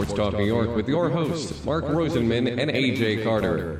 Sports 0.00 0.18
Talk 0.18 0.32
New 0.32 0.46
York 0.46 0.74
with 0.74 0.88
your 0.88 1.10
hosts, 1.10 1.62
Mark 1.62 1.84
Rosenman 1.84 2.58
and 2.58 2.70
AJ 2.70 3.22
Carter. 3.22 3.78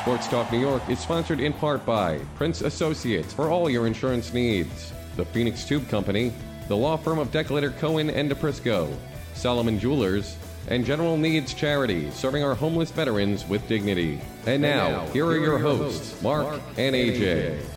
Sports 0.00 0.26
Talk 0.26 0.50
New 0.50 0.58
York 0.58 0.82
is 0.88 0.98
sponsored 0.98 1.38
in 1.38 1.52
part 1.52 1.86
by 1.86 2.18
Prince 2.34 2.62
Associates 2.62 3.32
for 3.32 3.50
all 3.50 3.70
your 3.70 3.86
insurance 3.86 4.32
needs, 4.34 4.92
the 5.14 5.24
Phoenix 5.26 5.64
Tube 5.64 5.88
Company, 5.88 6.32
the 6.66 6.76
law 6.76 6.96
firm 6.96 7.20
of 7.20 7.30
Decolator 7.30 7.70
Cohen 7.70 8.10
and 8.10 8.28
DiPrisco, 8.28 8.92
Solomon 9.34 9.78
Jewelers, 9.78 10.36
and 10.66 10.84
General 10.84 11.16
Needs 11.16 11.54
Charity, 11.54 12.10
serving 12.10 12.42
our 12.42 12.56
homeless 12.56 12.90
veterans 12.90 13.46
with 13.46 13.66
dignity. 13.68 14.20
And 14.44 14.60
now, 14.60 15.06
here 15.08 15.26
are 15.26 15.38
your 15.38 15.58
hosts, 15.58 16.20
Mark 16.20 16.60
and 16.76 16.96
AJ. 16.96 17.73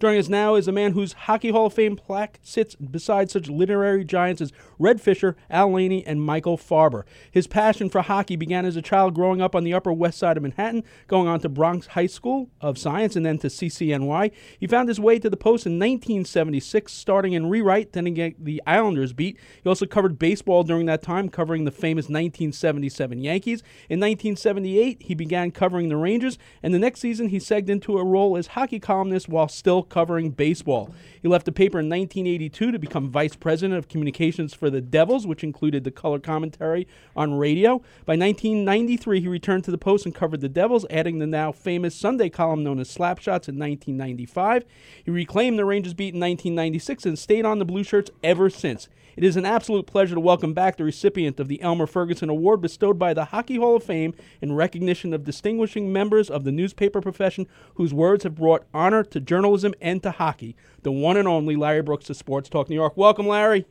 Joining 0.00 0.18
us 0.18 0.30
now 0.30 0.54
is 0.54 0.66
a 0.66 0.72
man 0.72 0.92
whose 0.92 1.12
Hockey 1.12 1.50
Hall 1.50 1.66
of 1.66 1.74
Fame 1.74 1.94
plaque 1.94 2.38
sits 2.42 2.74
beside 2.74 3.30
such 3.30 3.50
literary 3.50 4.02
giants 4.02 4.40
as 4.40 4.50
Red 4.78 4.98
Fisher, 4.98 5.36
Al 5.50 5.72
Laney, 5.72 6.06
and 6.06 6.22
Michael 6.22 6.56
Farber. 6.56 7.02
His 7.30 7.46
passion 7.46 7.90
for 7.90 8.00
hockey 8.00 8.34
began 8.34 8.64
as 8.64 8.76
a 8.76 8.82
child 8.82 9.14
growing 9.14 9.42
up 9.42 9.54
on 9.54 9.62
the 9.62 9.74
Upper 9.74 9.92
West 9.92 10.16
Side 10.16 10.38
of 10.38 10.42
Manhattan, 10.42 10.84
going 11.06 11.28
on 11.28 11.40
to 11.40 11.50
Bronx 11.50 11.88
High 11.88 12.06
School 12.06 12.48
of 12.62 12.78
Science 12.78 13.14
and 13.14 13.26
then 13.26 13.36
to 13.40 13.48
CCNY. 13.48 14.32
He 14.58 14.66
found 14.66 14.88
his 14.88 14.98
way 14.98 15.18
to 15.18 15.28
the 15.28 15.36
Post 15.36 15.66
in 15.66 15.72
1976, 15.72 16.90
starting 16.90 17.34
in 17.34 17.50
rewrite, 17.50 17.92
then 17.92 18.06
again 18.06 18.36
the 18.38 18.62
Islanders 18.66 19.12
beat. 19.12 19.36
He 19.62 19.68
also 19.68 19.84
covered 19.84 20.18
baseball 20.18 20.62
during 20.62 20.86
that 20.86 21.02
time, 21.02 21.28
covering 21.28 21.66
the 21.66 21.70
famous 21.70 22.04
1977 22.04 23.18
Yankees. 23.18 23.62
In 23.90 24.00
1978, 24.00 25.02
he 25.02 25.14
began 25.14 25.50
covering 25.50 25.90
the 25.90 25.98
Rangers, 25.98 26.38
and 26.62 26.72
the 26.72 26.78
next 26.78 27.00
season 27.00 27.28
he 27.28 27.36
segged 27.36 27.68
into 27.68 27.98
a 27.98 28.04
role 28.04 28.38
as 28.38 28.46
hockey 28.46 28.80
columnist 28.80 29.28
while 29.28 29.46
still 29.46 29.82
covering 29.90 30.30
baseball. 30.30 30.94
He 31.22 31.28
left 31.28 31.44
the 31.44 31.52
paper 31.52 31.78
in 31.78 31.88
1982 31.88 32.72
to 32.72 32.78
become 32.78 33.10
vice 33.10 33.36
president 33.36 33.78
of 33.78 33.88
communications 33.88 34.54
for 34.54 34.70
the 34.70 34.80
Devils, 34.80 35.26
which 35.26 35.44
included 35.44 35.84
the 35.84 35.90
color 35.90 36.18
commentary 36.18 36.88
on 37.14 37.34
radio. 37.34 37.78
By 38.06 38.16
1993, 38.16 39.20
he 39.20 39.28
returned 39.28 39.64
to 39.64 39.70
the 39.70 39.78
Post 39.78 40.06
and 40.06 40.14
covered 40.14 40.40
the 40.40 40.48
Devils, 40.48 40.86
adding 40.88 41.18
the 41.18 41.26
now 41.26 41.52
famous 41.52 41.94
Sunday 41.94 42.30
column 42.30 42.64
known 42.64 42.80
as 42.80 42.88
Slapshots 42.88 43.48
in 43.48 43.58
1995. 43.58 44.64
He 45.04 45.10
reclaimed 45.10 45.58
the 45.58 45.64
Rangers 45.64 45.94
beat 45.94 46.14
in 46.14 46.20
1996 46.20 47.04
and 47.04 47.18
stayed 47.18 47.44
on 47.44 47.58
the 47.58 47.64
Blue 47.66 47.84
Shirts 47.84 48.10
ever 48.22 48.48
since. 48.48 48.88
It 49.16 49.24
is 49.24 49.36
an 49.36 49.44
absolute 49.44 49.86
pleasure 49.86 50.14
to 50.14 50.20
welcome 50.20 50.54
back 50.54 50.76
the 50.76 50.84
recipient 50.84 51.40
of 51.40 51.48
the 51.48 51.60
Elmer 51.60 51.86
Ferguson 51.86 52.30
Award 52.30 52.62
bestowed 52.62 52.98
by 52.98 53.12
the 53.12 53.26
Hockey 53.26 53.56
Hall 53.56 53.76
of 53.76 53.82
Fame 53.82 54.14
in 54.40 54.54
recognition 54.54 55.12
of 55.12 55.24
distinguishing 55.24 55.92
members 55.92 56.30
of 56.30 56.44
the 56.44 56.52
newspaper 56.52 57.00
profession 57.00 57.46
whose 57.74 57.92
words 57.92 58.24
have 58.24 58.36
brought 58.36 58.64
honor 58.72 59.02
to 59.04 59.20
journalism 59.20 59.74
and 59.80 60.02
to 60.04 60.12
hockey. 60.12 60.56
The 60.82 60.92
one 60.92 61.09
and 61.16 61.28
only 61.28 61.56
Larry 61.56 61.82
Brooks 61.82 62.10
of 62.10 62.16
Sports 62.16 62.48
Talk 62.48 62.68
New 62.68 62.74
York. 62.74 62.96
Welcome, 62.96 63.26
Larry. 63.26 63.66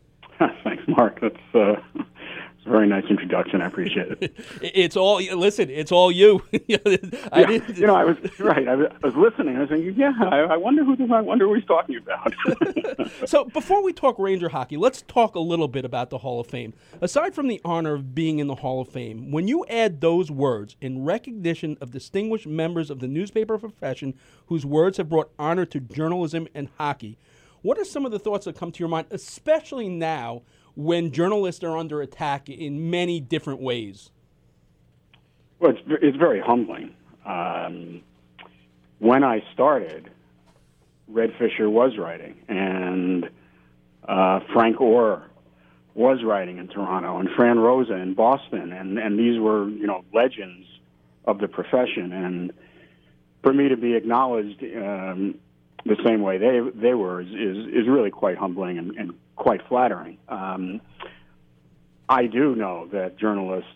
Thanks, 0.64 0.82
Mark. 0.88 1.20
That's 1.20 1.54
uh, 1.54 1.76
it's 2.60 2.66
a 2.66 2.70
very 2.70 2.86
nice 2.86 3.06
introduction. 3.08 3.62
I 3.62 3.66
appreciate 3.68 4.18
it. 4.20 4.36
it's 4.60 4.94
all 4.94 5.16
listen. 5.16 5.70
It's 5.70 5.90
all 5.90 6.12
you. 6.12 6.44
I 6.52 7.46
yeah, 7.48 7.60
you 7.68 7.86
know, 7.86 7.94
I 7.94 8.04
was 8.04 8.18
right. 8.38 8.68
I 8.68 8.76
was, 8.76 8.88
I 9.02 9.06
was 9.06 9.16
listening. 9.16 9.56
I 9.56 9.60
was 9.60 9.70
thinking, 9.70 9.94
yeah, 9.94 10.12
I, 10.20 10.40
I 10.40 10.56
wonder 10.58 10.84
who 10.84 10.94
I 11.10 11.22
wonder 11.22 11.46
who 11.46 11.54
he's 11.54 11.64
talking 11.64 11.96
about. 11.96 12.34
so 13.26 13.46
before 13.46 13.82
we 13.82 13.94
talk 13.94 14.18
Ranger 14.18 14.50
hockey, 14.50 14.76
let's 14.76 15.00
talk 15.08 15.36
a 15.36 15.40
little 15.40 15.68
bit 15.68 15.86
about 15.86 16.10
the 16.10 16.18
Hall 16.18 16.38
of 16.38 16.48
Fame. 16.48 16.74
Aside 17.00 17.34
from 17.34 17.48
the 17.48 17.62
honor 17.64 17.94
of 17.94 18.14
being 18.14 18.40
in 18.40 18.46
the 18.46 18.56
Hall 18.56 18.82
of 18.82 18.90
Fame, 18.90 19.30
when 19.30 19.48
you 19.48 19.64
add 19.70 20.02
those 20.02 20.30
words 20.30 20.76
in 20.82 21.02
recognition 21.02 21.78
of 21.80 21.92
distinguished 21.92 22.46
members 22.46 22.90
of 22.90 23.00
the 23.00 23.08
newspaper 23.08 23.56
profession 23.56 24.12
whose 24.48 24.66
words 24.66 24.98
have 24.98 25.08
brought 25.08 25.32
honor 25.38 25.64
to 25.64 25.80
journalism 25.80 26.46
and 26.54 26.68
hockey, 26.76 27.16
what 27.62 27.78
are 27.78 27.86
some 27.86 28.04
of 28.04 28.12
the 28.12 28.18
thoughts 28.18 28.44
that 28.44 28.58
come 28.58 28.70
to 28.70 28.80
your 28.80 28.88
mind, 28.90 29.06
especially 29.10 29.88
now? 29.88 30.42
When 30.74 31.10
journalists 31.12 31.62
are 31.64 31.76
under 31.76 32.00
attack 32.00 32.48
in 32.48 32.90
many 32.90 33.20
different 33.20 33.60
ways? 33.60 34.10
Well, 35.58 35.72
it's, 35.72 35.80
it's 36.02 36.16
very 36.16 36.40
humbling. 36.40 36.94
Um, 37.24 38.02
when 38.98 39.24
I 39.24 39.42
started, 39.52 40.10
Red 41.08 41.30
Fisher 41.38 41.68
was 41.68 41.96
writing, 41.98 42.36
and 42.48 43.28
uh, 44.08 44.40
Frank 44.52 44.80
Orr 44.80 45.22
was 45.94 46.22
writing 46.24 46.58
in 46.58 46.68
Toronto, 46.68 47.18
and 47.18 47.28
Fran 47.36 47.58
Rosa 47.58 47.94
in 47.94 48.14
Boston, 48.14 48.72
and, 48.72 48.98
and 48.98 49.18
these 49.18 49.38
were, 49.38 49.68
you 49.68 49.86
know, 49.86 50.04
legends 50.14 50.66
of 51.24 51.38
the 51.38 51.48
profession. 51.48 52.12
And 52.12 52.52
for 53.42 53.52
me 53.52 53.68
to 53.68 53.76
be 53.76 53.94
acknowledged 53.94 54.62
um, 54.62 55.34
the 55.84 55.96
same 56.04 56.22
way 56.22 56.38
they 56.38 56.60
they 56.74 56.94
were 56.94 57.20
is 57.20 57.28
is, 57.28 57.66
is 57.68 57.88
really 57.88 58.10
quite 58.10 58.36
humbling 58.36 58.78
and, 58.78 58.96
and 58.96 59.14
quite 59.36 59.60
flattering. 59.68 60.18
Um, 60.28 60.80
I 62.08 62.26
do 62.26 62.54
know 62.54 62.88
that 62.92 63.18
journalists 63.18 63.70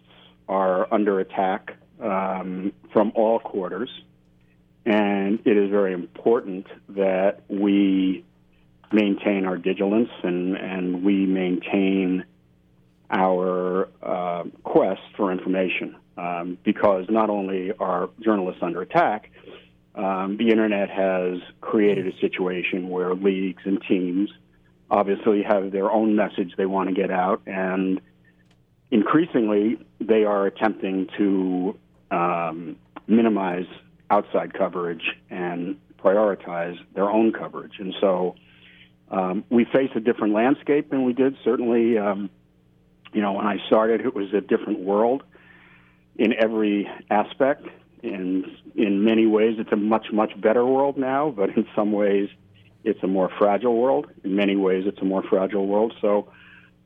are 0.48 0.92
under 0.92 1.20
attack 1.20 1.76
um, 2.02 2.72
from 2.92 3.12
all 3.14 3.38
quarters, 3.38 3.90
and 4.84 5.38
it 5.44 5.56
is 5.56 5.70
very 5.70 5.94
important 5.94 6.66
that 6.90 7.42
we 7.48 8.24
maintain 8.92 9.44
our 9.44 9.56
vigilance 9.56 10.10
and, 10.22 10.56
and 10.56 11.04
we 11.04 11.26
maintain 11.26 12.24
our 13.10 13.88
uh, 14.02 14.44
quest 14.62 15.00
for 15.16 15.32
information 15.32 15.96
um, 16.16 16.58
because 16.64 17.06
not 17.08 17.30
only 17.30 17.72
are 17.78 18.10
journalists 18.20 18.62
under 18.62 18.82
attack, 18.82 19.30
um, 19.94 20.36
the 20.36 20.50
internet 20.50 20.90
has 20.90 21.38
created 21.60 22.06
a 22.06 22.18
situation 22.20 22.88
where 22.88 23.14
leagues 23.14 23.62
and 23.64 23.80
teams 23.88 24.30
obviously 24.90 25.42
have 25.42 25.72
their 25.72 25.90
own 25.90 26.16
message 26.16 26.52
they 26.56 26.66
want 26.66 26.88
to 26.88 26.94
get 26.94 27.10
out, 27.10 27.42
and 27.46 28.00
increasingly 28.90 29.78
they 30.00 30.24
are 30.24 30.46
attempting 30.46 31.08
to 31.16 31.78
um, 32.10 32.76
minimize 33.06 33.66
outside 34.10 34.52
coverage 34.52 35.02
and 35.30 35.76
prioritize 35.98 36.76
their 36.94 37.10
own 37.10 37.32
coverage. 37.32 37.78
And 37.78 37.94
so 38.00 38.36
um, 39.10 39.44
we 39.48 39.64
face 39.64 39.90
a 39.94 40.00
different 40.00 40.34
landscape 40.34 40.90
than 40.90 41.04
we 41.04 41.12
did. 41.12 41.36
Certainly, 41.44 41.98
um, 41.98 42.30
you 43.12 43.22
know, 43.22 43.32
when 43.32 43.46
I 43.46 43.56
started, 43.66 44.00
it 44.02 44.14
was 44.14 44.32
a 44.34 44.40
different 44.40 44.80
world 44.80 45.22
in 46.16 46.34
every 46.38 46.88
aspect. 47.10 47.66
In 48.04 48.44
in 48.76 49.02
many 49.02 49.26
ways, 49.26 49.56
it's 49.58 49.72
a 49.72 49.76
much 49.76 50.12
much 50.12 50.38
better 50.38 50.64
world 50.64 50.98
now, 50.98 51.30
but 51.30 51.48
in 51.56 51.66
some 51.74 51.90
ways, 51.90 52.28
it's 52.84 53.02
a 53.02 53.06
more 53.06 53.30
fragile 53.38 53.74
world. 53.74 54.06
In 54.22 54.36
many 54.36 54.56
ways, 54.56 54.84
it's 54.86 55.00
a 55.00 55.06
more 55.06 55.22
fragile 55.22 55.66
world. 55.66 55.94
So, 56.02 56.28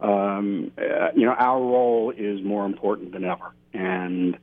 um, 0.00 0.70
uh, 0.78 1.08
you 1.16 1.26
know, 1.26 1.32
our 1.32 1.60
role 1.60 2.12
is 2.16 2.40
more 2.44 2.64
important 2.64 3.10
than 3.10 3.24
ever, 3.24 3.52
and 3.72 4.38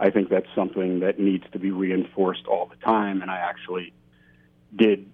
I 0.00 0.08
think 0.08 0.30
that's 0.30 0.48
something 0.54 1.00
that 1.00 1.18
needs 1.18 1.44
to 1.52 1.58
be 1.58 1.70
reinforced 1.70 2.46
all 2.46 2.66
the 2.66 2.76
time. 2.76 3.20
And 3.20 3.30
I 3.30 3.36
actually 3.36 3.92
did 4.74 5.06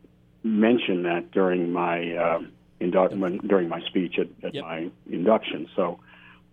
mention 0.44 1.02
that 1.02 1.32
during 1.32 1.72
my 1.72 2.14
uh, 2.14 2.40
during 2.78 3.68
my 3.68 3.80
speech 3.80 4.16
at, 4.20 4.28
at 4.44 4.54
yep. 4.54 4.62
my 4.62 4.90
induction. 5.10 5.68
So 5.74 5.98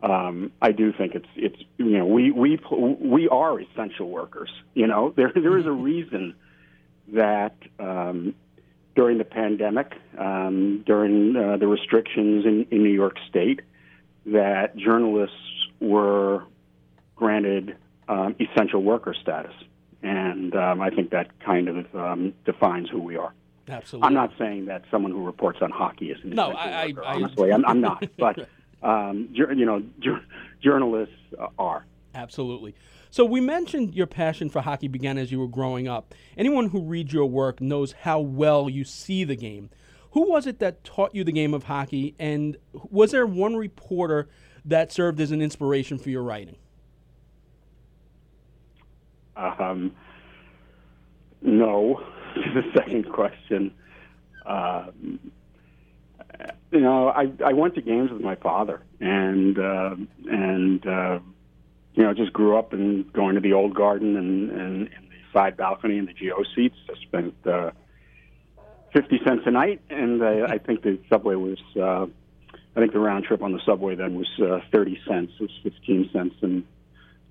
um, 0.01 0.51
I 0.61 0.71
do 0.71 0.93
think 0.93 1.15
it's 1.15 1.27
it's 1.35 1.57
you 1.77 1.97
know 1.97 2.05
we 2.05 2.31
we 2.31 2.59
we 2.69 3.27
are 3.29 3.59
essential 3.59 4.09
workers. 4.09 4.49
You 4.73 4.87
know 4.87 5.13
there 5.15 5.31
there 5.33 5.57
is 5.57 5.65
a 5.65 5.71
reason 5.71 6.35
that 7.13 7.55
um, 7.79 8.35
during 8.95 9.17
the 9.17 9.23
pandemic, 9.25 9.93
um, 10.17 10.83
during 10.85 11.35
uh, 11.35 11.57
the 11.57 11.67
restrictions 11.67 12.45
in, 12.45 12.67
in 12.71 12.83
New 12.83 12.93
York 12.93 13.17
State, 13.29 13.61
that 14.25 14.75
journalists 14.75 15.35
were 15.79 16.43
granted 17.15 17.77
um, 18.09 18.35
essential 18.39 18.83
worker 18.83 19.15
status, 19.19 19.53
and 20.03 20.55
um, 20.55 20.81
I 20.81 20.89
think 20.89 21.11
that 21.11 21.39
kind 21.39 21.69
of 21.69 21.95
um, 21.95 22.33
defines 22.45 22.89
who 22.89 22.99
we 23.01 23.17
are. 23.17 23.33
Absolutely. 23.69 24.07
I'm 24.07 24.13
not 24.13 24.31
saying 24.37 24.65
that 24.65 24.83
someone 24.89 25.11
who 25.11 25.25
reports 25.25 25.59
on 25.61 25.71
hockey 25.71 26.11
is 26.11 26.23
an 26.23 26.31
no, 26.31 26.51
essential 26.51 26.69
I, 26.69 26.87
worker. 26.87 27.03
I, 27.03 27.13
honestly, 27.15 27.51
I'm, 27.51 27.65
I'm 27.65 27.81
not, 27.81 28.05
but 28.17 28.47
um, 28.83 29.29
you 29.31 29.65
know, 29.65 29.83
journalists 30.61 31.15
are. 31.57 31.85
Absolutely. 32.13 32.75
So 33.09 33.25
we 33.25 33.41
mentioned 33.41 33.95
your 33.95 34.07
passion 34.07 34.49
for 34.49 34.61
hockey 34.61 34.87
began 34.87 35.17
as 35.17 35.31
you 35.31 35.39
were 35.39 35.47
growing 35.47 35.87
up. 35.87 36.13
Anyone 36.37 36.69
who 36.69 36.81
reads 36.81 37.13
your 37.13 37.25
work 37.25 37.61
knows 37.61 37.93
how 38.01 38.19
well 38.19 38.69
you 38.69 38.83
see 38.83 39.23
the 39.23 39.35
game. 39.35 39.69
Who 40.11 40.29
was 40.29 40.47
it 40.47 40.59
that 40.59 40.83
taught 40.83 41.13
you 41.13 41.23
the 41.23 41.31
game 41.31 41.53
of 41.53 41.63
hockey, 41.63 42.15
and 42.17 42.57
was 42.73 43.11
there 43.11 43.27
one 43.27 43.55
reporter 43.55 44.27
that 44.65 44.91
served 44.91 45.19
as 45.19 45.31
an 45.31 45.41
inspiration 45.41 45.97
for 45.97 46.09
your 46.09 46.23
writing? 46.23 46.55
Um, 49.35 49.91
no, 51.41 52.01
the 52.35 52.63
second 52.75 53.11
question. 53.11 53.71
Um, 54.45 55.19
you 56.71 56.81
know, 56.81 57.09
I 57.09 57.31
I 57.45 57.53
went 57.53 57.75
to 57.75 57.81
games 57.81 58.11
with 58.11 58.21
my 58.21 58.35
father, 58.35 58.81
and 58.99 59.57
uh, 59.57 59.95
and 60.29 60.85
uh, 60.85 61.19
you 61.93 62.03
know, 62.03 62.13
just 62.13 62.33
grew 62.33 62.57
up 62.57 62.73
and 62.73 63.11
going 63.13 63.35
to 63.35 63.41
the 63.41 63.53
old 63.53 63.73
garden 63.73 64.15
and 64.15 64.49
and, 64.51 64.89
and 64.93 65.09
the 65.09 65.17
side 65.33 65.57
balcony 65.57 65.97
and 65.97 66.07
the 66.07 66.13
GO 66.13 66.43
seats. 66.55 66.77
I 66.89 67.01
spent 67.01 67.35
uh, 67.45 67.71
fifty 68.93 69.19
cents 69.25 69.43
a 69.45 69.51
night, 69.51 69.81
and 69.89 70.23
I, 70.23 70.53
I 70.53 70.57
think 70.57 70.83
the 70.83 70.99
subway 71.09 71.35
was 71.35 71.59
uh, 71.79 72.07
I 72.77 72.79
think 72.79 72.93
the 72.93 72.99
round 72.99 73.25
trip 73.25 73.41
on 73.41 73.53
the 73.53 73.61
subway 73.65 73.95
then 73.95 74.15
was 74.15 74.29
uh, 74.39 74.59
30 74.71 74.99
cents. 75.07 75.33
It 75.39 75.41
was 75.41 75.59
15 75.63 76.11
cents, 76.13 76.35
and 76.41 76.63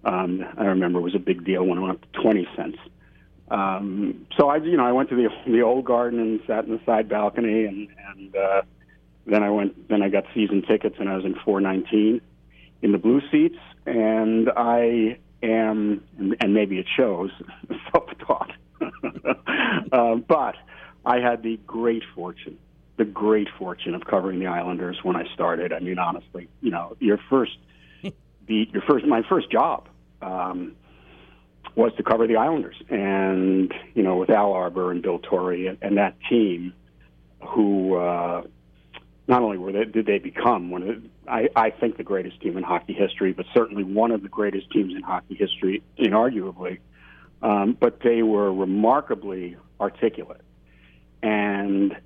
um, 0.04 0.44
I 0.58 0.64
remember 0.64 0.98
it 0.98 1.02
was 1.02 1.14
a 1.14 1.20
big 1.20 1.44
deal 1.44 1.64
when 1.64 1.78
it 1.78 1.82
went 1.82 1.94
up 1.94 2.12
to 2.12 2.20
20 2.20 2.48
cents. 2.56 2.78
Um, 3.48 4.26
so 4.36 4.48
I, 4.48 4.56
you 4.56 4.76
know, 4.76 4.84
I 4.84 4.90
went 4.90 5.08
to 5.10 5.14
the 5.14 5.28
the 5.46 5.62
old 5.62 5.84
garden 5.84 6.18
and 6.18 6.40
sat 6.48 6.64
in 6.64 6.72
the 6.72 6.80
side 6.84 7.08
balcony, 7.08 7.64
and 7.64 7.88
and 8.08 8.34
uh, 8.34 8.62
then 9.26 9.42
I 9.42 9.50
went. 9.50 9.88
Then 9.88 10.02
I 10.02 10.08
got 10.08 10.24
season 10.34 10.62
tickets, 10.62 10.96
and 10.98 11.08
I 11.08 11.16
was 11.16 11.24
in 11.24 11.34
419 11.44 12.20
in 12.82 12.92
the 12.92 12.98
blue 12.98 13.20
seats, 13.30 13.58
and 13.84 14.50
I 14.56 15.18
am, 15.42 16.02
and, 16.18 16.54
maybe 16.54 16.78
it 16.78 16.86
shows, 16.96 17.30
self-taught. 17.92 18.52
uh, 19.92 20.14
but 20.16 20.54
I 21.04 21.18
had 21.18 21.42
the 21.42 21.58
great 21.66 22.02
fortune, 22.14 22.58
the 22.96 23.04
great 23.04 23.48
fortune 23.58 23.94
of 23.94 24.04
covering 24.04 24.38
the 24.38 24.46
Islanders 24.46 24.98
when 25.02 25.16
I 25.16 25.24
started. 25.34 25.72
I 25.72 25.80
mean, 25.80 25.98
honestly, 25.98 26.48
you 26.60 26.70
know, 26.70 26.96
your 27.00 27.18
first 27.28 27.58
beat, 28.46 28.72
your 28.72 28.82
first, 28.82 29.06
my 29.06 29.22
first 29.28 29.50
job. 29.50 29.88
Um, 30.22 30.76
was 31.74 31.92
to 31.98 32.02
cover 32.02 32.26
the 32.26 32.36
Islanders, 32.36 32.76
and 32.88 33.70
you 33.94 34.02
know, 34.02 34.16
with 34.16 34.30
Al 34.30 34.52
Arbour 34.52 34.90
and 34.90 35.02
Bill 35.02 35.18
Torrey 35.18 35.66
and, 35.66 35.76
and 35.82 35.98
that 35.98 36.16
team, 36.26 36.72
who 37.46 37.96
uh, 37.96 38.42
not 39.28 39.42
only 39.42 39.58
were 39.58 39.72
they, 39.72 39.84
did 39.84 40.06
they 40.06 40.18
become 40.18 40.70
one 40.70 40.82
of 40.82 40.88
the, 40.88 41.08
I, 41.28 41.48
I 41.56 41.70
think 41.70 41.96
the 41.96 42.04
greatest 42.04 42.40
team 42.40 42.56
in 42.56 42.62
hockey 42.62 42.92
history, 42.92 43.32
but 43.32 43.46
certainly 43.52 43.82
one 43.84 44.10
of 44.12 44.22
the 44.22 44.28
greatest 44.28 44.70
teams 44.70 44.94
in 44.94 45.02
hockey 45.02 45.34
history, 45.34 45.82
inarguably. 45.98 46.78
Um, 47.42 47.76
but 47.78 48.00
they 48.00 48.22
were 48.22 48.52
remarkably 48.52 49.56
articulate 49.80 50.40
and 51.22 51.96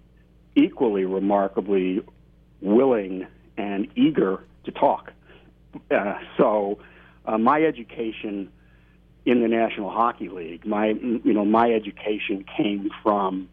equally 0.57 1.05
remarkably 1.05 2.03
willing 2.61 3.27
and 3.57 3.87
eager 3.97 4.43
to 4.65 4.73
talk. 4.73 5.13
Uh, 5.91 6.15
so, 6.37 6.79
uh, 7.27 7.39
my 7.39 7.63
education 7.63 8.51
in 9.27 9.43
the 9.43 9.49
National 9.49 9.91
Hockey 9.91 10.29
League. 10.29 10.67
My 10.67 10.89
you 10.89 11.33
know 11.33 11.45
my 11.45 11.73
education 11.73 12.45
came 12.57 12.91
from, 13.03 13.49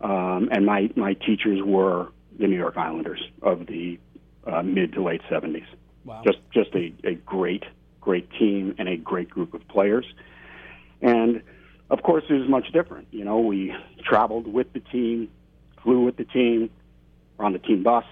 um, 0.00 0.48
and 0.50 0.64
my 0.66 0.90
my 0.96 1.14
teachers 1.14 1.62
were 1.62 2.08
the 2.38 2.46
New 2.46 2.56
York 2.56 2.76
Islanders 2.76 3.22
of 3.42 3.66
the 3.66 3.98
uh, 4.46 4.62
mid 4.62 4.92
to 4.94 5.02
late 5.02 5.22
seventies. 5.28 5.66
Wow. 6.04 6.22
Just 6.24 6.38
just 6.52 6.74
a, 6.74 6.92
a 7.04 7.14
great 7.14 7.64
great 8.00 8.30
team 8.38 8.74
and 8.78 8.88
a 8.88 8.96
great 8.96 9.30
group 9.30 9.54
of 9.54 9.66
players, 9.68 10.06
and 11.00 11.42
of 11.90 12.02
course 12.02 12.24
it 12.28 12.34
was 12.34 12.48
much 12.48 12.72
different. 12.72 13.08
You 13.10 13.24
know 13.24 13.40
we 13.40 13.74
traveled 14.02 14.46
with 14.46 14.72
the 14.72 14.80
team, 14.80 15.30
flew 15.82 16.04
with 16.04 16.16
the 16.16 16.24
team, 16.24 16.70
were 17.38 17.44
on 17.44 17.52
the 17.52 17.58
team 17.58 17.82
bus. 17.82 18.04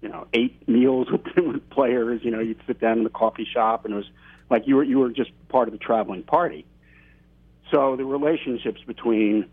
You 0.00 0.10
know, 0.10 0.26
ate 0.34 0.68
meals 0.68 1.08
with, 1.12 1.22
with 1.36 1.70
players. 1.70 2.20
You 2.24 2.30
know, 2.30 2.40
you'd 2.40 2.60
sit 2.66 2.80
down 2.80 2.98
in 2.98 3.04
the 3.04 3.10
coffee 3.10 3.46
shop, 3.50 3.84
and 3.84 3.94
it 3.94 3.96
was 3.96 4.10
like 4.50 4.66
you 4.66 4.76
were 4.76 4.84
you 4.84 4.98
were 4.98 5.10
just 5.10 5.30
part 5.48 5.68
of 5.68 5.72
the 5.72 5.78
traveling 5.78 6.22
party. 6.22 6.66
So 7.70 7.96
the 7.96 8.04
relationships 8.04 8.80
between 8.86 9.46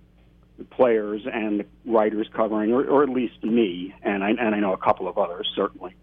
players 0.70 1.22
and 1.32 1.64
writers 1.86 2.28
covering, 2.36 2.72
or, 2.74 2.84
or 2.86 3.04
at 3.04 3.10
least 3.10 3.44
me, 3.44 3.94
and 4.04 4.24
I, 4.24 4.30
and 4.32 4.56
I 4.56 4.60
know 4.60 4.74
a 4.74 4.78
couple 4.78 5.08
of 5.08 5.18
others 5.18 5.50
certainly, 5.56 5.96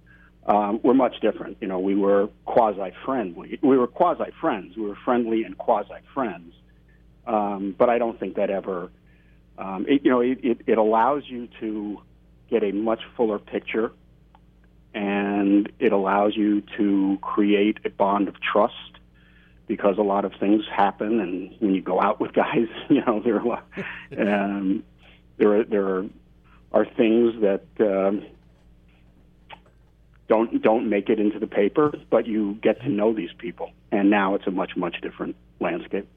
um, 0.46 0.80
were 0.82 0.94
much 0.94 1.20
different. 1.20 1.58
You 1.60 1.68
know, 1.68 1.78
we 1.78 1.94
were 1.94 2.28
quasi 2.44 2.92
friendly. 3.04 3.58
We 3.62 3.76
were 3.76 3.86
quasi 3.86 4.30
friends. 4.40 4.76
We 4.76 4.82
were 4.82 4.98
friendly 5.04 5.44
and 5.44 5.56
quasi 5.56 6.00
friends. 6.14 6.54
Um, 7.26 7.74
but 7.78 7.90
I 7.90 7.98
don't 7.98 8.18
think 8.18 8.36
that 8.36 8.48
ever, 8.48 8.90
um, 9.58 9.84
it, 9.86 10.02
you 10.04 10.10
know, 10.10 10.20
it, 10.20 10.38
it, 10.42 10.60
it 10.66 10.78
allows 10.78 11.24
you 11.26 11.48
to 11.60 12.00
get 12.48 12.64
a 12.64 12.72
much 12.72 13.00
fuller 13.16 13.38
picture 13.38 13.92
and 14.94 15.70
it 15.78 15.92
allows 15.92 16.34
you 16.36 16.62
to 16.78 17.18
create 17.20 17.78
a 17.84 17.90
bond 17.90 18.28
of 18.28 18.34
trust 18.40 18.97
because 19.68 19.98
a 19.98 20.02
lot 20.02 20.24
of 20.24 20.32
things 20.40 20.64
happen 20.74 21.20
and 21.20 21.54
when 21.60 21.74
you 21.74 21.80
go 21.80 22.00
out 22.00 22.20
with 22.20 22.32
guys 22.32 22.66
you 22.88 23.04
know 23.04 23.20
there 23.22 23.40
are 23.40 23.62
um, 24.18 24.82
there 25.36 25.60
are, 25.60 25.64
there 25.64 25.86
are, 25.86 26.06
are 26.72 26.84
things 26.84 27.34
that 27.40 27.62
um, 27.80 28.24
don't 30.28 30.62
don't 30.62 30.88
make 30.88 31.08
it 31.08 31.20
into 31.20 31.38
the 31.38 31.46
paper 31.46 31.92
but 32.10 32.26
you 32.26 32.58
get 32.62 32.80
to 32.80 32.88
know 32.88 33.12
these 33.12 33.32
people 33.38 33.70
and 33.92 34.10
now 34.10 34.34
it's 34.34 34.46
a 34.46 34.50
much 34.50 34.76
much 34.76 35.00
different 35.02 35.36
landscape 35.60 36.08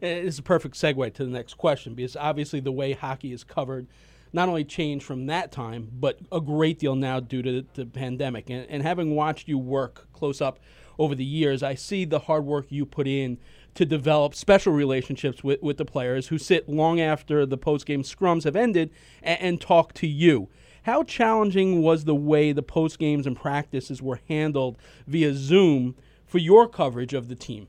it's 0.00 0.38
a 0.38 0.42
perfect 0.42 0.74
segue 0.74 1.14
to 1.14 1.24
the 1.24 1.30
next 1.30 1.54
question 1.54 1.94
because 1.94 2.16
obviously 2.16 2.60
the 2.60 2.72
way 2.72 2.92
hockey 2.92 3.32
is 3.32 3.44
covered 3.44 3.86
not 4.34 4.48
only 4.48 4.64
changed 4.64 5.06
from 5.06 5.26
that 5.26 5.52
time, 5.52 5.88
but 6.00 6.18
a 6.32 6.40
great 6.40 6.80
deal 6.80 6.96
now 6.96 7.20
due 7.20 7.40
to 7.40 7.64
the 7.74 7.86
pandemic. 7.86 8.50
And, 8.50 8.66
and 8.68 8.82
having 8.82 9.14
watched 9.14 9.46
you 9.46 9.56
work 9.58 10.08
close 10.12 10.40
up 10.40 10.58
over 10.98 11.14
the 11.14 11.24
years, 11.24 11.62
I 11.62 11.74
see 11.74 12.04
the 12.04 12.20
hard 12.20 12.44
work 12.44 12.66
you 12.68 12.86
put 12.86 13.06
in 13.06 13.38
to 13.74 13.84
develop 13.84 14.34
special 14.34 14.72
relationships 14.72 15.42
with, 15.42 15.62
with 15.62 15.76
the 15.76 15.84
players 15.84 16.28
who 16.28 16.38
sit 16.38 16.68
long 16.68 17.00
after 17.00 17.44
the 17.44 17.56
post 17.56 17.86
game 17.86 18.02
scrums 18.02 18.44
have 18.44 18.56
ended 18.56 18.90
and, 19.22 19.40
and 19.40 19.60
talk 19.60 19.92
to 19.94 20.06
you. 20.06 20.48
How 20.84 21.02
challenging 21.02 21.82
was 21.82 22.04
the 22.04 22.14
way 22.14 22.52
the 22.52 22.62
post 22.62 22.98
games 22.98 23.26
and 23.26 23.36
practices 23.36 24.02
were 24.02 24.20
handled 24.28 24.76
via 25.06 25.32
Zoom 25.34 25.96
for 26.26 26.38
your 26.38 26.68
coverage 26.68 27.14
of 27.14 27.28
the 27.28 27.34
team? 27.34 27.68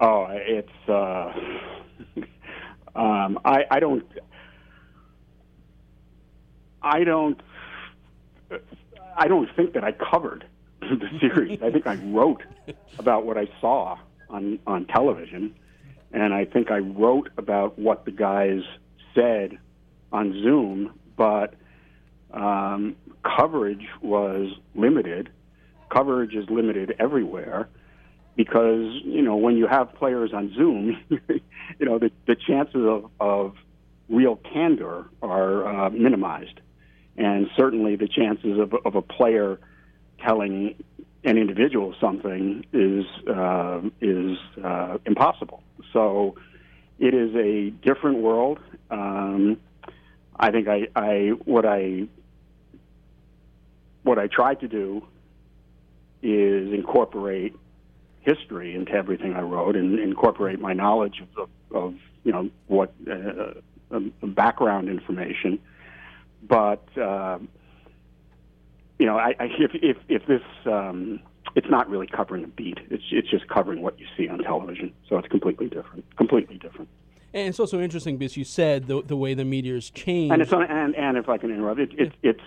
Oh, 0.00 0.26
it's. 0.30 0.88
Uh, 0.88 1.32
um, 2.98 3.38
I, 3.44 3.64
I 3.70 3.80
don't. 3.80 4.04
I 6.82 7.04
don't. 7.04 7.40
I 9.16 9.28
don't 9.28 9.48
think 9.56 9.74
that 9.74 9.84
I 9.84 9.92
covered 9.92 10.44
the 11.00 11.08
series. 11.20 11.60
I 11.62 11.70
think 11.70 11.86
I 11.86 11.96
wrote 11.96 12.42
about 12.98 13.24
what 13.26 13.36
I 13.38 13.48
saw 13.60 13.98
on 14.28 14.58
on 14.66 14.86
television, 14.86 15.54
and 16.12 16.34
I 16.34 16.44
think 16.44 16.70
I 16.70 16.78
wrote 16.78 17.30
about 17.36 17.78
what 17.78 18.04
the 18.04 18.10
guys 18.10 18.60
said 19.14 19.58
on 20.12 20.32
Zoom. 20.42 20.98
But 21.16 21.54
um, 22.32 22.96
coverage 23.24 23.86
was 24.00 24.52
limited. 24.74 25.30
Coverage 25.90 26.34
is 26.34 26.48
limited 26.48 26.94
everywhere 26.98 27.68
because 28.36 28.92
you 29.04 29.22
know 29.22 29.36
when 29.36 29.56
you 29.56 29.66
have 29.66 29.94
players 29.94 30.32
on 30.32 30.52
Zoom, 30.54 30.98
you 31.28 31.86
know 31.86 31.98
the 31.98 32.10
the 32.26 32.36
chances 32.36 32.84
of, 32.86 33.10
of 33.20 33.54
real 34.08 34.36
candor 34.36 35.06
are 35.22 35.86
uh, 35.86 35.90
minimized 35.90 36.60
and 37.16 37.48
certainly 37.56 37.96
the 37.96 38.08
chances 38.08 38.58
of, 38.58 38.74
of 38.84 38.94
a 38.94 39.02
player 39.02 39.60
telling 40.24 40.74
an 41.24 41.38
individual 41.38 41.94
something 42.00 42.64
is 42.72 43.04
uh, 43.28 43.80
is 44.00 44.38
uh, 44.62 44.98
impossible. 45.06 45.62
So 45.92 46.36
it 46.98 47.14
is 47.14 47.34
a 47.34 47.70
different 47.70 48.18
world. 48.18 48.58
Um, 48.90 49.58
I 50.36 50.50
think 50.50 50.68
I, 50.68 50.88
I 50.96 51.32
what 51.44 51.64
I 51.66 52.08
what 54.02 54.18
I 54.18 54.26
tried 54.26 54.60
to 54.60 54.68
do 54.68 55.06
is 56.22 56.72
incorporate 56.72 57.54
history 58.20 58.74
into 58.74 58.92
everything 58.92 59.34
I 59.34 59.42
wrote 59.42 59.76
and 59.76 59.98
incorporate 59.98 60.60
my 60.60 60.72
knowledge 60.72 61.20
of, 61.20 61.28
of, 61.38 61.76
of 61.76 61.94
you 62.24 62.32
know 62.32 62.50
what 62.68 62.92
uh, 63.10 63.54
uh 63.90 64.00
background 64.22 64.88
information 64.88 65.58
but 66.48 66.86
um, 66.98 67.48
you 67.61 67.61
know, 69.12 69.18
I, 69.18 69.34
I, 69.38 69.48
if 69.58 69.70
if 69.74 69.96
if 70.08 70.26
this 70.26 70.42
um, 70.66 71.20
it's 71.54 71.68
not 71.70 71.88
really 71.88 72.06
covering 72.06 72.44
a 72.44 72.48
beat. 72.48 72.78
It's 72.90 73.04
it's 73.10 73.30
just 73.30 73.48
covering 73.48 73.82
what 73.82 73.98
you 73.98 74.06
see 74.16 74.28
on 74.28 74.38
television. 74.38 74.92
So 75.08 75.18
it's 75.18 75.28
completely 75.28 75.68
different. 75.68 76.04
Completely 76.16 76.58
different. 76.58 76.88
And 77.34 77.48
it's 77.48 77.60
also 77.60 77.80
interesting 77.80 78.18
because 78.18 78.36
you 78.36 78.44
said 78.44 78.86
the 78.86 79.02
the 79.02 79.16
way 79.16 79.34
the 79.34 79.44
meteors 79.44 79.90
change. 79.90 80.32
And 80.32 80.42
it's 80.42 80.52
on, 80.52 80.64
and 80.64 80.94
and 80.96 81.16
if 81.16 81.28
I 81.28 81.38
can 81.38 81.50
interrupt, 81.50 81.80
it, 81.80 81.90
it's 81.96 82.14
it's 82.22 82.42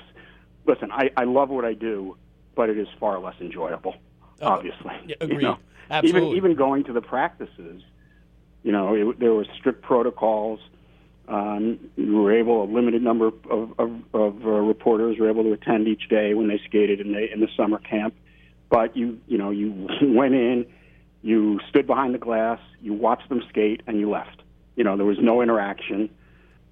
listen. 0.66 0.92
I 0.92 1.12
I 1.18 1.24
love 1.24 1.50
what 1.50 1.66
I 1.66 1.74
do, 1.74 2.18
but 2.56 2.70
it 2.70 2.78
is 2.78 2.88
far 3.00 3.20
less 3.20 3.36
enjoyable. 3.40 3.96
Oh, 4.42 4.48
obviously, 4.48 4.94
yeah, 5.08 5.16
agreed. 5.22 5.42
You 5.42 5.48
know? 5.48 5.58
Absolutely. 5.90 6.30
Even 6.32 6.38
even 6.38 6.56
going 6.56 6.84
to 6.86 6.94
the 6.94 7.02
practices, 7.02 7.84
you 8.64 8.72
know, 8.72 8.96
it, 8.96 9.20
there 9.20 9.34
were 9.34 9.46
strict 9.58 9.82
protocols. 9.82 10.60
Um, 11.27 11.79
we 11.98 12.12
were 12.12 12.32
able, 12.32 12.63
a 12.63 12.70
limited 12.72 13.01
number 13.01 13.27
of, 13.27 13.79
of, 13.79 14.01
of 14.13 14.46
uh, 14.46 14.50
reporters 14.50 15.17
were 15.17 15.29
able 15.29 15.44
to 15.44 15.53
attend 15.53 15.88
each 15.88 16.08
day 16.08 16.34
when 16.36 16.48
they 16.48 16.60
skated 16.65 17.00
in 17.00 17.13
the 17.13 17.32
in 17.32 17.39
the 17.39 17.48
summer 17.58 17.79
camp. 17.79 18.13
But 18.70 18.96
you, 18.96 19.20
you 19.27 19.38
know, 19.38 19.50
you 19.50 19.88
went 20.01 20.36
in, 20.36 20.65
you 21.22 21.60
stood 21.70 21.88
behind 21.88 22.13
the 22.13 22.20
glass, 22.20 22.60
you 22.82 22.94
watched 22.94 23.29
them 23.29 23.41
skate, 23.50 23.82
and 23.88 24.00
you 24.00 24.10
left. 24.10 24.44
You 24.75 24.84
know, 24.84 24.98
there 24.98 25.05
was 25.05 25.17
no 25.20 25.41
interaction. 25.41 26.10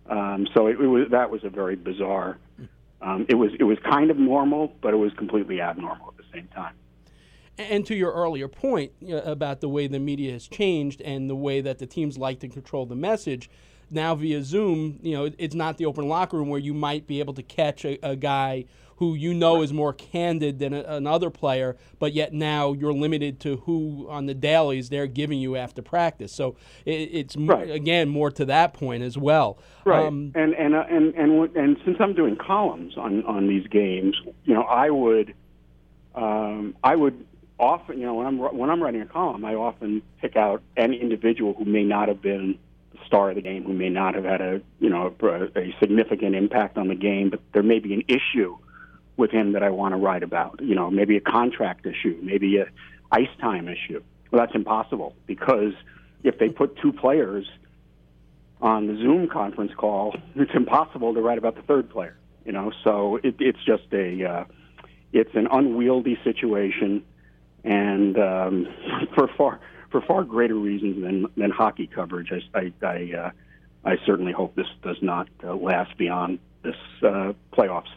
Um, 0.08 0.48
so 0.54 0.68
it, 0.68 0.80
it 0.80 0.88
was 0.88 1.08
that 1.10 1.32
was 1.32 1.44
a 1.44 1.50
very 1.50 1.76
bizarre. 1.76 2.38
Um, 3.02 3.26
it 3.30 3.36
was 3.36 3.52
it 3.60 3.64
was 3.64 3.78
kind 3.80 4.12
of 4.12 4.18
normal, 4.18 4.74
but 4.82 4.94
it 4.94 4.98
was 4.98 5.14
completely 5.14 5.62
abnormal 5.62 6.10
at 6.10 6.18
the 6.18 6.24
same 6.32 6.48
time. 6.50 6.76
And 7.58 7.86
to 7.86 7.96
your 7.96 8.12
earlier 8.12 8.48
point 8.48 8.94
about 9.12 9.62
the 9.62 9.70
way 9.70 9.88
the 9.88 10.00
media 10.00 10.32
has 10.34 10.48
changed 10.48 11.02
and 11.02 11.30
the 11.30 11.36
way 11.36 11.62
that 11.62 11.78
the 11.78 11.86
teams 11.86 12.18
like 12.18 12.40
to 12.40 12.48
control 12.48 12.86
the 12.88 12.96
message, 12.96 13.50
now 13.90 14.16
via 14.16 14.44
Zoom, 14.44 15.00
you 15.02 15.14
know, 15.14 15.32
it's 15.38 15.56
not 15.56 15.78
the 15.78 15.86
open 15.86 16.08
locker 16.08 16.38
room 16.38 16.50
where 16.50 16.60
you 16.60 16.74
might 16.74 17.08
be 17.08 17.20
able 17.20 17.34
to 17.34 17.44
catch 17.44 17.86
a, 17.86 18.00
a 18.02 18.16
guy 18.16 18.66
who 18.98 19.16
you 19.16 19.34
know 19.34 19.62
is 19.62 19.74
more 19.74 19.92
candid 19.92 20.60
than 20.60 20.74
a, 20.74 20.84
another 20.84 21.30
player, 21.30 21.76
but 22.00 22.14
yet 22.14 22.32
now 22.34 22.74
you're 22.74 22.94
limited 22.94 23.40
to 23.42 23.58
who 23.58 24.08
on 24.10 24.28
the 24.28 24.34
dailies 24.34 24.90
they're 24.90 25.08
giving 25.08 25.40
you 25.40 25.56
after 25.56 25.82
practice. 25.82 26.32
So 26.32 26.56
it, 26.86 27.10
it's 27.12 27.36
right. 27.36 27.70
again 27.70 28.10
more 28.10 28.32
to 28.32 28.46
that 28.46 28.74
point 28.74 29.04
as 29.04 29.18
well. 29.18 29.58
Right. 29.84 30.06
Um, 30.06 30.32
and 30.36 30.54
and 30.54 30.76
uh, 30.76 30.86
and 30.90 31.14
and 31.16 31.56
and 31.56 31.78
since 31.84 31.98
I'm 32.00 32.14
doing 32.14 32.38
columns 32.38 32.98
on 32.98 33.26
on 33.26 33.48
these 33.48 33.68
games, 33.68 34.16
you 34.46 34.54
know, 34.54 34.64
I 34.64 34.90
would 34.90 35.34
um, 36.16 36.76
I 36.84 36.96
would 36.96 37.26
often, 37.60 38.00
you 38.00 38.06
know, 38.06 38.16
when 38.16 38.28
I'm 38.28 38.38
when 38.38 38.70
I'm 38.70 38.82
writing 38.82 39.02
a 39.02 39.06
column, 39.06 39.44
I 39.46 39.56
often 39.56 40.02
pick 40.22 40.36
out 40.36 40.62
any 40.78 41.00
individual 41.00 41.54
who 41.54 41.66
may 41.66 41.84
not 41.84 42.08
have 42.08 42.22
been 42.22 42.58
star 43.14 43.30
of 43.30 43.36
the 43.36 43.42
game, 43.42 43.64
who 43.64 43.74
may 43.74 43.90
not 43.90 44.16
have 44.16 44.24
had 44.24 44.42
a 44.42 44.60
you 44.80 44.90
know 44.90 45.14
a, 45.22 45.60
a 45.60 45.76
significant 45.80 46.36
impact 46.36 46.78
on 46.78 46.88
the 46.88 46.96
game, 46.96 47.30
but 47.30 47.40
there 47.54 47.62
may 47.62 47.78
be 47.78 47.94
an 47.94 48.04
issue 48.08 48.58
with 49.18 49.30
him 49.30 49.54
that 49.54 49.62
I 49.62 49.70
want 49.70 49.94
to 49.94 49.98
write 49.98 50.24
about. 50.24 50.60
You 50.64 50.74
know, 50.74 50.90
maybe 50.90 51.16
a 51.16 51.22
contract 51.22 51.86
issue, 51.86 52.20
maybe 52.24 52.58
a 52.58 52.66
ice 53.12 53.30
time 53.40 53.68
issue. 53.68 54.02
Well, 54.32 54.44
that's 54.44 54.56
impossible 54.56 55.16
because 55.28 55.74
if 56.24 56.40
they 56.40 56.50
put 56.50 56.76
two 56.82 56.92
players 56.92 57.46
on 58.60 58.88
the 58.88 58.96
Zoom 58.96 59.30
conference 59.30 59.74
call, 59.78 60.16
it's 60.36 60.56
impossible 60.56 61.14
to 61.14 61.22
write 61.22 61.38
about 61.38 61.56
the 61.56 61.62
third 61.62 61.92
player. 61.92 62.18
You 62.46 62.52
know, 62.52 62.72
so 62.84 63.18
it, 63.24 63.36
it's 63.40 63.64
just 63.64 63.84
a 63.94 64.26
uh, 64.26 64.46
it's 65.12 65.36
an 65.36 65.48
unwieldy 65.52 66.18
situation 66.24 67.04
and 67.64 68.18
um, 68.18 68.68
for 69.16 69.30
far 69.38 69.60
for 69.94 70.02
far 70.02 70.24
greater 70.24 70.56
reasons 70.56 71.02
than 71.02 71.28
than 71.38 71.52
hockey 71.52 71.88
coverage. 71.88 72.32
I 72.34 72.60
I 72.60 72.74
I, 72.86 73.18
uh, 73.18 73.32
I 73.86 73.98
certainly 74.06 74.34
hope 74.34 74.56
this 74.56 74.68
does 74.82 74.98
not 75.02 75.30
uh, 75.44 75.54
last 75.54 75.96
beyond 75.98 76.40
this 76.64 76.76
uh, 77.04 77.34
playoffs. 77.54 77.92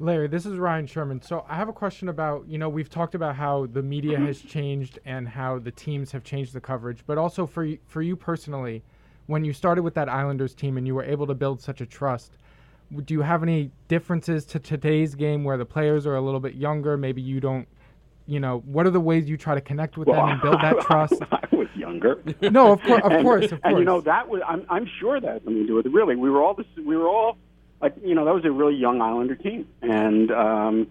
Larry, 0.00 0.26
this 0.26 0.46
is 0.46 0.58
Ryan 0.58 0.86
Sherman. 0.86 1.22
So 1.22 1.44
I 1.48 1.54
have 1.54 1.68
a 1.68 1.72
question 1.72 2.08
about, 2.08 2.48
you 2.48 2.58
know, 2.58 2.68
we've 2.68 2.90
talked 2.90 3.14
about 3.14 3.36
how 3.36 3.66
the 3.66 3.82
media 3.82 4.18
has 4.18 4.40
changed 4.40 4.98
and 5.04 5.28
how 5.28 5.60
the 5.60 5.70
teams 5.70 6.10
have 6.10 6.24
changed 6.24 6.52
the 6.52 6.60
coverage, 6.60 7.04
but 7.06 7.18
also 7.18 7.46
for 7.46 7.68
for 7.86 8.02
you 8.02 8.16
personally, 8.16 8.82
when 9.26 9.44
you 9.44 9.52
started 9.52 9.82
with 9.82 9.94
that 9.94 10.08
Islanders 10.08 10.54
team 10.54 10.78
and 10.78 10.86
you 10.86 10.94
were 10.94 11.04
able 11.04 11.26
to 11.26 11.34
build 11.34 11.60
such 11.60 11.80
a 11.82 11.86
trust, 11.86 12.38
do 13.04 13.12
you 13.12 13.20
have 13.20 13.42
any 13.42 13.70
differences 13.88 14.46
to 14.46 14.58
today's 14.58 15.14
game 15.14 15.44
where 15.44 15.58
the 15.58 15.66
players 15.66 16.06
are 16.06 16.16
a 16.16 16.20
little 16.20 16.40
bit 16.40 16.54
younger, 16.54 16.96
maybe 16.96 17.20
you 17.20 17.40
don't 17.40 17.68
you 18.26 18.40
know, 18.40 18.60
what 18.66 18.86
are 18.86 18.90
the 18.90 19.00
ways 19.00 19.28
you 19.28 19.36
try 19.36 19.54
to 19.54 19.60
connect 19.60 19.96
with 19.96 20.08
well, 20.08 20.26
them 20.26 20.30
and 20.30 20.42
build 20.42 20.60
that 20.62 20.80
trust? 20.86 21.14
I 21.32 21.46
was 21.54 21.68
younger. 21.74 22.22
no, 22.40 22.72
of 22.72 22.82
course, 22.82 23.02
of 23.04 23.12
and, 23.12 23.22
course, 23.22 23.44
of 23.44 23.50
course. 23.50 23.60
And 23.64 23.78
you 23.78 23.84
know 23.84 24.00
that 24.00 24.28
was 24.28 24.40
I'm 24.46 24.64
I'm 24.68 24.88
sure 25.00 25.20
that 25.20 25.32
had 25.32 25.44
something 25.44 25.62
to 25.62 25.66
do 25.66 25.74
with 25.74 25.86
it. 25.86 25.92
Really, 25.92 26.16
we 26.16 26.30
were 26.30 26.42
all 26.42 26.54
this, 26.54 26.66
we 26.82 26.96
were 26.96 27.08
all 27.08 27.36
like 27.80 27.94
you 28.02 28.14
know 28.14 28.24
that 28.24 28.34
was 28.34 28.44
a 28.44 28.50
really 28.50 28.76
young 28.76 29.00
Islander 29.02 29.34
team, 29.34 29.68
and 29.82 30.30
um, 30.30 30.86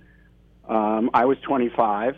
um, 0.70 1.10
I 1.14 1.26
was 1.26 1.38
25, 1.40 2.16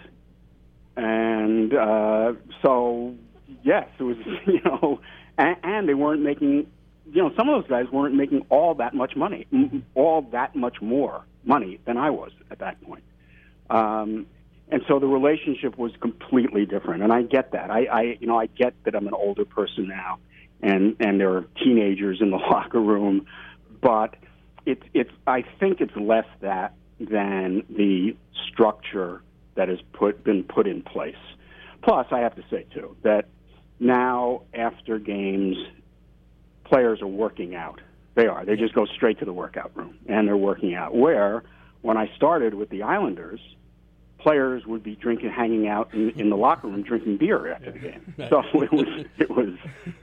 and 0.98 1.74
uh, 1.74 2.34
so 2.62 3.16
yes, 3.64 3.88
it 3.98 4.04
was 4.04 4.18
you 4.46 4.62
know, 4.66 5.00
and, 5.38 5.56
and 5.64 5.90
they 5.90 5.94
weren't 5.94 6.22
making 6.22 6.68
you 7.12 7.22
know 7.22 7.32
some 7.38 7.48
of 7.48 7.62
those 7.62 7.70
guys 7.70 7.90
weren't 7.92 8.16
making 8.16 8.46
all 8.50 8.76
that 8.76 8.94
much 8.94 9.16
money, 9.16 9.48
all 9.96 10.24
that 10.34 10.56
much 10.56 10.82
more 10.82 11.24
money 11.46 11.80
than 11.86 11.98
I 11.98 12.10
was 12.10 12.32
at 12.52 12.60
that 12.60 12.82
point. 12.82 13.04
Um, 13.70 14.28
and 14.70 14.82
so 14.88 15.00
the 15.00 15.08
relationship 15.08 15.78
was 15.78 15.92
completely 16.02 16.66
different. 16.66 17.04
And 17.04 17.14
I 17.14 17.22
get 17.22 17.52
that. 17.52 17.70
I, 17.70 17.86
I 17.86 18.02
you 18.20 18.28
know, 18.28 18.40
I 18.40 18.48
get 18.48 18.74
that 18.84 18.96
I'm 18.96 19.08
an 19.08 19.14
older 19.14 19.46
person 19.46 19.88
now, 19.88 20.20
and 20.62 20.96
and 21.00 21.20
there 21.20 21.32
are 21.34 21.46
teenagers 21.64 22.20
in 22.22 22.32
the 22.32 22.38
locker 22.52 22.82
room, 22.82 23.28
but 23.82 24.16
it's 24.66 24.84
it's. 24.94 25.12
I 25.28 25.44
think 25.60 25.82
it's 25.82 25.96
less 25.96 26.28
that 26.42 26.74
than 27.00 27.64
the 27.70 28.16
structure 28.52 29.22
that 29.56 29.70
has 29.70 29.80
put 29.94 30.24
been 30.24 30.44
put 30.44 30.68
in 30.68 30.82
place. 30.82 31.16
Plus, 31.84 32.08
I 32.12 32.20
have 32.20 32.36
to 32.36 32.44
say 32.50 32.66
too 32.74 32.96
that 33.04 33.26
now 33.80 34.42
after 34.54 34.98
games, 34.98 35.58
players 36.64 37.02
are 37.02 37.08
working 37.08 37.54
out. 37.54 37.82
They 38.16 38.28
are. 38.28 38.46
They 38.46 38.56
just 38.56 38.74
go 38.74 38.86
straight 38.86 39.20
to 39.20 39.26
the 39.26 39.34
workout 39.34 39.76
room 39.76 39.98
and 40.08 40.28
they're 40.28 40.38
working 40.38 40.74
out. 40.74 40.96
Where 40.96 41.44
when 41.82 41.98
I 41.98 42.10
started 42.16 42.54
with 42.54 42.70
the 42.70 42.84
Islanders 42.84 43.42
players 44.26 44.66
would 44.66 44.82
be 44.82 44.96
drinking, 44.96 45.30
hanging 45.30 45.68
out 45.68 45.94
in, 45.94 46.10
in 46.20 46.32
the 46.32 46.36
locker 46.36 46.68
room, 46.68 46.82
drinking 46.82 47.18
beer 47.18 47.54
after 47.54 47.72
the 47.72 47.78
game. 47.78 48.16
So 48.18 48.42
it 48.56 48.72
was 48.72 49.06
it 49.20 49.30
was 49.30 49.50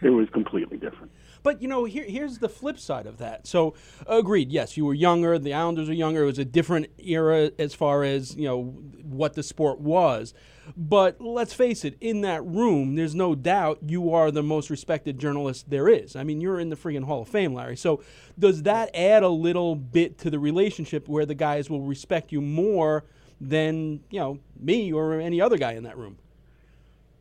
it 0.00 0.10
was 0.10 0.28
completely 0.30 0.76
different. 0.76 1.10
But 1.42 1.60
you 1.60 1.66
know, 1.66 1.86
here, 1.86 2.04
here's 2.04 2.38
the 2.38 2.48
flip 2.48 2.78
side 2.78 3.06
of 3.06 3.18
that. 3.18 3.48
So, 3.48 3.74
agreed. 4.06 4.52
Yes, 4.52 4.76
you 4.76 4.84
were 4.84 4.94
younger. 4.94 5.40
The 5.40 5.52
Islanders 5.52 5.88
were 5.88 5.94
younger. 5.94 6.22
It 6.22 6.26
was 6.26 6.38
a 6.38 6.44
different 6.44 6.86
era 6.98 7.50
as 7.58 7.74
far 7.74 8.04
as 8.04 8.36
you 8.36 8.46
know 8.46 8.62
what 9.02 9.34
the 9.34 9.42
sport 9.42 9.80
was. 9.80 10.34
But 10.76 11.20
let's 11.20 11.52
face 11.52 11.84
it, 11.84 11.96
in 12.00 12.20
that 12.20 12.44
room, 12.44 12.94
there's 12.94 13.16
no 13.16 13.34
doubt 13.34 13.80
you 13.84 14.14
are 14.14 14.30
the 14.30 14.44
most 14.44 14.70
respected 14.70 15.18
journalist 15.18 15.68
there 15.68 15.88
is. 15.88 16.14
I 16.14 16.22
mean, 16.22 16.40
you're 16.40 16.60
in 16.60 16.68
the 16.68 16.76
freaking 16.76 17.06
Hall 17.06 17.22
of 17.22 17.28
Fame, 17.28 17.54
Larry. 17.54 17.76
So, 17.76 18.04
does 18.38 18.62
that 18.62 18.94
add 18.94 19.24
a 19.24 19.28
little 19.28 19.74
bit 19.74 20.16
to 20.18 20.30
the 20.30 20.38
relationship 20.38 21.08
where 21.08 21.26
the 21.26 21.34
guys 21.34 21.68
will 21.68 21.82
respect 21.82 22.30
you 22.30 22.40
more? 22.40 23.04
Than 23.42 24.00
you 24.10 24.20
know 24.20 24.38
me 24.58 24.92
or 24.92 25.20
any 25.20 25.40
other 25.40 25.58
guy 25.58 25.72
in 25.72 25.82
that 25.82 25.98
room. 25.98 26.16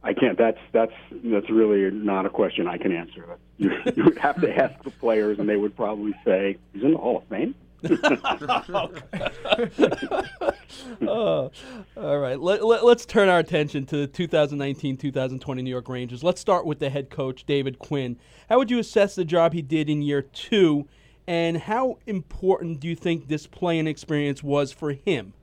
I 0.04 0.14
can't. 0.14 0.38
That's 0.38 0.58
that's 0.72 0.94
that's 1.24 1.50
really 1.50 1.92
not 1.92 2.26
a 2.26 2.30
question 2.30 2.68
I 2.68 2.78
can 2.78 2.92
answer. 2.92 3.26
You, 3.58 3.72
you 3.96 4.06
would 4.06 4.18
have 4.18 4.42
to 4.42 4.56
ask 4.56 4.82
the 4.84 4.92
players, 4.92 5.40
and 5.40 5.48
they 5.48 5.58
would 5.58 5.76
probably 5.76 6.14
say, 6.26 6.58
"He's 6.74 6.84
in 6.84 6.94
the 6.94 6.98
Hall 6.98 7.18
of 7.18 7.28
Fame." 7.28 7.56
uh, 11.08 11.50
all 11.98 12.20
right. 12.20 12.40
Let, 12.40 12.64
let, 12.64 12.84
us 12.84 13.06
turn 13.06 13.30
our 13.30 13.40
attention 13.40 13.86
to 13.88 13.98
the 13.98 14.08
2019 14.08 14.98
2020 14.98 15.62
New 15.62 15.70
York 15.70 15.90
Rangers. 15.90 16.24
Let's 16.24 16.42
start 16.42 16.66
with 16.66 16.80
the 16.80 16.90
head 16.90 17.10
coach, 17.10 17.46
David 17.46 17.78
Quinn. 17.78 18.18
How 18.50 18.58
would 18.58 18.72
you 18.72 18.80
assess 18.80 19.16
the 19.16 19.26
job 19.26 19.54
he 19.54 19.62
did 19.62 19.90
in 19.90 20.02
year 20.02 20.22
two, 20.22 20.88
and 21.28 21.58
how 21.58 21.98
important 22.08 22.80
do 22.80 22.88
you 22.88 22.96
think 22.96 23.28
this 23.28 23.46
playing 23.46 23.88
experience 23.88 24.42
was 24.42 24.72
for 24.72 24.94
him? 24.94 25.34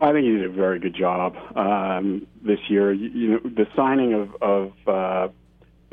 I 0.00 0.12
think 0.12 0.24
he 0.24 0.32
did 0.32 0.44
a 0.44 0.50
very 0.50 0.78
good 0.80 0.94
job 0.94 1.36
um, 1.56 2.26
this 2.42 2.58
year. 2.68 2.92
You, 2.92 3.28
know, 3.28 3.40
the 3.44 3.66
signing 3.76 4.12
of, 4.12 4.34
of 4.42 4.72
uh, 4.86 5.28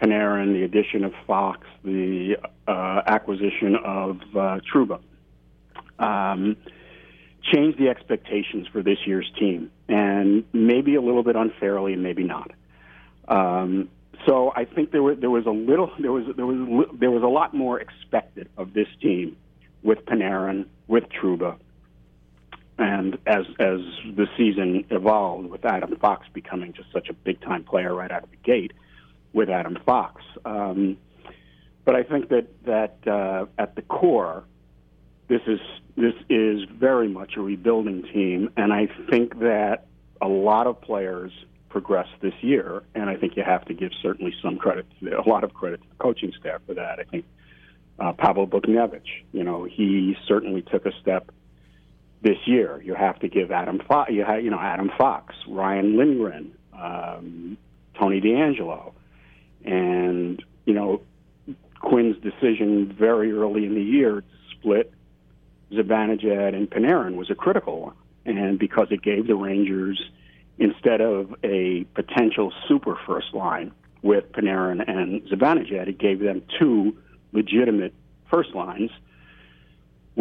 Panarin, 0.01 0.53
the 0.53 0.63
addition 0.63 1.03
of 1.03 1.13
Fox, 1.27 1.67
the 1.84 2.38
uh, 2.67 3.01
acquisition 3.05 3.75
of 3.84 4.17
uh, 4.36 4.60
Trouba, 4.74 5.00
um, 6.00 6.58
changed 7.43 7.77
the 7.77 7.89
expectations 7.89 8.67
for 8.72 8.81
this 8.81 8.98
year's 9.05 9.31
team, 9.39 9.72
and 9.88 10.43
maybe 10.51 10.96
a 10.96 11.01
little 11.01 11.24
bit 11.24 11.36
unfairly, 11.36 11.93
and 11.93 12.01
maybe 12.01 12.24
not. 12.24 12.51
Um, 13.27 13.89
so 14.27 14.51
I 14.55 14.65
think 14.65 14.91
there 14.91 15.01
was 15.03 15.17
there 15.20 15.29
was 15.29 15.46
a 15.46 15.51
little 15.51 15.91
there 16.00 16.12
was 16.12 16.25
there 16.36 16.46
was 16.46 16.88
there 17.00 17.12
was 17.12 17.24
a 17.24 17.27
lot 17.27 17.53
more 17.53 17.79
expected 17.79 18.50
of 18.58 18.74
this 18.74 18.88
team 19.01 19.38
with 19.84 20.05
Panarin, 20.05 20.65
with 20.88 21.05
Trouba, 21.10 21.58
and 22.77 23.17
as 23.27 23.45
as 23.59 23.79
the 24.15 24.27
season 24.37 24.85
evolved, 24.89 25.49
with 25.49 25.65
Adam 25.65 25.95
Fox 25.97 26.27
becoming 26.33 26.73
just 26.73 26.91
such 26.91 27.09
a 27.09 27.13
big 27.13 27.41
time 27.41 27.63
player 27.63 27.93
right 27.93 28.11
out 28.11 28.23
of 28.23 28.31
the 28.31 28.37
gate, 28.37 28.73
with 29.33 29.49
Adam 29.49 29.77
Fox. 29.85 30.21
Um, 30.45 30.97
but 31.85 31.95
I 31.95 32.03
think 32.03 32.29
that 32.29 32.47
that 32.65 32.97
uh, 33.07 33.45
at 33.57 33.75
the 33.75 33.81
core, 33.81 34.43
this 35.27 35.41
is 35.47 35.59
this 35.95 36.13
is 36.29 36.63
very 36.69 37.07
much 37.07 37.33
a 37.37 37.41
rebuilding 37.41 38.03
team, 38.13 38.49
and 38.57 38.71
I 38.71 38.87
think 39.09 39.39
that 39.39 39.87
a 40.21 40.27
lot 40.27 40.67
of 40.67 40.79
players 40.81 41.31
progressed 41.69 42.11
this 42.21 42.33
year, 42.41 42.83
and 42.95 43.09
I 43.09 43.15
think 43.15 43.35
you 43.37 43.43
have 43.43 43.65
to 43.65 43.73
give 43.73 43.91
certainly 44.01 44.33
some 44.41 44.57
credit, 44.57 44.85
to, 44.99 45.19
a 45.19 45.27
lot 45.27 45.43
of 45.43 45.53
credit 45.53 45.81
to 45.81 45.87
the 45.87 45.95
coaching 45.95 46.33
staff 46.39 46.61
for 46.67 46.73
that. 46.73 46.99
I 46.99 47.03
think 47.03 47.25
uh, 47.97 48.13
Pavel 48.13 48.45
Buchnevich, 48.47 49.07
you 49.31 49.43
know, 49.43 49.63
he 49.63 50.15
certainly 50.27 50.61
took 50.61 50.85
a 50.85 50.91
step 51.01 51.31
this 52.21 52.37
year. 52.45 52.81
You 52.83 52.93
have 52.95 53.19
to 53.19 53.27
give 53.27 53.51
Adam 53.51 53.79
Fox, 53.87 54.11
you, 54.11 54.23
have, 54.23 54.43
you 54.43 54.49
know 54.49 54.59
Adam 54.59 54.91
Fox, 54.97 55.35
Ryan 55.47 55.97
Lindgren, 55.97 56.51
um, 56.73 57.57
Tony 57.99 58.21
DeAngelo, 58.21 58.93
and 59.65 60.43
you 60.65 60.73
know 60.73 61.01
Quinn's 61.79 62.17
decision 62.21 62.95
very 62.97 63.31
early 63.31 63.65
in 63.65 63.75
the 63.75 63.83
year 63.83 64.21
to 64.21 64.27
split 64.51 64.93
Zibanejad 65.71 66.55
and 66.55 66.69
Panarin 66.69 67.15
was 67.15 67.29
a 67.29 67.35
critical 67.35 67.81
one, 67.81 67.95
and 68.25 68.59
because 68.59 68.87
it 68.91 69.01
gave 69.01 69.27
the 69.27 69.35
Rangers 69.35 70.01
instead 70.57 71.01
of 71.01 71.33
a 71.43 71.85
potential 71.95 72.53
super 72.67 72.97
first 73.07 73.33
line 73.33 73.71
with 74.03 74.31
Panarin 74.31 74.83
and 74.87 75.21
Zibanejad, 75.23 75.87
it 75.87 75.97
gave 75.97 76.19
them 76.19 76.43
two 76.59 76.97
legitimate 77.31 77.93
first 78.29 78.53
lines 78.53 78.91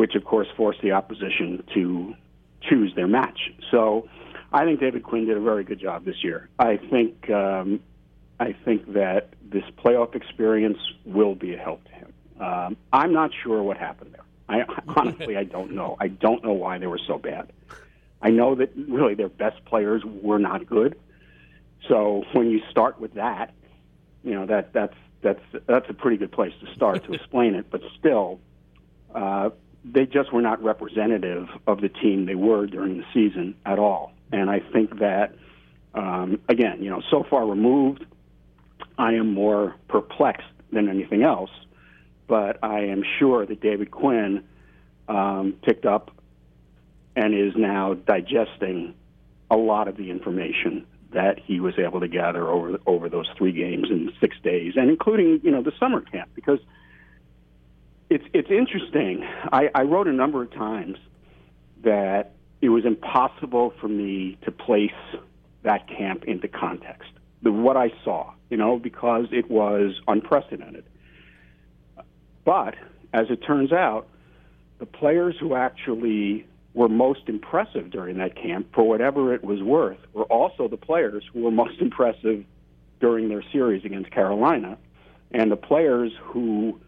which 0.00 0.14
of 0.14 0.24
course 0.24 0.48
forced 0.56 0.80
the 0.80 0.92
opposition 0.92 1.62
to 1.74 2.14
choose 2.62 2.90
their 2.94 3.06
match. 3.06 3.52
So 3.70 4.08
I 4.50 4.64
think 4.64 4.80
David 4.80 5.02
Quinn 5.02 5.26
did 5.26 5.36
a 5.36 5.40
very 5.40 5.62
good 5.62 5.78
job 5.78 6.06
this 6.06 6.24
year. 6.24 6.48
I 6.58 6.78
think 6.78 7.28
um, 7.28 7.80
I 8.40 8.54
think 8.64 8.94
that 8.94 9.34
this 9.42 9.64
playoff 9.76 10.14
experience 10.14 10.78
will 11.04 11.34
be 11.34 11.52
a 11.52 11.58
help 11.58 11.84
to 11.84 11.90
him. 11.90 12.12
Um, 12.40 12.76
I'm 12.94 13.12
not 13.12 13.30
sure 13.42 13.62
what 13.62 13.76
happened 13.76 14.14
there. 14.14 14.24
I 14.48 14.64
honestly, 14.96 15.36
I 15.36 15.44
don't 15.44 15.72
know. 15.72 15.98
I 16.00 16.08
don't 16.08 16.42
know 16.42 16.54
why 16.54 16.78
they 16.78 16.86
were 16.86 17.00
so 17.06 17.18
bad. 17.18 17.52
I 18.22 18.30
know 18.30 18.54
that 18.54 18.72
really 18.74 19.14
their 19.14 19.28
best 19.28 19.62
players 19.66 20.02
were 20.02 20.38
not 20.38 20.64
good. 20.64 20.98
So 21.88 22.24
when 22.32 22.48
you 22.48 22.62
start 22.70 22.98
with 22.98 23.12
that, 23.14 23.52
you 24.24 24.34
know 24.34 24.46
that 24.46 24.72
that's 24.72 24.96
that's 25.20 25.44
that's 25.66 25.90
a 25.90 25.94
pretty 25.94 26.16
good 26.16 26.32
place 26.32 26.54
to 26.64 26.74
start 26.74 27.04
to 27.04 27.12
explain 27.18 27.54
it. 27.54 27.66
But 27.70 27.82
still, 27.98 28.40
uh, 29.14 29.50
they 29.84 30.06
just 30.06 30.32
were 30.32 30.42
not 30.42 30.62
representative 30.62 31.48
of 31.66 31.80
the 31.80 31.88
team 31.88 32.26
they 32.26 32.34
were 32.34 32.66
during 32.66 32.98
the 32.98 33.04
season 33.14 33.54
at 33.64 33.78
all. 33.78 34.12
And 34.32 34.50
I 34.50 34.60
think 34.60 34.98
that 34.98 35.34
um, 35.94 36.40
again, 36.48 36.82
you 36.82 36.90
know, 36.90 37.02
so 37.10 37.24
far 37.28 37.46
removed, 37.46 38.04
I 38.98 39.14
am 39.14 39.32
more 39.34 39.74
perplexed 39.88 40.46
than 40.72 40.88
anything 40.88 41.22
else. 41.22 41.50
But 42.28 42.62
I 42.62 42.80
am 42.84 43.02
sure 43.18 43.44
that 43.44 43.60
David 43.60 43.90
Quinn 43.90 44.44
um, 45.08 45.54
picked 45.62 45.84
up 45.84 46.12
and 47.16 47.34
is 47.34 47.54
now 47.56 47.94
digesting 47.94 48.94
a 49.50 49.56
lot 49.56 49.88
of 49.88 49.96
the 49.96 50.10
information 50.10 50.86
that 51.12 51.40
he 51.40 51.58
was 51.58 51.74
able 51.76 51.98
to 51.98 52.06
gather 52.06 52.48
over 52.48 52.78
over 52.86 53.08
those 53.08 53.26
three 53.36 53.50
games 53.50 53.88
in 53.90 54.12
six 54.20 54.36
days, 54.44 54.74
and 54.76 54.88
including 54.88 55.40
you 55.42 55.50
know 55.50 55.60
the 55.60 55.72
summer 55.80 56.00
camp 56.00 56.30
because 56.36 56.60
it's 58.10 58.24
it's 58.34 58.50
interesting. 58.50 59.24
I, 59.52 59.70
I 59.74 59.82
wrote 59.82 60.08
a 60.08 60.12
number 60.12 60.42
of 60.42 60.52
times 60.52 60.98
that 61.82 62.32
it 62.60 62.68
was 62.68 62.84
impossible 62.84 63.72
for 63.80 63.88
me 63.88 64.36
to 64.42 64.50
place 64.50 64.90
that 65.62 65.88
camp 65.88 66.24
into 66.24 66.48
context, 66.48 67.10
the 67.42 67.52
what 67.52 67.76
I 67.76 67.92
saw, 68.04 68.32
you 68.50 68.56
know, 68.56 68.78
because 68.78 69.26
it 69.30 69.50
was 69.50 69.94
unprecedented. 70.08 70.84
But 72.44 72.74
as 73.14 73.30
it 73.30 73.36
turns 73.36 73.72
out, 73.72 74.08
the 74.78 74.86
players 74.86 75.36
who 75.38 75.54
actually 75.54 76.46
were 76.74 76.88
most 76.88 77.28
impressive 77.28 77.90
during 77.90 78.18
that 78.18 78.36
camp, 78.36 78.68
for 78.74 78.86
whatever 78.88 79.34
it 79.34 79.44
was 79.44 79.62
worth, 79.62 79.98
were 80.12 80.24
also 80.24 80.68
the 80.68 80.76
players 80.76 81.24
who 81.32 81.42
were 81.42 81.50
most 81.50 81.80
impressive 81.80 82.44
during 83.00 83.28
their 83.28 83.42
series 83.52 83.84
against 83.84 84.10
Carolina, 84.10 84.78
and 85.32 85.50
the 85.50 85.56
players 85.56 86.12
who 86.22 86.80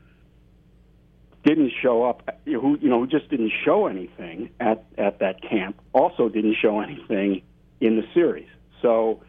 didn't 1.44 1.72
show 1.80 2.04
up, 2.04 2.28
who 2.44 2.78
you 2.80 2.88
know, 2.88 3.06
just 3.06 3.28
didn't 3.28 3.52
show 3.64 3.86
anything 3.86 4.50
at 4.60 4.84
at 4.98 5.18
that 5.18 5.42
camp, 5.42 5.80
also 5.92 6.28
didn't 6.28 6.56
show 6.60 6.80
anything 6.80 7.42
in 7.80 7.96
the 7.96 8.04
series. 8.14 8.48
So, 8.80 9.22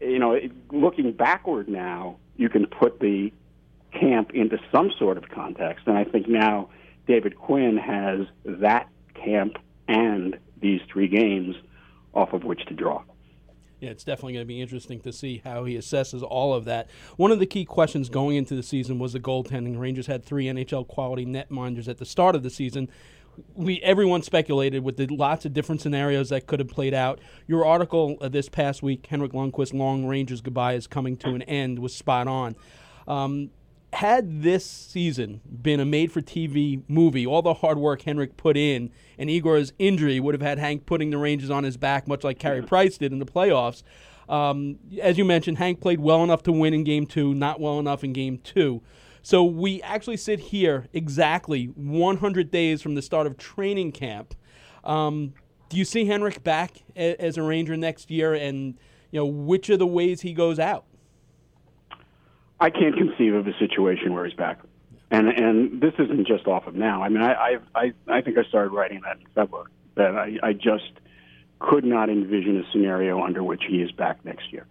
you 0.00 0.18
know, 0.18 0.38
looking 0.70 1.12
backward 1.12 1.68
now, 1.68 2.16
you 2.36 2.48
can 2.48 2.66
put 2.66 3.00
the 3.00 3.32
camp 3.92 4.32
into 4.34 4.58
some 4.72 4.90
sort 4.98 5.16
of 5.16 5.28
context, 5.28 5.86
and 5.86 5.96
I 5.96 6.04
think 6.04 6.28
now 6.28 6.70
David 7.06 7.36
Quinn 7.36 7.76
has 7.76 8.26
that 8.44 8.88
camp 9.14 9.58
and 9.86 10.38
these 10.60 10.80
three 10.90 11.08
games 11.08 11.56
off 12.14 12.32
of 12.32 12.44
which 12.44 12.64
to 12.66 12.74
draw. 12.74 13.02
Yeah, 13.80 13.90
it's 13.90 14.04
definitely 14.04 14.34
going 14.34 14.44
to 14.44 14.48
be 14.48 14.60
interesting 14.60 15.00
to 15.00 15.12
see 15.12 15.42
how 15.44 15.64
he 15.64 15.76
assesses 15.76 16.22
all 16.22 16.54
of 16.54 16.64
that. 16.64 16.88
One 17.16 17.30
of 17.30 17.38
the 17.38 17.46
key 17.46 17.64
questions 17.64 18.08
going 18.08 18.36
into 18.36 18.54
the 18.54 18.62
season 18.62 18.98
was 18.98 19.12
the 19.12 19.20
goaltending. 19.20 19.78
Rangers 19.78 20.06
had 20.06 20.24
three 20.24 20.46
NHL 20.46 20.86
quality 20.86 21.26
netminders 21.26 21.88
at 21.88 21.98
the 21.98 22.06
start 22.06 22.34
of 22.34 22.42
the 22.42 22.50
season. 22.50 22.88
We 23.54 23.80
everyone 23.82 24.22
speculated 24.22 24.84
with 24.84 24.96
the 24.96 25.08
lots 25.08 25.44
of 25.44 25.52
different 25.52 25.80
scenarios 25.80 26.28
that 26.28 26.46
could 26.46 26.60
have 26.60 26.68
played 26.68 26.94
out. 26.94 27.20
Your 27.48 27.66
article 27.66 28.16
uh, 28.20 28.28
this 28.28 28.48
past 28.48 28.80
week, 28.80 29.06
Henrik 29.06 29.32
Lundqvist, 29.32 29.74
"Long 29.74 30.06
Rangers 30.06 30.40
Goodbye 30.40 30.74
is 30.74 30.86
Coming 30.86 31.16
to 31.18 31.30
an 31.30 31.42
End," 31.42 31.80
was 31.80 31.94
spot 31.94 32.28
on. 32.28 32.54
Um, 33.08 33.50
had 33.94 34.42
this 34.42 34.64
season 34.64 35.40
been 35.62 35.80
a 35.80 35.84
made 35.84 36.12
for 36.12 36.20
TV 36.20 36.82
movie, 36.88 37.26
all 37.26 37.42
the 37.42 37.54
hard 37.54 37.78
work 37.78 38.02
Henrik 38.02 38.36
put 38.36 38.56
in 38.56 38.90
and 39.18 39.30
Igor's 39.30 39.72
injury 39.78 40.20
would 40.20 40.34
have 40.34 40.42
had 40.42 40.58
Hank 40.58 40.86
putting 40.86 41.10
the 41.10 41.18
Rangers 41.18 41.50
on 41.50 41.64
his 41.64 41.76
back, 41.76 42.06
much 42.08 42.24
like 42.24 42.38
Carey 42.38 42.62
Price 42.62 42.98
did 42.98 43.12
in 43.12 43.18
the 43.18 43.26
playoffs. 43.26 43.82
Um, 44.28 44.78
as 45.00 45.18
you 45.18 45.24
mentioned, 45.24 45.58
Hank 45.58 45.80
played 45.80 46.00
well 46.00 46.24
enough 46.24 46.42
to 46.44 46.52
win 46.52 46.74
in 46.74 46.84
game 46.84 47.06
two, 47.06 47.34
not 47.34 47.60
well 47.60 47.78
enough 47.78 48.02
in 48.04 48.12
game 48.12 48.38
two. 48.38 48.82
So 49.22 49.44
we 49.44 49.80
actually 49.82 50.18
sit 50.18 50.38
here 50.38 50.86
exactly 50.92 51.66
100 51.66 52.50
days 52.50 52.82
from 52.82 52.94
the 52.94 53.02
start 53.02 53.26
of 53.26 53.38
training 53.38 53.92
camp. 53.92 54.34
Um, 54.82 55.34
do 55.68 55.78
you 55.78 55.84
see 55.84 56.04
Henrik 56.04 56.44
back 56.44 56.82
a- 56.94 57.20
as 57.20 57.38
a 57.38 57.42
Ranger 57.42 57.76
next 57.76 58.10
year, 58.10 58.34
and 58.34 58.78
you 59.10 59.20
know 59.20 59.26
which 59.26 59.70
of 59.70 59.78
the 59.78 59.86
ways 59.86 60.20
he 60.20 60.34
goes 60.34 60.58
out? 60.58 60.84
I 62.60 62.70
can't 62.70 62.96
conceive 62.96 63.34
of 63.34 63.46
a 63.46 63.56
situation 63.58 64.14
where 64.14 64.24
he's 64.24 64.34
back. 64.34 64.60
And 65.10 65.28
and 65.28 65.80
this 65.80 65.94
isn't 65.98 66.26
just 66.26 66.46
off 66.46 66.66
of 66.66 66.74
now. 66.74 67.02
I 67.02 67.08
mean, 67.08 67.22
I 67.22 67.58
I 67.74 67.92
I 68.08 68.20
think 68.20 68.38
I 68.38 68.44
started 68.44 68.70
writing 68.70 69.02
that 69.04 69.18
in 69.18 69.26
February. 69.34 69.70
That 69.96 70.16
I, 70.16 70.38
I 70.42 70.52
just 70.52 70.90
could 71.60 71.84
not 71.84 72.10
envision 72.10 72.58
a 72.58 72.72
scenario 72.72 73.22
under 73.22 73.42
which 73.42 73.62
he 73.68 73.76
is 73.76 73.92
back 73.92 74.24
next 74.24 74.52
year. 74.52 74.66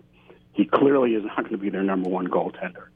He 0.53 0.65
clearly 0.65 1.15
is 1.15 1.23
not 1.23 1.37
going 1.37 1.51
to 1.51 1.57
be 1.57 1.69
their 1.69 1.83
number 1.83 2.09
one 2.09 2.27
goaltender. 2.27 2.87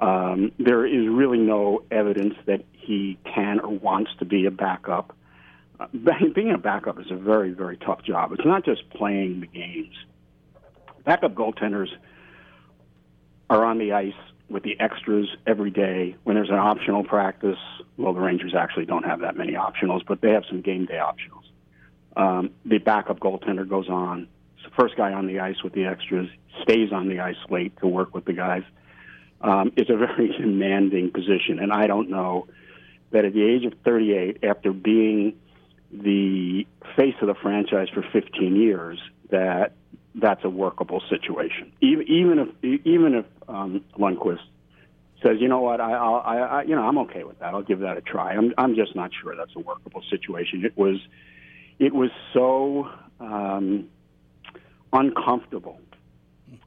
Um, 0.00 0.52
there 0.58 0.86
is 0.86 1.08
really 1.08 1.38
no 1.38 1.82
evidence 1.90 2.34
that 2.46 2.64
he 2.72 3.18
can 3.24 3.60
or 3.60 3.76
wants 3.78 4.10
to 4.18 4.24
be 4.24 4.46
a 4.46 4.50
backup. 4.50 5.14
Uh, 5.78 5.86
being 6.34 6.52
a 6.52 6.58
backup 6.58 6.98
is 6.98 7.10
a 7.10 7.16
very, 7.16 7.50
very 7.50 7.76
tough 7.76 8.02
job. 8.02 8.32
It's 8.32 8.46
not 8.46 8.64
just 8.64 8.88
playing 8.90 9.40
the 9.40 9.46
games. 9.46 9.94
Backup 11.04 11.34
goaltenders 11.34 11.90
are 13.50 13.64
on 13.64 13.78
the 13.78 13.92
ice 13.92 14.14
with 14.48 14.62
the 14.62 14.78
extras 14.80 15.28
every 15.46 15.70
day. 15.70 16.16
When 16.22 16.36
there's 16.36 16.48
an 16.48 16.56
optional 16.56 17.04
practice, 17.04 17.58
well, 17.96 18.14
the 18.14 18.20
Rangers 18.20 18.54
actually 18.56 18.86
don't 18.86 19.04
have 19.04 19.20
that 19.20 19.36
many 19.36 19.52
optionals, 19.52 20.06
but 20.06 20.20
they 20.20 20.30
have 20.30 20.44
some 20.48 20.62
game 20.62 20.86
day 20.86 20.98
optionals. 20.98 21.44
Um, 22.16 22.50
the 22.64 22.78
backup 22.78 23.18
goaltender 23.18 23.68
goes 23.68 23.88
on. 23.88 24.28
It's 24.56 24.64
the 24.64 24.82
first 24.82 24.96
guy 24.96 25.12
on 25.12 25.26
the 25.26 25.40
ice 25.40 25.62
with 25.62 25.72
the 25.72 25.84
extras, 25.84 26.28
stays 26.62 26.92
on 26.92 27.08
the 27.08 27.20
ice 27.20 27.36
late 27.50 27.76
to 27.80 27.86
work 27.86 28.14
with 28.14 28.24
the 28.24 28.32
guys. 28.32 28.62
Um, 29.40 29.72
it's 29.76 29.90
a 29.90 29.96
very 29.96 30.28
demanding 30.40 31.10
position, 31.10 31.58
and 31.58 31.72
I 31.72 31.86
don't 31.86 32.08
know 32.08 32.46
that 33.10 33.24
at 33.24 33.32
the 33.32 33.42
age 33.42 33.64
of 33.64 33.74
38, 33.84 34.44
after 34.44 34.72
being 34.72 35.34
the 35.92 36.66
face 36.96 37.16
of 37.20 37.26
the 37.26 37.34
franchise 37.34 37.88
for 37.92 38.04
15 38.12 38.54
years, 38.54 39.00
that 39.30 39.72
that's 40.20 40.44
a 40.44 40.50
workable 40.50 41.02
situation. 41.08 41.72
Even 41.80 42.38
if 42.62 42.84
even 42.86 43.14
if 43.14 43.26
um, 43.48 43.84
Lundqvist 43.98 44.40
says, 45.22 45.36
you 45.38 45.48
know 45.48 45.60
what, 45.60 45.80
I, 45.80 45.92
I, 45.92 46.36
I, 46.36 46.62
you 46.62 46.74
know, 46.74 46.82
I'm 46.82 46.98
okay 46.98 47.24
with 47.24 47.38
that. 47.40 47.54
I'll 47.54 47.62
give 47.62 47.80
that 47.80 47.96
a 47.96 48.00
try. 48.00 48.32
I'm, 48.32 48.54
I'm 48.56 48.74
just 48.74 48.96
not 48.96 49.10
sure 49.20 49.36
that's 49.36 49.54
a 49.54 49.60
workable 49.60 50.02
situation. 50.08 50.64
It 50.64 50.76
was, 50.78 50.96
it 51.78 51.94
was 51.94 52.10
so 52.32 52.88
um, 53.20 53.88
uncomfortable 54.92 55.78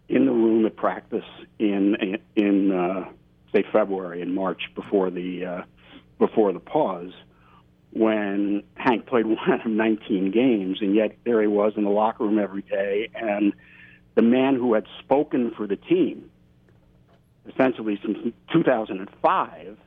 in 0.08 0.26
the 0.26 0.32
room 0.32 0.66
at 0.66 0.76
practice 0.76 1.26
in 1.60 2.20
in 2.36 2.72
uh, 2.72 3.10
say 3.54 3.63
February 3.72 4.22
and 4.22 4.34
March 4.34 4.62
before 4.76 5.10
the 5.10 5.46
uh, 5.46 5.62
before 6.20 6.54
the 6.54 6.60
pause 6.60 7.12
when 7.93 8.63
Hank 8.75 9.06
played 9.06 9.25
one 9.47 9.62
of 9.63 9.65
19 9.65 10.32
games, 10.32 10.79
and 10.82 10.95
yet 10.95 11.15
there 11.23 11.41
he 11.41 11.47
was 11.47 11.73
in 11.77 11.84
the 11.84 11.89
locker 11.89 12.23
room 12.23 12.39
every 12.39 12.63
day, 12.63 13.10
and 13.15 13.53
the 14.15 14.21
man 14.21 14.56
who 14.56 14.73
had 14.73 14.86
spoken 14.99 15.51
for 15.56 15.67
the 15.67 15.75
team 15.75 16.29
essentially 17.51 17.99
since 18.06 18.17
2005 18.53 19.77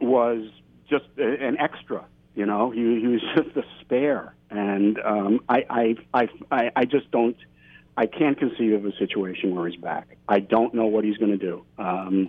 was 0.00 0.50
just 0.88 1.04
an 1.18 1.56
extra. 1.58 2.04
You 2.34 2.46
know, 2.46 2.70
he, 2.70 3.00
he 3.00 3.06
was 3.06 3.20
just 3.36 3.56
a 3.56 3.62
spare, 3.80 4.34
and 4.50 4.98
um, 4.98 5.40
I, 5.48 5.96
I, 6.12 6.28
I, 6.50 6.70
I 6.76 6.84
just 6.84 7.10
don't. 7.10 7.36
I 7.98 8.04
can't 8.04 8.38
conceive 8.38 8.74
of 8.74 8.84
a 8.84 8.92
situation 8.98 9.54
where 9.54 9.66
he's 9.66 9.80
back. 9.80 10.18
I 10.28 10.40
don't 10.40 10.74
know 10.74 10.84
what 10.84 11.04
he's 11.04 11.16
going 11.16 11.30
to 11.30 11.38
do. 11.38 11.64
Um, 11.78 12.28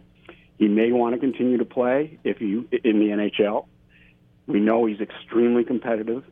he 0.57 0.69
may 0.69 0.93
want 0.93 1.13
to 1.15 1.19
continue 1.19 1.57
to 1.57 1.65
play 1.65 2.19
if 2.23 2.39
you 2.39 2.69
in 2.71 2.99
the 2.99 3.07
NHL. 3.07 3.65
We 4.47 4.59
know 4.59 4.85
he's 4.85 5.01
extremely 5.01 5.63
competitive. 5.63 6.23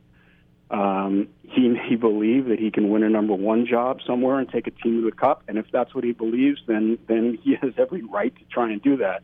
Um, 0.71 1.28
he 1.43 1.67
may 1.67 1.95
believe 1.95 2.45
that 2.45 2.60
he 2.60 2.71
can 2.71 2.89
win 2.89 3.04
a 3.04 3.10
number 3.10 3.34
one 3.36 3.67
job 3.67 3.99
somewhere 4.06 4.39
and 4.39 4.49
take 4.49 4.67
a 4.67 4.71
team 4.71 5.01
to 5.01 5.10
the 5.10 5.15
cup, 5.15 5.43
and 5.47 5.58
if 5.58 5.65
that's 5.71 5.93
what 5.93 6.04
he 6.04 6.12
believes, 6.12 6.62
then 6.67 6.97
then 7.08 7.38
he 7.43 7.56
has 7.62 7.73
every 7.78 8.01
right 8.01 8.36
to 8.36 8.43
try 8.45 8.71
and 8.71 8.82
do 8.82 8.97
that. 8.97 9.23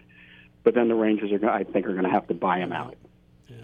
But 0.63 0.75
then 0.75 0.89
the 0.89 0.95
Rangers 0.95 1.31
are, 1.31 1.49
I 1.49 1.63
think, 1.63 1.87
are 1.87 1.93
going 1.93 2.03
to 2.03 2.11
have 2.11 2.27
to 2.27 2.35
buy 2.35 2.59
him 2.59 2.71
out. 2.71 2.95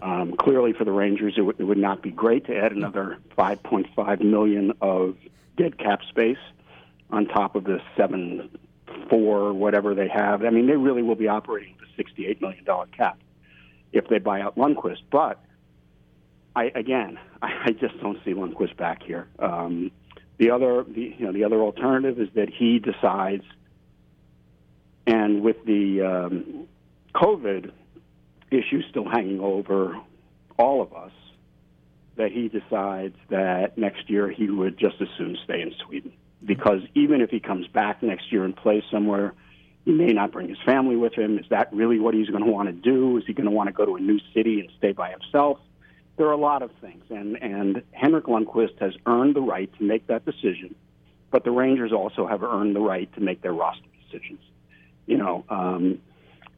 Um, 0.02 0.36
clearly, 0.36 0.74
for 0.74 0.84
the 0.84 0.92
Rangers, 0.92 1.34
it, 1.38 1.42
w- 1.42 1.56
it 1.58 1.64
would 1.64 1.78
not 1.78 2.02
be 2.02 2.12
great 2.12 2.46
to 2.48 2.58
add 2.58 2.72
another 2.72 3.18
5.5 3.38 4.22
million 4.22 4.74
of 4.82 5.16
dead 5.58 5.78
cap 5.78 6.02
space 6.10 6.38
on 7.10 7.26
top 7.26 7.56
of 7.56 7.64
the 7.64 7.82
seven 7.96 8.50
four 9.10 9.54
whatever 9.54 9.96
they 9.96 10.08
have. 10.08 10.44
I 10.44 10.50
mean, 10.50 10.68
they 10.68 10.76
really 10.76 11.02
will 11.04 11.16
be 11.16 11.28
operating 11.28 11.76
with 11.80 11.90
a 11.90 11.96
68 11.96 12.42
million 12.42 12.64
dollar 12.64 12.88
cap 12.88 13.18
if 13.92 14.08
they 14.08 14.20
buy 14.20 14.42
out 14.42 14.58
Lundqvist. 14.58 15.04
But 15.12 15.44
I 16.56 16.72
again, 16.76 17.20
I 17.42 17.72
just 17.72 18.00
don't 18.02 18.18
see 18.24 18.34
Lundqvist 18.34 18.78
back 18.78 19.04
here. 19.04 19.28
Um, 19.40 19.92
the 20.38 20.52
other, 20.52 20.84
the, 20.84 21.16
you 21.18 21.26
know, 21.26 21.32
the 21.32 21.44
other 21.44 21.62
alternative 21.62 22.20
is 22.20 22.30
that 22.36 22.50
he 22.50 22.78
decides, 22.78 23.44
and 25.08 25.42
with 25.42 25.66
the 25.66 26.02
um, 26.02 26.68
COVID, 27.16 27.72
issue 28.52 28.82
still 28.90 29.10
hanging 29.10 29.40
over 29.40 29.98
all 30.58 30.82
of 30.82 30.94
us 30.94 31.12
that 32.16 32.32
he 32.32 32.48
decides 32.48 33.16
that 33.30 33.78
next 33.78 34.10
year 34.10 34.30
he 34.30 34.50
would 34.50 34.78
just 34.78 34.96
as 35.02 35.08
soon 35.18 35.38
stay 35.44 35.62
in 35.62 35.74
Sweden. 35.86 36.12
Because 36.44 36.82
even 36.96 37.22
if 37.22 37.30
he 37.30 37.40
comes 37.40 37.68
back 37.68 38.02
next 38.02 38.32
year 38.32 38.44
and 38.44 38.56
plays 38.56 38.84
somewhere, 38.92 39.34
he 39.88 39.94
may 39.94 40.12
not 40.12 40.34
bring 40.34 40.50
his 40.50 40.58
family 40.66 40.98
with 40.98 41.14
him. 41.14 41.40
Is 41.40 41.46
that 41.50 41.72
really 41.72 41.98
what 41.98 42.14
he's 42.14 42.28
going 42.28 42.44
to 42.44 42.52
want 42.52 42.68
to 42.68 42.74
do? 42.74 43.16
Is 43.16 43.24
he 43.26 43.32
going 43.32 43.46
to 43.46 43.52
want 43.52 43.68
to 43.68 43.74
go 43.74 43.86
to 43.86 43.96
a 43.96 44.02
new 44.02 44.20
city 44.34 44.60
and 44.60 44.70
stay 44.78 44.92
by 44.92 45.12
himself? 45.12 45.60
There 46.18 46.28
are 46.28 46.34
a 46.34 46.38
lot 46.38 46.62
of 46.62 46.72
things, 46.82 47.06
and 47.10 47.42
and 47.42 47.82
Henrik 47.94 48.26
Lundqvist 48.26 48.80
has 48.82 48.92
earned 49.06 49.34
the 49.34 49.42
right 49.42 49.72
to 49.78 49.84
make 49.84 50.08
that 50.08 50.26
decision, 50.26 50.76
but 51.32 51.46
the 51.46 51.52
Rangers 51.52 51.94
also 51.94 52.28
have 52.28 52.44
earned 52.44 52.76
the 52.76 52.82
right 52.82 53.10
to 53.14 53.22
make 53.22 53.42
their 53.42 53.54
roster 53.54 53.88
decisions. 54.04 54.42
You 55.06 55.20
know, 55.20 55.46
um, 55.48 56.00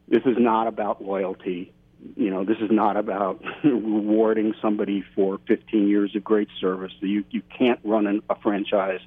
this 0.08 0.24
is 0.26 0.38
not 0.40 0.66
about 0.66 1.04
loyalty 1.04 1.72
you 2.16 2.30
know, 2.32 2.46
this 2.46 2.58
is 2.62 2.72
not 2.72 2.98
about 2.98 3.44
rewarding 3.64 4.56
somebody 4.60 5.04
for 5.14 5.38
15 5.48 5.88
years 5.88 6.16
of 6.16 6.24
great 6.24 6.48
service. 6.60 6.94
You 7.00 7.24
you 7.30 7.44
can't 7.56 7.80
run 7.84 8.08
an, 8.08 8.22
a 8.28 8.36
franchise 8.40 9.02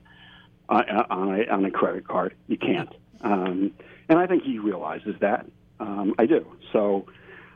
on, 0.68 0.88
on, 0.88 1.40
a, 1.40 1.46
on 1.50 1.64
a 1.64 1.70
credit 1.70 2.06
card. 2.06 2.34
You 2.46 2.58
can't. 2.58 2.94
Um, 3.22 3.72
and 4.08 4.18
I 4.18 4.26
think 4.26 4.42
he 4.42 4.58
realizes 4.58 5.14
that. 5.20 5.46
Um, 5.80 6.14
I 6.18 6.26
do. 6.26 6.46
So 6.72 7.06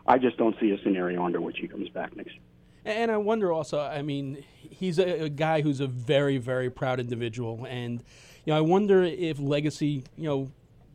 I 0.07 0.19
just 0.19 0.37
don't 0.37 0.57
see 0.61 0.71
a 0.71 0.83
scenario 0.83 1.25
under 1.25 1.41
which 1.41 1.59
he 1.59 1.69
comes 1.69 1.89
back 1.91 2.17
next 2.17 2.33
year. 2.33 2.43
And 2.85 3.11
I 3.11 3.17
wonder 3.17 3.53
also, 3.53 3.81
I 3.81 4.03
mean, 4.03 4.45
he's 4.57 4.99
a, 4.99 5.25
a, 5.25 5.29
guy 5.29 5.61
who's 5.61 5.81
a 5.81 5.89
very, 5.89 6.39
very 6.39 6.71
proud 6.71 7.01
individual. 7.01 7.67
And, 7.69 8.03
you 8.45 8.53
know, 8.53 8.59
I 8.59 8.61
wonder 8.61 9.03
if 9.03 9.41
legacy, 9.41 10.05
you 10.17 10.29
know, 10.29 10.53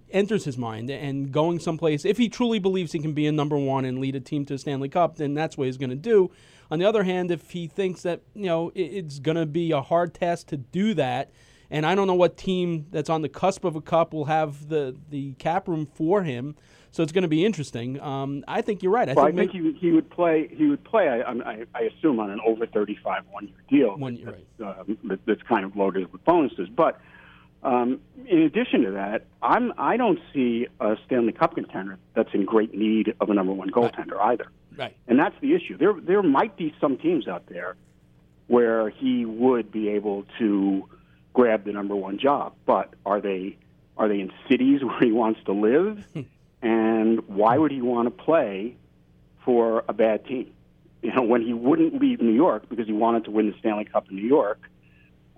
enters 0.09 0.45
his 0.45 0.57
mind 0.57 0.89
and 0.89 1.31
going 1.31 1.59
someplace, 1.59 2.05
if 2.05 2.17
he 2.17 2.29
truly 2.29 2.59
believes 2.59 2.93
he 2.93 2.99
can 2.99 3.13
be 3.13 3.27
a 3.27 3.31
number 3.31 3.57
one 3.57 3.83
and 3.83 3.99
lead 3.99 4.15
a 4.15 4.21
team 4.21 4.45
to 4.45 4.53
a 4.53 4.57
Stanley 4.57 4.87
Cup, 4.87 5.17
then 5.17 5.33
that's 5.33 5.57
what 5.57 5.65
he's 5.65 5.77
going 5.77 5.89
to 5.89 5.95
do. 5.95 6.31
On 6.69 6.79
the 6.79 6.85
other 6.85 7.03
hand, 7.03 7.31
if 7.31 7.51
he 7.51 7.67
thinks 7.67 8.01
that 8.03 8.21
you 8.33 8.45
know 8.45 8.71
it's 8.75 9.19
going 9.19 9.35
to 9.35 9.45
be 9.45 9.71
a 9.71 9.81
hard 9.81 10.13
task 10.13 10.47
to 10.47 10.57
do 10.57 10.93
that, 10.93 11.29
and 11.71 11.85
I 11.85 11.95
don't 11.95 12.05
know 12.05 12.13
what 12.13 12.37
team 12.37 12.85
that's 12.91 13.09
on 13.09 13.21
the 13.21 13.29
cusp 13.29 13.63
of 13.63 13.75
a 13.75 13.81
cup 13.81 14.13
will 14.13 14.25
have 14.25 14.67
the 14.67 14.95
the 15.09 15.33
cap 15.33 15.67
room 15.67 15.87
for 15.95 16.21
him, 16.21 16.55
so 16.91 17.01
it's 17.01 17.13
going 17.13 17.23
to 17.23 17.29
be 17.29 17.45
interesting. 17.45 17.99
Um, 17.99 18.43
I 18.47 18.61
think 18.61 18.83
you're 18.83 18.91
right. 18.91 19.09
I 19.09 19.13
well, 19.13 19.25
think, 19.27 19.39
I 19.39 19.41
think 19.45 19.51
he, 19.51 19.71
he 19.79 19.91
would 19.91 20.09
play. 20.09 20.49
He 20.53 20.67
would 20.67 20.83
play. 20.83 21.07
I, 21.07 21.31
I, 21.31 21.65
I 21.73 21.81
assume 21.83 22.19
on 22.19 22.29
an 22.29 22.41
over 22.45 22.67
35 22.67 23.23
one 23.31 23.47
year 23.47 23.63
deal. 23.69 23.97
One 23.97 24.17
year, 24.17 24.35
right. 24.59 24.77
Uh, 24.77 25.15
that's 25.25 25.41
kind 25.43 25.65
of 25.65 25.75
loaded 25.75 26.11
with 26.11 26.23
bonuses, 26.25 26.67
but 26.69 26.99
um, 27.63 28.01
in 28.27 28.39
addition 28.39 28.83
to 28.83 28.91
that, 28.91 29.25
I'm 29.41 29.73
I 29.77 29.95
don't 29.95 30.19
see 30.33 30.67
a 30.81 30.97
Stanley 31.05 31.31
Cup 31.31 31.55
contender 31.55 31.97
that's 32.13 32.33
in 32.33 32.45
great 32.45 32.75
need 32.75 33.15
of 33.21 33.29
a 33.29 33.33
number 33.33 33.53
one 33.53 33.71
goaltender 33.71 34.15
right. 34.15 34.33
either. 34.33 34.47
Right. 34.77 34.95
And 35.07 35.17
that's 35.17 35.35
the 35.41 35.55
issue. 35.55 35.77
There 35.77 35.93
there 35.93 36.21
might 36.21 36.57
be 36.57 36.73
some 36.81 36.97
teams 36.97 37.29
out 37.29 37.45
there 37.47 37.77
where 38.47 38.89
he 38.89 39.23
would 39.23 39.71
be 39.71 39.87
able 39.89 40.25
to 40.39 40.89
grab 41.33 41.65
the 41.65 41.71
number 41.71 41.95
one 41.95 42.17
job, 42.19 42.53
but 42.65 42.93
are 43.05 43.21
they 43.21 43.57
are 43.97 44.07
they 44.07 44.19
in 44.19 44.31
cities 44.49 44.83
where 44.83 44.99
he 44.99 45.11
wants 45.11 45.39
to 45.45 45.53
live? 45.53 46.03
and 46.61 47.27
why 47.27 47.57
would 47.57 47.71
he 47.71 47.81
want 47.81 48.05
to 48.07 48.23
play 48.23 48.75
for 49.43 49.83
a 49.87 49.93
bad 49.93 50.25
team? 50.25 50.51
You 51.01 51.13
know, 51.13 51.23
when 51.23 51.41
he 51.41 51.53
wouldn't 51.53 51.99
leave 51.99 52.21
New 52.21 52.33
York 52.33 52.69
because 52.69 52.85
he 52.85 52.93
wanted 52.93 53.25
to 53.25 53.31
win 53.31 53.49
the 53.49 53.57
Stanley 53.59 53.85
Cup 53.85 54.09
in 54.09 54.17
New 54.17 54.27
York. 54.27 54.59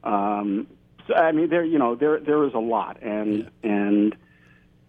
Um, 0.03 0.67
so, 1.07 1.13
I 1.13 1.31
mean, 1.31 1.49
there 1.49 1.63
you 1.63 1.79
know 1.79 1.95
there 1.95 2.19
there 2.19 2.43
is 2.45 2.53
a 2.53 2.59
lot, 2.59 3.01
and 3.01 3.49
yeah. 3.63 3.71
and 3.71 4.15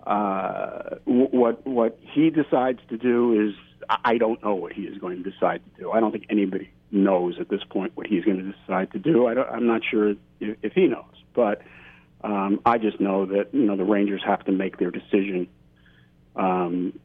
uh, 0.05 0.97
what 1.05 1.65
what 1.67 1.99
he 2.01 2.31
decides 2.31 2.81
to 2.89 2.97
do 2.99 3.49
is 3.49 3.55
I 3.89 4.19
don't 4.19 4.43
know 4.43 4.55
what 4.55 4.73
he 4.73 4.83
is 4.83 4.99
going 4.99 5.23
to 5.23 5.31
decide 5.31 5.63
to 5.65 5.83
do. 5.83 5.93
I 5.93 6.01
don't 6.01 6.11
think 6.11 6.27
anybody 6.29 6.71
knows 6.91 7.35
at 7.41 7.49
this 7.49 7.63
point 7.69 7.93
what 7.97 8.07
he's 8.07 8.25
going 8.25 8.39
to 8.39 8.53
decide 8.53 8.93
to 8.93 8.99
do. 8.99 9.27
I 9.27 9.57
am 9.57 9.67
not 9.67 9.83
sure 9.89 10.11
if, 10.11 10.19
if, 10.41 10.73
he 10.73 10.87
knows, 10.87 11.05
but 11.35 11.63
um, 12.23 12.61
I 12.65 12.79
just 12.79 13.01
know 13.01 13.27
that 13.27 13.53
you 13.53 13.65
know 13.65 13.77
the 13.77 13.85
Rangers 13.85 14.23
have 14.25 14.45
to 14.45 14.53
make 14.53 14.79
their 14.79 14.91
decision, 14.91 15.49
um, 16.37 16.99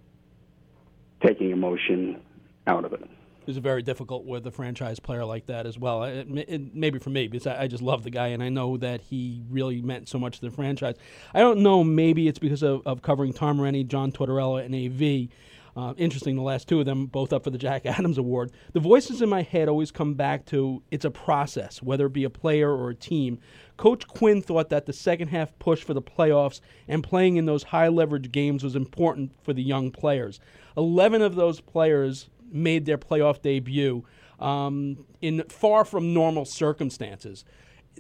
taking 1.26 1.52
emotion 1.52 2.22
out 2.68 2.86
of 2.86 2.94
it. 2.94 3.02
it 3.02 3.10
is 3.50 3.58
very 3.58 3.82
difficult 3.82 4.26
with 4.26 4.46
a 4.46 4.52
franchise 4.52 5.00
player 5.00 5.26
like 5.26 5.48
that 5.48 5.66
as 5.66 5.78
well. 5.78 6.04
It, 6.04 6.28
it, 6.48 6.76
maybe 6.76 7.00
for 7.00 7.10
me, 7.10 7.28
because 7.28 7.48
I, 7.48 7.64
I, 7.64 7.68
just 7.68 7.82
love 7.82 8.04
the 8.04 8.12
guy 8.12 8.28
and 8.28 8.44
I 8.44 8.50
know 8.50 8.78
that 8.78 9.02
he 9.02 9.42
really 9.50 9.82
meant 9.82 10.08
so 10.08 10.20
much 10.20 10.40
to 10.40 10.46
the 10.46 10.52
franchise. 10.52 10.96
I 11.34 11.40
don't 11.40 11.60
know, 11.60 11.84
maybe 11.84 12.28
it's 12.28 12.40
because 12.40 12.62
of, 12.62 12.86
of 12.86 13.02
covering 13.02 13.34
Tom 13.34 13.58
Renney, 13.60 13.88
John 13.88 14.12
Tortorella, 14.12 14.64
and 14.64 14.76
AV. 14.76 15.30
Uh, 15.76 15.94
interesting, 15.98 16.36
the 16.36 16.42
last 16.42 16.68
two 16.68 16.80
of 16.80 16.86
them 16.86 17.06
both 17.06 17.32
up 17.32 17.44
for 17.44 17.50
the 17.50 17.58
Jack 17.58 17.86
Adams 17.86 18.18
Award. 18.18 18.52
The 18.74 18.80
voices 18.80 19.22
in 19.22 19.30
my 19.30 19.42
head 19.42 19.70
always 19.70 19.92
come 19.92 20.14
back 20.14 20.46
to 20.48 20.82
it's 20.92 21.06
a 21.06 21.12
process, 21.12 21.82
whether 21.82 22.08
it 22.08 22.14
be 22.14 22.24
a 22.24 22.30
player 22.30 22.72
or 22.72 22.90
a 22.90 22.96
team. 22.96 23.40
Coach 23.78 24.08
Quinn 24.08 24.42
thought 24.42 24.70
that 24.70 24.86
the 24.86 24.94
second 24.94 25.30
half 25.30 25.58
push 25.60 25.84
for 25.84 25.94
the 25.94 26.02
playoffs 26.02 26.60
and 26.88 27.04
playing 27.04 27.38
in 27.38 27.46
those 27.46 27.64
high 27.64 27.88
leverage 27.88 28.32
games 28.32 28.64
was 28.64 28.76
important 28.76 29.32
for 29.42 29.54
the 29.54 29.64
young 29.64 29.92
players. 29.92 30.40
11 30.76 31.22
of 31.22 31.36
those 31.36 31.62
players 31.62 32.30
made 32.52 32.86
their 32.86 32.98
playoff 32.98 33.42
debut 33.42 34.04
um, 34.40 35.06
in 35.22 35.44
far 35.50 35.86
from 35.86 36.14
normal 36.14 36.46
circumstances. 36.46 37.46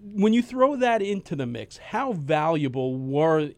When 0.01 0.33
you 0.33 0.41
throw 0.41 0.75
that 0.77 1.01
into 1.01 1.35
the 1.35 1.45
mix, 1.45 1.77
how 1.77 2.13
valuable 2.13 2.97
were, 2.97 3.51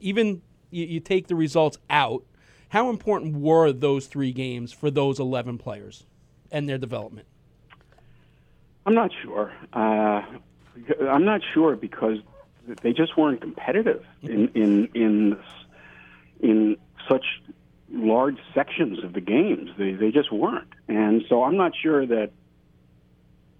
even 0.00 0.42
you, 0.70 0.86
you 0.86 1.00
take 1.00 1.28
the 1.28 1.36
results 1.36 1.78
out, 1.88 2.24
how 2.70 2.90
important 2.90 3.36
were 3.36 3.72
those 3.72 4.06
three 4.06 4.32
games 4.32 4.72
for 4.72 4.90
those 4.90 5.20
11 5.20 5.58
players 5.58 6.04
and 6.50 6.68
their 6.68 6.78
development? 6.78 7.26
I'm 8.84 8.94
not 8.94 9.10
sure. 9.22 9.52
Uh, 9.72 10.22
I'm 11.08 11.24
not 11.24 11.40
sure 11.54 11.76
because 11.76 12.18
they 12.82 12.92
just 12.92 13.16
weren't 13.16 13.40
competitive 13.40 14.04
in 14.22 14.48
in 14.54 14.88
in 14.94 15.38
in 16.40 16.76
such 17.08 17.24
large 17.90 18.38
sections 18.54 19.02
of 19.02 19.12
the 19.12 19.20
games. 19.20 19.70
They 19.76 19.92
they 19.92 20.10
just 20.10 20.32
weren't, 20.32 20.72
and 20.88 21.22
so 21.28 21.42
I'm 21.42 21.56
not 21.56 21.72
sure 21.80 22.06
that. 22.06 22.30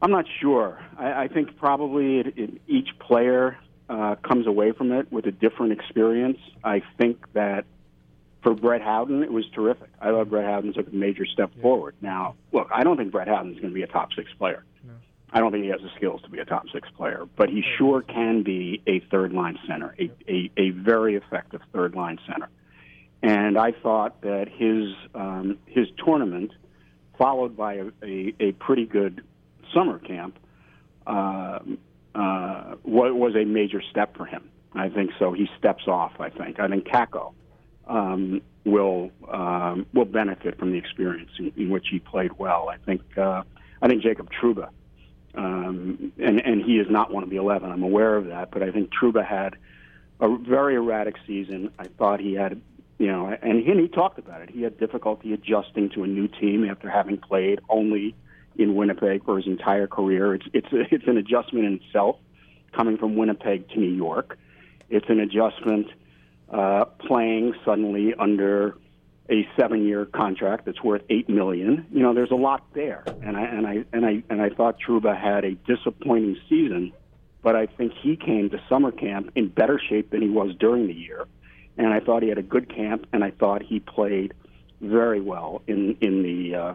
I'm 0.03 0.11
not 0.11 0.27
sure. 0.41 0.79
I, 0.99 1.25
I 1.25 1.29
think 1.29 1.57
probably 1.57 2.19
it, 2.21 2.35
it, 2.37 2.61
each 2.69 2.91
player 2.99 3.57
uh, 3.89 4.17
comes 4.17 4.47
away 4.47 4.73
from 4.73 4.93
it 4.93 5.11
with 5.11 5.27
a 5.27 5.33
different 5.33 5.73
experience. 5.73 6.39
I 6.63 6.83
think 6.99 7.33
that 7.33 7.65
for 8.47 8.55
Brett 8.55 8.81
Howden, 8.81 9.25
it 9.25 9.33
was 9.33 9.45
terrific. 9.53 9.89
I 10.01 10.13
thought 10.13 10.31
Brett 10.31 10.45
Howden 10.45 10.73
took 10.73 10.87
a 10.87 10.95
major 10.95 11.27
step 11.27 11.51
yeah. 11.57 11.63
forward. 11.63 11.97
Now, 12.01 12.37
look, 12.53 12.69
I 12.73 12.85
don't 12.85 12.97
think 12.97 13.11
Brett 13.11 13.27
Howden 13.27 13.51
is 13.51 13.59
going 13.59 13.71
to 13.71 13.75
be 13.75 13.83
a 13.83 13.89
top 13.89 14.11
six 14.15 14.31
player. 14.39 14.65
No. 14.87 14.93
I 15.33 15.41
don't 15.41 15.51
think 15.51 15.65
he 15.65 15.71
has 15.71 15.81
the 15.81 15.91
skills 15.97 16.23
to 16.23 16.31
be 16.31 16.39
a 16.39 16.45
top 16.45 16.67
six 16.73 16.89
player, 16.97 17.27
but 17.35 17.49
he 17.49 17.65
sure 17.77 18.03
can 18.03 18.45
be 18.45 18.83
a 18.87 19.01
third 19.11 19.33
line 19.33 19.59
center, 19.67 19.97
a, 19.99 20.13
a, 20.29 20.51
a 20.57 20.71
very 20.71 21.17
effective 21.17 21.61
third 21.73 21.97
line 21.97 22.21
center. 22.25 22.49
And 23.21 23.59
I 23.59 23.73
thought 23.73 24.21
that 24.21 24.47
his 24.49 24.95
um, 25.13 25.59
his 25.67 25.89
tournament, 26.05 26.53
followed 27.19 27.57
by 27.57 27.75
a, 27.75 27.87
a, 28.05 28.35
a 28.39 28.53
pretty 28.53 28.87
good 28.87 29.25
summer 29.75 29.99
camp, 29.99 30.39
uh, 31.05 31.59
uh, 32.15 32.77
was 32.85 33.35
a 33.35 33.45
major 33.45 33.83
step 33.91 34.17
for 34.17 34.25
him. 34.25 34.49
I 34.73 34.89
think 34.89 35.11
so. 35.19 35.33
He 35.33 35.49
steps 35.59 35.89
off. 35.89 36.13
I 36.21 36.31
think. 36.31 36.61
I 36.61 36.69
think 36.69 36.87
Kakko 36.87 37.33
um, 37.87 38.41
will 38.65 39.11
um, 39.29 39.87
will 39.93 40.05
benefit 40.05 40.59
from 40.59 40.73
the 40.73 40.79
experience 40.79 41.31
in, 41.39 41.53
in 41.57 41.71
which 41.71 41.87
he 41.91 41.99
played 41.99 42.33
well. 42.39 42.69
I 42.69 42.77
think. 42.79 43.03
Uh, 43.17 43.43
I 43.83 43.89
think 43.89 44.03
Jacob 44.03 44.31
Trouba, 44.31 44.71
um, 45.35 46.13
and 46.19 46.41
and 46.41 46.63
he 46.63 46.79
is 46.79 46.87
not 46.91 47.13
one 47.13 47.23
of 47.23 47.31
the 47.31 47.37
eleven. 47.37 47.71
I'm 47.71 47.83
aware 47.83 48.17
of 48.17 48.27
that, 48.27 48.51
but 48.51 48.63
I 48.63 48.71
think 48.71 48.91
Trouba 48.91 49.25
had 49.25 49.57
a 50.19 50.35
very 50.37 50.77
erratic 50.77 51.17
season. 51.27 51.71
I 51.79 51.85
thought 51.99 52.21
he 52.21 52.33
had 52.35 52.61
you 52.99 53.09
know, 53.09 53.27
and 53.43 53.63
he, 53.63 53.71
and 53.71 53.81
he 53.81 53.89
talked 53.89 54.19
about 54.19 54.41
it. 54.41 54.51
He 54.51 54.63
had 54.63 54.79
difficulty 54.79 55.33
adjusting 55.33 55.91
to 55.91 56.05
a 56.05 56.07
new 56.07 56.29
team 56.29 56.69
after 56.69 56.89
having 56.89 57.19
played 57.19 57.61
only 57.69 58.15
in 58.57 58.75
Winnipeg 58.75 59.25
for 59.25 59.37
his 59.37 59.47
entire 59.47 59.87
career. 59.87 60.35
It's 60.35 60.47
it's 60.53 60.73
a, 60.73 60.95
it's 60.95 61.07
an 61.07 61.19
adjustment 61.19 61.67
in 61.67 61.75
itself, 61.75 62.17
coming 62.73 62.97
from 62.97 63.17
Winnipeg 63.17 63.69
to 63.71 63.79
New 63.79 63.93
York. 63.93 64.39
It's 64.89 65.09
an 65.09 65.21
adjustment 65.21 65.89
uh, 66.51 66.85
playing 67.07 67.55
suddenly 67.65 68.15
under 68.19 68.77
a 69.29 69.47
seven-year 69.59 70.07
contract 70.07 70.67
that's 70.67 70.83
worth 70.83 71.03
eight 71.11 71.29
million. 71.29 71.87
You 71.91 72.03
know, 72.03 72.15
there's 72.15 72.31
a 72.31 72.37
lot 72.37 72.65
there, 72.75 73.03
and 73.23 73.37
I 73.37 73.43
and 73.43 73.67
I 73.67 73.85
and 73.93 74.07
I 74.07 74.23
and 74.31 74.41
I 74.41 74.51
thought 74.51 74.77
Trouba 74.81 75.21
had 75.21 75.45
a 75.45 75.53
disappointing 75.53 76.39
season, 76.49 76.93
but 77.43 77.57
I 77.57 77.67
think 77.67 77.93
he 78.01 78.17
came 78.17 78.51
to 78.51 78.63
summer 78.69 78.93
camp 78.93 79.33
in 79.35 79.49
better 79.49 79.81
shape 79.81 80.11
than 80.11 80.23
he 80.23 80.29
was 80.29 80.55
during 80.59 80.87
the 80.87 80.95
year 80.95 81.27
and 81.79 81.89
I 81.93 82.01
thought 82.01 82.23
he 82.23 82.29
had 82.29 82.39
a 82.39 82.43
good 82.43 82.75
camp, 82.75 83.07
and 83.13 83.23
I 83.23 83.31
thought 83.31 83.63
he 83.63 83.81
played 83.81 84.35
very 84.81 85.21
well 85.21 85.63
in 85.67 85.97
in 86.01 86.23
the 86.23 86.55
uh, 86.55 86.75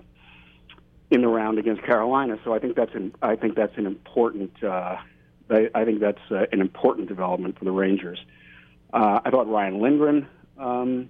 in 1.10 1.22
the 1.22 1.28
round 1.28 1.60
against 1.60 1.84
Carolina. 1.84 2.38
So 2.44 2.54
I 2.54 2.60
think 2.60 2.76
that's 2.76 2.94
an 2.94 3.14
I 3.22 3.36
think 3.36 3.56
that's 3.56 3.78
an 3.78 3.86
important 3.86 4.64
uh, 4.64 4.98
I, 5.50 5.70
I 5.74 5.86
think 5.86 6.00
that's 6.00 6.22
uh, 6.30 6.46
an 6.52 6.62
important 6.62 7.08
development 7.08 7.58
for 7.58 7.66
the 7.66 7.72
Rangers. 7.72 8.20
Uh, 8.20 8.28
I 8.94 9.30
thought 9.30 9.50
Ryan 9.50 9.82
Lindgren 9.82 10.28
um, 10.58 11.10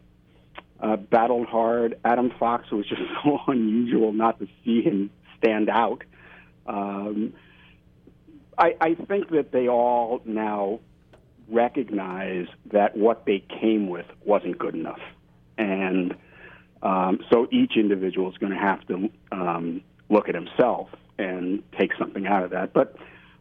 uh, 0.80 0.96
battled 0.98 1.48
hard. 1.48 1.98
Adam 2.04 2.32
Fox 2.40 2.72
was 2.72 2.88
just 2.88 3.02
so 3.24 3.40
unusual 3.48 4.14
not 4.14 4.40
to 4.40 4.48
see 4.64 4.82
him 4.82 5.10
stand 5.38 5.70
out. 5.70 6.04
Um, 6.68 7.34
I, 8.58 8.76
I 8.80 8.96
think 8.96 9.30
that 9.30 9.52
they 9.52 9.68
all 9.68 10.22
now 10.26 10.80
recognize 11.50 12.48
that 12.72 12.96
what 12.96 13.26
they 13.26 13.44
came 13.62 13.90
with 13.90 14.06
wasn't 14.24 14.58
good 14.58 14.76
enough, 14.76 15.02
and 15.58 16.16
um, 16.84 17.20
so 17.32 17.48
each 17.52 17.76
individual 17.76 18.32
is 18.32 18.38
going 18.38 18.54
to 18.54 18.60
have 18.60 18.86
to 18.88 19.10
um, 19.32 19.82
look 20.10 20.30
at 20.30 20.36
himself 20.36 20.90
and 21.18 21.64
take 21.78 21.92
something 21.98 22.28
out 22.28 22.44
of 22.44 22.52
that. 22.52 22.74
But 22.74 22.96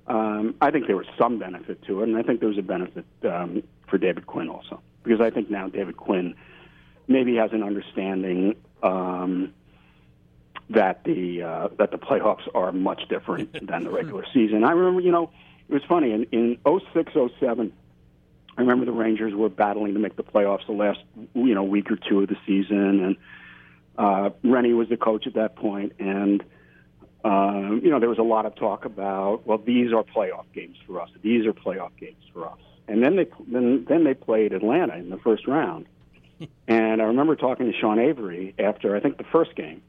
um, 0.06 0.54
I 0.60 0.70
think 0.70 0.86
there 0.86 0.96
was 0.96 1.06
some 1.18 1.38
benefit 1.38 1.82
to 1.86 2.00
it, 2.00 2.08
and 2.08 2.16
I 2.16 2.22
think 2.22 2.40
there 2.40 2.48
was 2.48 2.58
a 2.58 2.62
benefit 2.62 3.04
um, 3.24 3.62
for 3.90 3.98
David 3.98 4.26
Quinn 4.26 4.48
also, 4.48 4.80
because 5.02 5.20
I 5.20 5.30
think 5.30 5.50
now 5.50 5.68
David 5.68 5.96
Quinn 5.96 6.34
maybe 7.08 7.36
has 7.36 7.52
an 7.52 7.62
understanding 7.62 8.56
um, 8.82 9.52
that 10.70 11.04
the 11.04 11.42
uh, 11.42 11.68
that 11.78 11.90
the 11.90 11.98
playoffs 11.98 12.48
are 12.54 12.72
much 12.72 13.08
different 13.08 13.52
than 13.66 13.84
the 13.84 13.90
regular 13.90 14.24
season. 14.32 14.64
I 14.64 14.70
remember, 14.72 15.00
you 15.00 15.12
know, 15.12 15.30
it 15.68 15.74
was 15.74 15.82
funny 15.88 16.12
in 16.12 16.24
in 16.32 16.58
06, 16.64 17.12
07, 17.40 17.72
I 18.56 18.62
remember 18.62 18.84
the 18.84 18.92
Rangers 18.92 19.34
were 19.34 19.48
battling 19.48 19.94
to 19.94 20.00
make 20.00 20.16
the 20.16 20.22
playoffs 20.22 20.66
the 20.66 20.72
last 20.72 20.98
you 21.34 21.54
know 21.54 21.62
week 21.62 21.90
or 21.90 21.96
two 21.96 22.20
of 22.20 22.28
the 22.28 22.36
season, 22.46 23.04
and 23.04 23.16
uh, 23.96 24.30
Renney 24.44 24.76
was 24.76 24.88
the 24.88 24.96
coach 24.96 25.26
at 25.26 25.34
that 25.34 25.56
point, 25.56 25.92
and 25.98 26.42
um, 27.24 27.80
you 27.82 27.90
know 27.90 28.00
there 28.00 28.08
was 28.08 28.18
a 28.18 28.22
lot 28.22 28.46
of 28.46 28.54
talk 28.56 28.84
about 28.84 29.46
well 29.46 29.56
these 29.56 29.92
are 29.92 30.02
playoff 30.02 30.44
games 30.54 30.76
for 30.86 31.00
us, 31.00 31.08
these 31.22 31.46
are 31.46 31.52
playoff 31.52 31.92
games 31.98 32.22
for 32.34 32.46
us, 32.46 32.58
and 32.90 33.02
then 33.02 33.16
they 33.16 33.26
then 33.50 33.86
then 33.88 34.04
they 34.04 34.14
played 34.14 34.52
Atlanta 34.52 34.96
in 34.96 35.10
the 35.10 35.18
first 35.18 35.46
round, 35.46 35.86
and 36.68 37.00
I 37.00 37.04
remember 37.04 37.36
talking 37.36 37.70
to 37.70 37.78
Sean 37.78 37.98
Avery 37.98 38.54
after 38.58 38.96
I 38.96 39.00
think 39.00 39.18
the 39.18 39.24
first 39.24 39.54
game, 39.56 39.82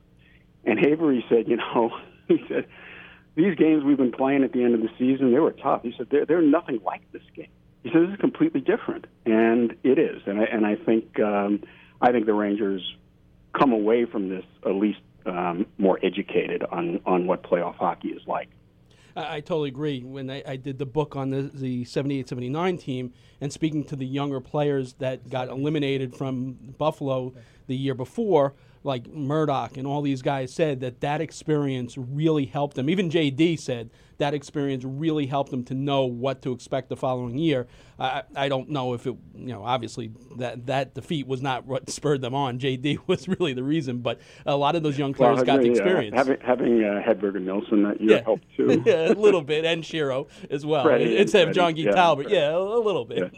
and 0.63 0.79
Avery 0.79 1.25
said, 1.29 1.47
you 1.47 1.57
know, 1.57 1.91
he 2.27 2.43
said 2.47 2.67
these 3.35 3.55
games 3.55 3.83
we've 3.83 3.97
been 3.97 4.11
playing 4.11 4.43
at 4.43 4.53
the 4.53 4.63
end 4.63 4.75
of 4.75 4.81
the 4.81 4.89
season 4.97 5.31
they 5.31 5.39
were 5.39 5.51
tough. 5.51 5.83
He 5.83 5.93
said 5.97 6.07
they're 6.09 6.25
they're 6.25 6.41
nothing 6.41 6.79
like 6.83 7.01
this 7.11 7.23
game 7.35 7.49
he 7.83 7.89
said 7.91 8.03
this 8.03 8.09
is 8.11 8.19
completely 8.19 8.61
different, 8.61 9.07
and 9.25 9.75
it 9.83 9.97
is. 9.97 10.21
And 10.25 10.39
I 10.39 10.43
and 10.43 10.65
I 10.65 10.75
think 10.75 11.19
um, 11.19 11.63
I 12.01 12.11
think 12.11 12.25
the 12.25 12.33
Rangers 12.33 12.81
come 13.57 13.73
away 13.73 14.05
from 14.05 14.29
this 14.29 14.45
at 14.65 14.75
least 14.75 14.99
um, 15.25 15.65
more 15.77 15.99
educated 16.03 16.63
on 16.63 17.01
on 17.05 17.27
what 17.27 17.43
playoff 17.43 17.75
hockey 17.75 18.09
is 18.09 18.21
like. 18.27 18.49
I, 19.15 19.37
I 19.37 19.39
totally 19.41 19.69
agree. 19.69 20.03
When 20.03 20.29
I, 20.29 20.43
I, 20.47 20.55
did 20.55 20.77
the 20.77 20.85
book 20.85 21.15
on 21.15 21.29
the, 21.29 21.43
the 21.53 21.85
78 21.85 22.29
79 22.29 22.77
team 22.77 23.13
and 23.39 23.51
speaking 23.51 23.83
to 23.85 23.95
the 23.95 24.05
younger 24.05 24.39
players 24.39 24.93
that 24.99 25.29
got 25.29 25.49
eliminated 25.49 26.15
from 26.15 26.53
Buffalo 26.77 27.33
the 27.67 27.75
year 27.75 27.93
before, 27.93 28.53
like 28.83 29.07
Murdoch 29.07 29.77
and 29.77 29.85
all 29.85 30.01
these 30.01 30.21
guys 30.21 30.53
said 30.53 30.79
that 30.79 31.01
that 31.01 31.21
experience 31.21 31.97
really 31.97 32.45
helped 32.45 32.75
them. 32.75 32.89
Even 32.89 33.09
JD 33.09 33.59
said 33.59 33.91
that 34.17 34.33
experience 34.33 34.83
really 34.83 35.25
helped 35.25 35.51
them 35.51 35.63
to 35.65 35.73
know 35.73 36.05
what 36.05 36.41
to 36.43 36.51
expect 36.51 36.89
the 36.89 36.95
following 36.95 37.37
year. 37.37 37.67
I, 37.99 38.23
I 38.35 38.49
don't 38.49 38.69
know 38.69 38.93
if 38.93 39.05
it, 39.05 39.15
you 39.35 39.47
know, 39.47 39.63
obviously 39.63 40.11
that 40.37 40.67
that 40.67 40.95
defeat 40.95 41.27
was 41.27 41.41
not 41.41 41.65
what 41.65 41.89
spurred 41.91 42.21
them 42.21 42.33
on. 42.33 42.59
JD 42.59 42.99
was 43.07 43.27
really 43.27 43.53
the 43.53 43.63
reason, 43.63 43.99
but 43.99 44.19
a 44.45 44.55
lot 44.55 44.75
of 44.75 44.83
those 44.83 44.97
young 44.97 45.13
players 45.13 45.37
well, 45.37 45.45
got 45.45 45.61
the 45.61 45.69
experience. 45.69 46.13
Uh, 46.13 46.17
having 46.17 46.37
having 46.41 46.83
uh, 46.83 47.01
Hedberg 47.05 47.35
and 47.35 47.45
Nilsson 47.45 47.83
that 47.83 48.01
year 48.01 48.17
yeah. 48.17 48.23
helped 48.23 48.45
too. 48.55 48.81
yeah, 48.85 49.11
a 49.11 49.13
little 49.13 49.41
bit, 49.41 49.65
and 49.65 49.83
Shero 49.83 50.27
as 50.49 50.65
well. 50.65 50.83
Freddie 50.83 51.17
Instead 51.17 51.49
of 51.49 51.55
Jean-Guy 51.55 51.81
yeah, 51.81 51.91
Talbot, 51.91 52.29
yeah, 52.29 52.51
a, 52.51 52.57
a 52.57 52.79
little 52.79 53.05
bit. 53.05 53.33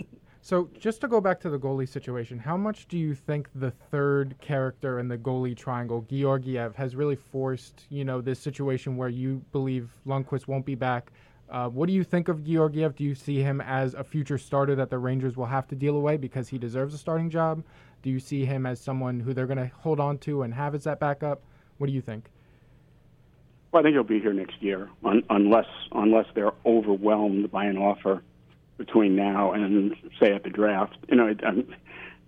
So 0.46 0.70
just 0.78 1.00
to 1.00 1.08
go 1.08 1.22
back 1.22 1.40
to 1.40 1.50
the 1.50 1.58
goalie 1.58 1.88
situation, 1.88 2.38
how 2.38 2.58
much 2.58 2.90
do 2.90 2.98
you 2.98 3.16
think 3.16 3.48
the 3.56 3.72
third 3.72 4.36
character 4.42 5.00
in 5.00 5.08
the 5.08 5.18
goalie 5.18 5.56
triangle, 5.56 6.06
Georgiev, 6.12 6.76
has 6.76 6.98
really 6.98 7.16
forced 7.16 7.86
you 7.90 8.04
know 8.04 8.20
this 8.20 8.40
situation 8.40 8.98
where 8.98 9.08
you 9.08 9.42
believe 9.54 9.98
Lundqvist 10.06 10.50
won't 10.50 10.66
be 10.66 10.76
back? 10.76 11.14
Uh, 11.50 11.70
what 11.70 11.88
do 11.88 11.94
you 11.94 12.04
think 12.04 12.28
of 12.28 12.44
Georgiev? 12.44 12.94
Do 12.94 13.06
you 13.06 13.16
see 13.16 13.38
him 13.40 13.62
as 13.62 13.94
a 13.94 14.04
future 14.04 14.38
starter 14.38 14.76
that 14.76 14.90
the 14.90 14.98
Rangers 14.98 15.38
will 15.38 15.46
have 15.46 15.66
to 15.70 15.76
deal 15.76 15.96
away 15.96 16.18
because 16.18 16.50
he 16.50 16.58
deserves 16.58 16.94
a 16.94 16.98
starting 16.98 17.30
job? 17.30 17.64
Do 18.02 18.10
you 18.10 18.20
see 18.20 18.44
him 18.44 18.66
as 18.66 18.82
someone 18.82 19.22
who 19.22 19.34
they're 19.34 19.48
going 19.48 19.70
to 19.70 19.72
hold 19.80 20.02
on 20.02 20.18
to 20.20 20.42
and 20.42 20.54
have 20.54 20.76
as 20.76 20.84
that 20.84 21.00
backup? 21.00 21.42
What 21.78 21.88
do 21.88 21.94
you 21.94 22.02
think? 22.02 22.26
Well, 23.72 23.80
I 23.80 23.84
think 23.84 23.94
he'll 23.94 24.04
be 24.04 24.20
here 24.20 24.34
next 24.34 24.62
year, 24.62 24.90
un- 25.06 25.24
unless 25.30 25.68
unless 25.94 26.26
they're 26.36 26.52
overwhelmed 26.66 27.50
by 27.50 27.64
an 27.64 27.78
offer 27.78 28.22
between 28.86 29.16
now 29.16 29.54
and 29.54 29.96
say 30.20 30.34
at 30.34 30.44
the 30.44 30.50
draft. 30.50 30.98
You 31.08 31.16
know, 31.16 31.28
it, 31.28 31.44
um, 31.44 31.58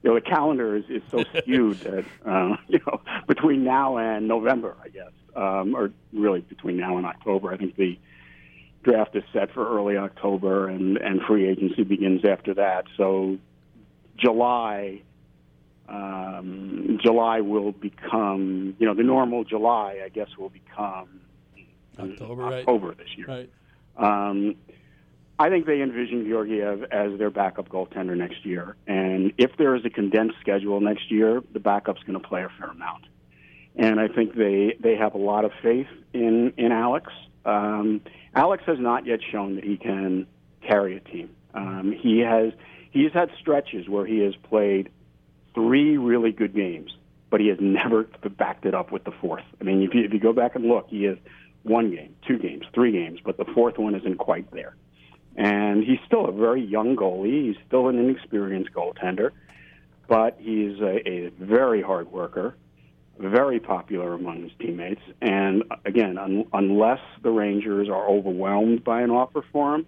you 0.03 0.09
know 0.09 0.15
the 0.15 0.21
calendar 0.21 0.75
is, 0.75 0.85
is 0.89 1.01
so 1.11 1.23
skewed 1.37 1.79
that 1.81 2.05
uh, 2.25 2.55
you 2.67 2.79
know 2.85 3.01
between 3.27 3.63
now 3.63 3.97
and 3.97 4.27
November, 4.27 4.75
I 4.83 4.89
guess, 4.89 5.11
um, 5.35 5.75
or 5.75 5.91
really 6.13 6.41
between 6.41 6.77
now 6.77 6.97
and 6.97 7.05
October. 7.05 7.51
I 7.51 7.57
think 7.57 7.75
the 7.75 7.99
draft 8.83 9.15
is 9.15 9.23
set 9.33 9.51
for 9.53 9.67
early 9.67 9.97
October, 9.97 10.69
and 10.69 10.97
and 10.97 11.21
free 11.21 11.47
agency 11.49 11.83
begins 11.83 12.23
after 12.25 12.53
that. 12.55 12.85
So 12.97 13.37
July. 14.17 15.01
Um, 15.87 16.97
July 17.03 17.41
will 17.41 17.71
become, 17.71 18.75
you 18.79 18.87
know, 18.87 18.95
the 18.95 19.03
normal 19.03 19.43
July, 19.43 20.01
I 20.03 20.09
guess, 20.09 20.29
will 20.35 20.49
become 20.49 21.21
October, 21.99 22.41
right? 22.41 22.65
This 22.97 23.15
year. 23.15 23.27
Right. 23.27 23.49
Um, 23.95 24.55
I 25.37 25.49
think 25.49 25.65
they 25.65 25.81
envision 25.81 26.27
Georgiev 26.29 26.83
as 26.91 27.17
their 27.17 27.29
backup 27.29 27.67
goaltender 27.67 28.15
next 28.15 28.45
year. 28.45 28.75
And 28.87 29.33
if 29.37 29.51
there 29.57 29.75
is 29.75 29.83
a 29.83 29.89
condensed 29.89 30.35
schedule 30.39 30.79
next 30.79 31.11
year, 31.11 31.41
the 31.51 31.59
backup's 31.59 32.01
going 32.03 32.19
to 32.19 32.25
play 32.25 32.43
a 32.43 32.49
fair 32.57 32.69
amount. 32.69 33.05
And 33.75 33.99
I 33.99 34.07
think 34.07 34.35
they, 34.35 34.77
they 34.79 34.95
have 34.95 35.13
a 35.13 35.17
lot 35.17 35.43
of 35.43 35.51
faith 35.61 35.87
in, 36.13 36.53
in 36.55 36.71
Alex. 36.71 37.11
Um, 37.45 38.01
Alex 38.33 38.63
has 38.65 38.79
not 38.79 39.05
yet 39.05 39.19
shown 39.29 39.55
that 39.55 39.65
he 39.65 39.75
can 39.75 40.25
carry 40.61 40.95
a 40.95 41.01
team. 41.01 41.29
Um, 41.53 41.93
he 41.97 42.19
has 42.19 42.53
he's 42.91 43.11
had 43.11 43.29
stretches 43.39 43.87
where 43.87 44.05
he 44.05 44.19
has 44.19 44.35
played 44.35 44.89
three 45.53 45.97
really 45.97 46.31
good 46.31 46.55
games, 46.55 46.91
but 47.29 47.39
he 47.41 47.47
has 47.47 47.57
never 47.59 48.03
backed 48.37 48.65
it 48.65 48.73
up 48.73 48.91
with 48.91 49.03
the 49.03 49.11
fourth. 49.11 49.43
I 49.59 49.63
mean, 49.63 49.81
if 49.81 49.93
you, 49.93 50.03
if 50.03 50.13
you 50.13 50.19
go 50.19 50.33
back 50.33 50.55
and 50.55 50.65
look, 50.65 50.87
he 50.89 51.03
has 51.03 51.17
one 51.63 51.91
game, 51.91 52.15
two 52.27 52.37
games, 52.37 52.65
three 52.73 52.91
games, 52.91 53.19
but 53.23 53.37
the 53.37 53.45
fourth 53.45 53.77
one 53.77 53.95
isn't 53.95 54.17
quite 54.17 54.49
there. 54.51 54.75
And 55.35 55.83
he's 55.83 55.99
still 56.05 56.25
a 56.25 56.31
very 56.31 56.63
young 56.63 56.95
goalie. 56.95 57.47
He's 57.47 57.57
still 57.67 57.89
an 57.89 57.99
inexperienced 57.99 58.71
goaltender, 58.73 59.31
but 60.07 60.37
he's 60.39 60.79
a, 60.79 61.07
a 61.07 61.29
very 61.39 61.81
hard 61.81 62.11
worker, 62.11 62.55
very 63.19 63.59
popular 63.59 64.13
among 64.13 64.43
his 64.43 64.51
teammates. 64.59 65.01
And 65.21 65.63
again, 65.83 66.17
un- 66.17 66.45
unless 66.53 67.01
the 67.21 67.31
Rangers 67.31 67.89
are 67.89 68.07
overwhelmed 68.07 68.83
by 68.83 69.01
an 69.01 69.11
offer 69.11 69.43
for 69.51 69.75
him, 69.75 69.85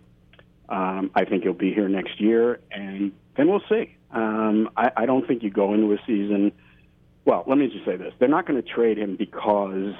um, 0.69 1.11
I 1.15 1.23
think 1.23 1.43
he'll 1.43 1.53
be 1.53 1.73
here 1.73 1.87
next 1.87 2.19
year, 2.19 2.59
and 2.71 3.13
then 3.37 3.47
we'll 3.47 3.63
see. 3.69 3.95
Um, 4.11 4.69
I, 4.75 4.91
I 4.97 5.05
don't 5.05 5.25
think 5.25 5.43
you 5.43 5.49
go 5.49 5.73
into 5.73 5.93
a 5.93 5.97
season. 6.05 6.51
Well, 7.23 7.45
let 7.47 7.57
me 7.57 7.67
just 7.67 7.85
say 7.85 7.95
this: 7.95 8.13
they're 8.19 8.27
not 8.27 8.45
going 8.45 8.61
to 8.61 8.67
trade 8.67 8.97
him 8.97 9.15
because 9.15 9.93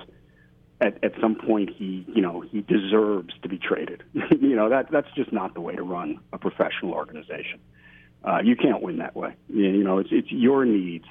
at, 0.79 1.03
at 1.03 1.13
some 1.19 1.35
point 1.35 1.69
he, 1.75 2.05
you 2.07 2.21
know, 2.21 2.41
he 2.41 2.61
deserves 2.61 3.33
to 3.41 3.49
be 3.49 3.57
traded. 3.57 4.03
you 4.13 4.55
know, 4.55 4.69
that 4.69 4.91
that's 4.91 5.07
just 5.15 5.31
not 5.31 5.53
the 5.53 5.61
way 5.61 5.75
to 5.75 5.83
run 5.83 6.19
a 6.33 6.37
professional 6.37 6.93
organization. 6.93 7.59
Uh, 8.23 8.39
you 8.43 8.55
can't 8.55 8.81
win 8.81 8.97
that 8.97 9.15
way. 9.15 9.35
You, 9.47 9.83
know, 9.83 9.99
it's 9.99 10.09
it's 10.11 10.31
your 10.31 10.65
needs. 10.65 11.05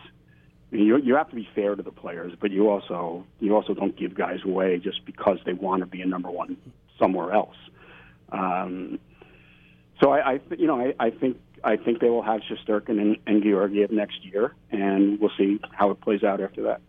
You 0.70 0.98
you 0.98 1.14
have 1.16 1.30
to 1.30 1.36
be 1.36 1.48
fair 1.54 1.74
to 1.74 1.82
the 1.82 1.92
players, 1.92 2.32
but 2.40 2.50
you 2.50 2.68
also 2.68 3.24
you 3.40 3.54
also 3.54 3.74
don't 3.74 3.96
give 3.96 4.14
guys 4.14 4.40
away 4.44 4.78
just 4.78 5.04
because 5.04 5.38
they 5.46 5.52
want 5.52 5.80
to 5.80 5.86
be 5.86 6.02
a 6.02 6.06
number 6.06 6.30
one 6.30 6.56
somewhere 6.98 7.32
else. 7.32 7.56
Um, 8.30 8.98
so 10.02 10.10
I, 10.10 10.32
I 10.32 10.40
you 10.58 10.66
know, 10.66 10.80
I, 10.80 10.94
I 10.98 11.10
think 11.10 11.38
I 11.64 11.76
think 11.76 12.00
they 12.00 12.10
will 12.10 12.22
have 12.22 12.40
Shesterkin 12.42 13.00
and, 13.00 13.16
and 13.26 13.42
Georgiev 13.42 13.90
next 13.90 14.24
year, 14.24 14.54
and 14.70 15.20
we'll 15.20 15.30
see 15.38 15.60
how 15.72 15.90
it 15.90 16.00
plays 16.00 16.22
out 16.22 16.40
after 16.40 16.62
that. 16.64 16.80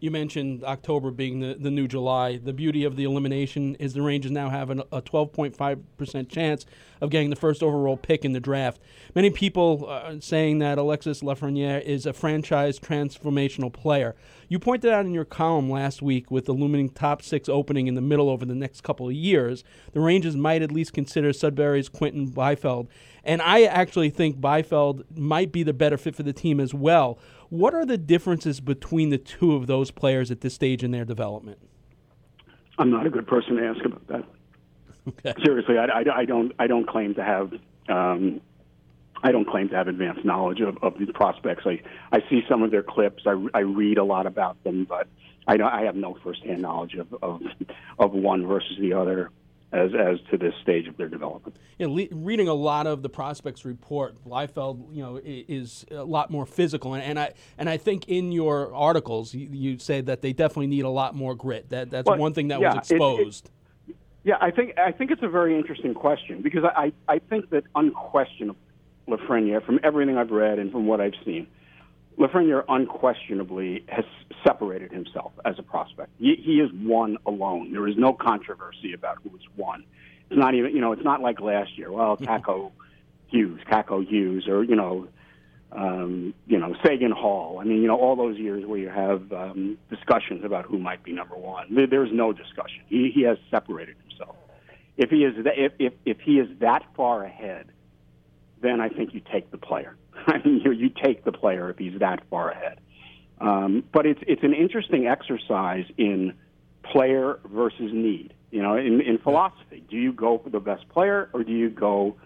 You 0.00 0.10
mentioned 0.10 0.64
October 0.64 1.10
being 1.10 1.40
the, 1.40 1.54
the 1.54 1.70
new 1.70 1.88
July. 1.88 2.36
The 2.36 2.52
beauty 2.52 2.84
of 2.84 2.96
the 2.96 3.04
elimination 3.04 3.74
is 3.76 3.94
the 3.94 4.02
Rangers 4.02 4.30
now 4.30 4.50
have 4.50 4.70
an, 4.70 4.80
a 4.92 5.02
12.5% 5.02 6.28
chance 6.28 6.66
of 7.00 7.10
getting 7.10 7.30
the 7.30 7.36
first 7.36 7.62
overall 7.62 7.96
pick 7.96 8.24
in 8.24 8.32
the 8.32 8.40
draft. 8.40 8.80
Many 9.14 9.30
people 9.30 9.86
are 9.86 10.20
saying 10.20 10.58
that 10.60 10.78
Alexis 10.78 11.22
Lafreniere 11.22 11.82
is 11.82 12.06
a 12.06 12.12
franchise 12.12 12.78
transformational 12.78 13.72
player. 13.72 14.14
You 14.48 14.58
pointed 14.58 14.92
out 14.92 15.04
in 15.04 15.12
your 15.12 15.24
column 15.24 15.68
last 15.68 16.02
week 16.02 16.30
with 16.30 16.44
the 16.44 16.52
looming 16.52 16.90
top 16.90 17.22
six 17.22 17.48
opening 17.48 17.86
in 17.86 17.94
the 17.94 18.00
middle 18.00 18.30
over 18.30 18.44
the 18.44 18.54
next 18.54 18.82
couple 18.82 19.08
of 19.08 19.14
years, 19.14 19.64
the 19.92 20.00
Rangers 20.00 20.36
might 20.36 20.62
at 20.62 20.70
least 20.70 20.92
consider 20.92 21.32
Sudbury's 21.32 21.88
Quinton 21.88 22.26
Byfield. 22.26 22.88
And 23.24 23.42
I 23.42 23.64
actually 23.64 24.10
think 24.10 24.40
Byfield 24.40 25.04
might 25.16 25.50
be 25.50 25.64
the 25.64 25.72
better 25.72 25.98
fit 25.98 26.14
for 26.14 26.22
the 26.22 26.32
team 26.32 26.60
as 26.60 26.72
well. 26.72 27.18
What 27.48 27.74
are 27.74 27.86
the 27.86 27.98
differences 27.98 28.60
between 28.60 29.10
the 29.10 29.18
two 29.18 29.54
of 29.54 29.66
those 29.66 29.90
players 29.90 30.30
at 30.30 30.40
this 30.40 30.54
stage 30.54 30.82
in 30.82 30.90
their 30.90 31.04
development? 31.04 31.58
I'm 32.78 32.90
not 32.90 33.06
a 33.06 33.10
good 33.10 33.26
person 33.26 33.56
to 33.56 33.66
ask 33.66 33.84
about 33.84 34.06
that. 34.08 34.24
Okay. 35.08 35.32
Seriously, 35.44 35.78
I, 35.78 35.84
I, 35.84 36.18
I 36.18 36.24
don't 36.24 36.52
I 36.58 36.66
don't 36.66 36.86
claim 36.86 37.14
to 37.14 37.22
have 37.22 37.52
um, 37.88 38.40
I 39.22 39.32
don't 39.32 39.48
claim 39.48 39.68
to 39.68 39.76
have 39.76 39.88
advanced 39.88 40.24
knowledge 40.24 40.60
of, 40.60 40.78
of 40.82 40.98
the 40.98 41.06
prospects. 41.12 41.64
I, 41.64 41.80
I 42.12 42.20
see 42.28 42.42
some 42.48 42.62
of 42.62 42.70
their 42.70 42.82
clips. 42.82 43.22
I, 43.26 43.46
I 43.54 43.60
read 43.60 43.98
a 43.98 44.04
lot 44.04 44.26
about 44.26 44.62
them, 44.64 44.84
but 44.88 45.08
I, 45.46 45.56
I 45.62 45.84
have 45.84 45.94
no 45.94 46.18
firsthand 46.22 46.60
knowledge 46.60 46.94
of, 46.94 47.14
of, 47.22 47.40
of 47.98 48.12
one 48.12 48.46
versus 48.46 48.76
the 48.80 48.92
other 48.92 49.30
as, 49.72 49.90
as 49.94 50.18
to 50.30 50.38
this 50.38 50.54
stage 50.62 50.86
of 50.86 50.96
their 50.96 51.08
development. 51.08 51.56
Yeah, 51.78 51.88
le- 51.88 52.08
reading 52.10 52.48
a 52.48 52.54
lot 52.54 52.86
of 52.86 53.02
the 53.02 53.08
prospects 53.08 53.64
report, 53.64 54.16
Byfield, 54.24 54.94
you 54.94 55.02
know, 55.02 55.20
is 55.24 55.84
a 55.90 56.04
lot 56.04 56.30
more 56.30 56.46
physical, 56.46 56.94
and, 56.94 57.02
and 57.02 57.18
I 57.18 57.32
and 57.58 57.68
I 57.68 57.76
think 57.76 58.08
in 58.08 58.32
your 58.32 58.74
articles 58.74 59.34
you, 59.34 59.48
you, 59.50 59.78
say 59.78 60.00
that 60.02 60.22
they 60.22 60.32
definitely 60.32 60.68
need 60.68 60.84
a 60.84 60.90
lot 60.90 61.14
more 61.14 61.34
grit. 61.34 61.70
That 61.70 61.90
that's 61.90 62.06
well, 62.06 62.18
one 62.18 62.32
thing 62.32 62.48
that 62.48 62.60
yeah, 62.60 62.74
was 62.74 62.90
exposed. 62.90 63.50
It, 63.88 63.90
it, 63.90 63.96
yeah, 64.24 64.36
I 64.40 64.50
think 64.50 64.78
I 64.78 64.92
think 64.92 65.10
it's 65.10 65.22
a 65.22 65.28
very 65.28 65.56
interesting 65.56 65.94
question 65.94 66.42
because 66.42 66.64
I 66.64 66.92
I 67.08 67.18
think 67.18 67.50
that 67.50 67.64
unquestionably 67.74 68.56
Lafreniere, 69.08 69.64
from 69.64 69.78
everything 69.82 70.16
I've 70.16 70.30
read 70.30 70.58
and 70.58 70.72
from 70.72 70.86
what 70.86 71.00
I've 71.00 71.14
seen, 71.24 71.46
Lafreniere 72.18 72.64
unquestionably 72.68 73.84
has 73.88 74.04
separated 74.42 74.90
himself 74.90 75.32
as 75.44 75.58
a 75.58 75.62
prospect. 75.62 76.10
He, 76.18 76.36
he 76.42 76.60
is 76.60 76.70
one 76.72 77.18
alone. 77.26 77.72
There 77.72 77.86
is 77.86 77.96
no 77.96 78.14
controversy 78.14 78.94
about 78.94 79.18
who 79.22 79.36
is 79.36 79.42
one. 79.54 79.84
It's 80.30 80.38
not 80.38 80.54
even, 80.54 80.74
you 80.74 80.80
know, 80.80 80.92
it's 80.92 81.04
not 81.04 81.20
like 81.20 81.40
last 81.40 81.76
year. 81.76 81.92
Well, 81.92 82.16
Kakko 82.20 82.72
Hughes, 83.28 83.60
Kakko 83.70 84.06
Hughes, 84.06 84.48
or 84.48 84.64
you 84.64 84.76
know, 84.76 85.08
um, 85.72 86.32
you 86.46 86.58
know, 86.58 86.74
Seguin 86.82 87.12
Hall. 87.12 87.58
I 87.60 87.64
mean, 87.64 87.82
you 87.82 87.88
know, 87.88 87.98
all 87.98 88.16
those 88.16 88.38
years 88.38 88.64
where 88.64 88.78
you 88.78 88.88
have 88.88 89.30
um, 89.32 89.76
discussions 89.90 90.42
about 90.44 90.64
who 90.64 90.78
might 90.78 91.02
be 91.02 91.12
number 91.12 91.36
one. 91.36 91.74
There, 91.74 91.86
there's 91.86 92.12
no 92.12 92.32
discussion. 92.32 92.82
He, 92.86 93.10
he 93.14 93.22
has 93.22 93.36
separated 93.50 93.96
himself. 94.08 94.36
If 94.96 95.10
he 95.10 95.24
is, 95.24 95.44
that, 95.44 95.58
if, 95.58 95.72
if 95.78 95.92
if 96.06 96.20
he 96.20 96.38
is 96.38 96.48
that 96.60 96.82
far 96.96 97.24
ahead, 97.24 97.66
then 98.62 98.80
I 98.80 98.88
think 98.88 99.12
you 99.12 99.20
take 99.20 99.50
the 99.50 99.58
player. 99.58 99.96
I 100.32 100.38
mean, 100.44 100.60
you, 100.64 100.72
you 100.72 100.88
take 100.90 101.24
the 101.24 101.32
player 101.32 101.70
if 101.70 101.78
he's 101.78 101.98
that 102.00 102.22
far 102.30 102.50
ahead. 102.50 102.80
Um, 103.40 103.84
but 103.92 104.06
it's 104.06 104.20
it's 104.26 104.42
an 104.42 104.54
interesting 104.54 105.06
exercise 105.06 105.84
in 105.98 106.34
player 106.82 107.38
versus 107.44 107.90
need. 107.92 108.32
You 108.50 108.62
know, 108.62 108.76
in, 108.76 109.00
in 109.00 109.18
philosophy, 109.18 109.84
do 109.90 109.96
you 109.96 110.12
go 110.12 110.38
for 110.38 110.50
the 110.50 110.60
best 110.60 110.88
player 110.88 111.28
or 111.32 111.44
do 111.44 111.52
you 111.52 111.68
go 111.68 112.16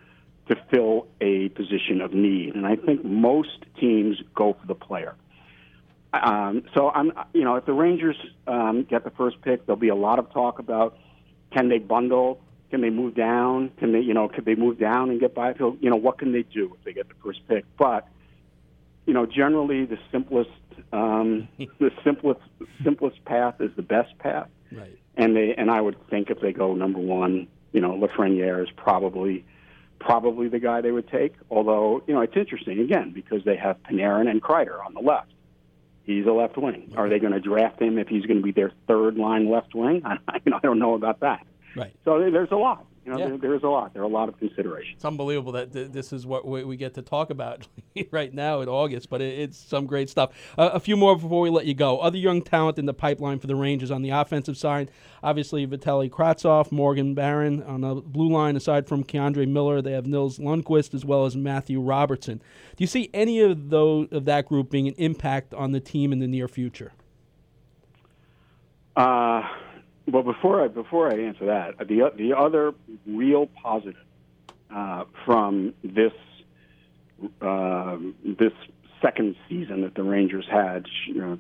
to 0.49 0.57
fill 0.71 1.09
a 1.21 1.49
position 1.51 2.01
of 2.01 2.13
need? 2.13 2.55
And 2.55 2.67
I 2.67 2.77
think 2.77 3.05
most 3.05 3.65
teams 3.81 4.23
go 4.35 4.57
for 4.61 4.67
the 4.67 4.75
player. 4.75 5.17
Um, 6.13 6.65
so 6.75 6.91
I'm, 6.91 7.13
you 7.33 7.45
know, 7.45 7.57
if 7.57 7.67
the 7.67 7.73
Rangers 7.73 8.17
um, 8.47 8.85
get 8.85 9.05
the 9.05 9.11
first 9.11 9.41
pick, 9.43 9.67
there'll 9.67 9.81
be 9.81 9.89
a 9.89 9.95
lot 9.95 10.19
of 10.19 10.31
talk 10.33 10.59
about 10.59 10.99
can 11.53 11.69
they 11.69 11.79
bundle 11.79 12.41
can 12.71 12.81
they 12.81 12.91
move 12.91 13.15
down? 13.15 13.71
Can 13.79 13.93
they, 13.93 14.01
you 14.01 14.15
know, 14.15 14.29
could 14.29 14.45
they 14.45 14.55
move 14.55 14.79
down 14.79 15.11
and 15.11 15.19
get 15.19 15.35
Byfield? 15.35 15.79
You 15.81 15.91
know, 15.91 15.97
what 15.97 16.19
can 16.19 16.33
they 16.33 16.43
do 16.43 16.75
if 16.79 16.85
they 16.85 16.93
get 16.93 17.09
the 17.09 17.15
first 17.23 17.47
pick? 17.49 17.65
But, 17.77 18.07
you 19.07 19.13
know, 19.13 19.27
generally 19.27 19.85
the 19.85 19.99
simplest, 20.13 20.51
um, 20.93 21.49
the 21.59 21.91
simplest, 22.05 22.41
simplest 22.85 23.25
path 23.25 23.61
is 23.61 23.71
the 23.77 23.83
best 23.83 24.17
path. 24.19 24.49
Right. 24.71 24.97
And 25.17 25.37
they, 25.37 25.55
and 25.57 25.71
I 25.71 25.81
would 25.81 25.97
think 26.09 26.31
if 26.31 26.41
they 26.41 26.53
go 26.53 26.75
number 26.75 27.01
one, 27.01 27.49
you 27.73 27.81
know, 27.81 27.93
Lafreniere 27.93 28.63
is 28.63 28.71
probably, 28.77 29.45
probably 29.99 30.49
the 30.49 30.61
guy 30.61 30.81
they 30.81 30.93
would 30.93 31.09
take. 31.09 31.35
Although, 31.51 32.03
you 32.07 32.15
know, 32.15 32.21
it's 32.21 32.37
interesting 32.37 32.79
again 32.79 33.11
because 33.13 33.45
they 33.45 33.57
have 33.57 33.83
Panarin 33.83 34.31
and 34.31 34.41
Kreider 34.41 34.85
on 34.85 34.95
the 34.95 35.01
left. 35.01 35.33
He's 36.05 36.27
a 36.27 36.33
left 36.33 36.57
wing. 36.57 36.93
Are 36.97 37.09
they 37.09 37.19
going 37.19 37.33
to 37.33 37.41
draft 37.41 37.81
him 37.81 37.99
if 37.99 38.09
he's 38.09 38.27
going 38.27 38.39
to 38.39 38.43
be 38.43 38.53
their 38.53 38.73
third 38.87 39.17
line 39.17 39.51
left 39.51 39.75
wing? 39.75 40.03
I, 40.05 40.19
you 40.45 40.51
know, 40.51 40.57
I 40.57 40.61
don't 40.61 40.79
know 40.79 40.95
about 40.95 41.21
that. 41.21 41.45
Right. 41.77 41.95
So 42.05 42.19
there's 42.31 42.51
a 42.51 42.57
lot. 42.57 42.87
You 43.05 43.13
know, 43.13 43.19
yeah. 43.19 43.29
there, 43.29 43.39
there's 43.39 43.63
a 43.63 43.69
lot. 43.69 43.95
There 43.95 44.03
are 44.03 44.07
a 44.07 44.09
lot 44.09 44.29
of 44.29 44.39
considerations. 44.39 44.97
It's 44.97 45.05
unbelievable 45.07 45.53
that 45.53 45.73
th- 45.73 45.91
this 45.91 46.13
is 46.13 46.27
what 46.27 46.47
we, 46.47 46.65
we, 46.65 46.77
get 46.77 46.95
to 46.95 47.03
talk 47.03 47.31
about 47.31 47.67
right 48.11 48.33
now 48.33 48.61
in 48.61 48.69
August, 48.69 49.09
but 49.09 49.23
it, 49.23 49.39
it's 49.39 49.59
some 49.59 49.87
great 49.87 50.11
stuff. 50.11 50.33
Uh, 50.59 50.71
a 50.75 50.81
few 50.81 50.99
more 50.99 51.17
before 51.17 51.41
we 51.41 51.49
let 51.49 51.65
you 51.65 51.73
go. 51.73 51.99
Other 51.99 52.19
young 52.19 52.43
talent 52.43 52.79
in 52.79 52.85
the 52.85 52.93
pipeline 52.93 53.39
for 53.39 53.47
the 53.47 53.57
Rangers 53.57 53.91
on 53.91 54.03
the 54.03 54.11
offensive 54.11 54.59
side, 54.59 54.91
obviously 55.23 55.67
Vitaly 55.67 56.11
Kravtsov, 56.11 56.71
Morgan 56.71 57.15
Barron 57.15 57.63
on 57.63 57.81
the 57.81 57.95
blue 57.95 58.31
line. 58.31 58.55
Aside 58.55 58.87
from 58.87 59.03
K'Andre 59.03 59.49
Miller, 59.49 59.81
they 59.81 59.93
have 59.93 60.07
Nils 60.07 60.39
Lundkvist 60.39 60.93
as 60.93 61.05
well 61.05 61.25
as 61.25 61.37
Matthew 61.37 61.81
Robertson. 61.81 62.39
Do 62.77 62.85
you 62.85 62.87
see 62.87 63.09
any 63.15 63.41
of 63.41 63.71
those 63.71 64.09
of 64.13 64.27
that 64.27 64.45
group 64.45 64.71
being 64.71 64.89
an 64.89 64.95
impact 64.99 65.55
on 65.55 65.73
the 65.73 65.81
team 65.81 66.13
in 66.13 66.19
the 66.19 66.29
near 66.29 66.49
future? 66.49 66.93
Uh 68.95 69.49
well, 70.11 70.23
before 70.23 70.65
I 70.65 70.69
before 70.69 71.13
I 71.13 71.19
answer 71.21 71.47
that, 71.47 71.79
the 71.79 72.13
the 72.17 72.35
other 72.37 72.75
real 73.07 73.47
positive 73.47 73.97
uh, 74.75 75.05
from 75.25 75.75
this 75.83 76.13
uh, 77.41 77.97
this 78.25 78.53
second 79.03 79.37
season 79.49 79.83
that 79.83 79.95
the 79.95 80.03
Rangers 80.03 80.47
had, 80.51 80.87
you 81.07 81.15
know, 81.15 81.39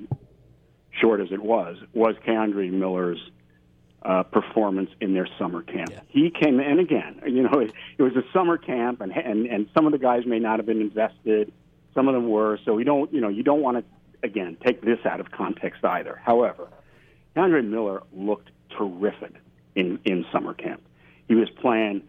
short 0.90 1.20
as 1.20 1.30
it 1.30 1.42
was, 1.42 1.76
was 1.92 2.16
K'Andre 2.26 2.70
Miller's 2.72 3.20
uh, 4.02 4.22
performance 4.22 4.90
in 5.00 5.12
their 5.14 5.28
summer 5.38 5.62
camp. 5.62 5.90
Yeah. 5.90 6.00
He 6.08 6.30
came, 6.30 6.58
in 6.58 6.78
again, 6.78 7.20
you 7.26 7.42
know, 7.42 7.60
it, 7.60 7.72
it 7.98 8.02
was 8.02 8.16
a 8.16 8.24
summer 8.32 8.56
camp, 8.56 9.00
and, 9.00 9.12
and 9.12 9.46
and 9.46 9.68
some 9.74 9.86
of 9.86 9.92
the 9.92 9.98
guys 9.98 10.24
may 10.26 10.38
not 10.38 10.58
have 10.58 10.66
been 10.66 10.80
invested, 10.80 11.52
some 11.94 12.08
of 12.08 12.14
them 12.14 12.28
were. 12.28 12.58
So 12.64 12.74
we 12.74 12.84
don't, 12.84 13.12
you 13.12 13.20
know, 13.20 13.28
you 13.28 13.42
don't 13.42 13.60
want 13.60 13.78
to 13.78 13.84
again 14.26 14.56
take 14.64 14.82
this 14.82 14.98
out 15.04 15.20
of 15.20 15.30
context 15.30 15.84
either. 15.84 16.20
However, 16.24 16.68
K'Andre 17.36 17.66
Miller 17.66 18.02
looked 18.12 18.50
terrific 18.76 19.34
in 19.74 19.98
in 20.04 20.24
summer 20.32 20.54
camp. 20.54 20.82
He 21.28 21.34
was 21.34 21.48
playing 21.48 22.02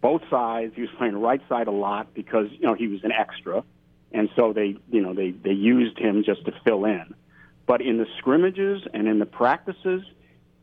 both 0.00 0.22
sides. 0.30 0.74
He 0.74 0.82
was 0.82 0.90
playing 0.98 1.20
right 1.20 1.42
side 1.48 1.66
a 1.66 1.72
lot 1.72 2.14
because 2.14 2.46
you 2.52 2.66
know 2.66 2.74
he 2.74 2.86
was 2.86 3.02
an 3.04 3.12
extra, 3.12 3.64
and 4.12 4.28
so 4.36 4.52
they 4.52 4.76
you 4.90 5.00
know 5.00 5.14
they 5.14 5.30
they 5.30 5.52
used 5.52 5.98
him 5.98 6.22
just 6.24 6.44
to 6.46 6.52
fill 6.64 6.84
in. 6.84 7.14
But 7.66 7.82
in 7.82 7.98
the 7.98 8.06
scrimmages 8.18 8.82
and 8.94 9.06
in 9.06 9.18
the 9.18 9.26
practices, 9.26 10.02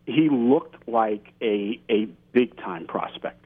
he 0.05 0.29
looked 0.29 0.87
like 0.87 1.33
a 1.41 1.79
a 1.89 2.05
big 2.31 2.57
time 2.57 2.87
prospect. 2.87 3.45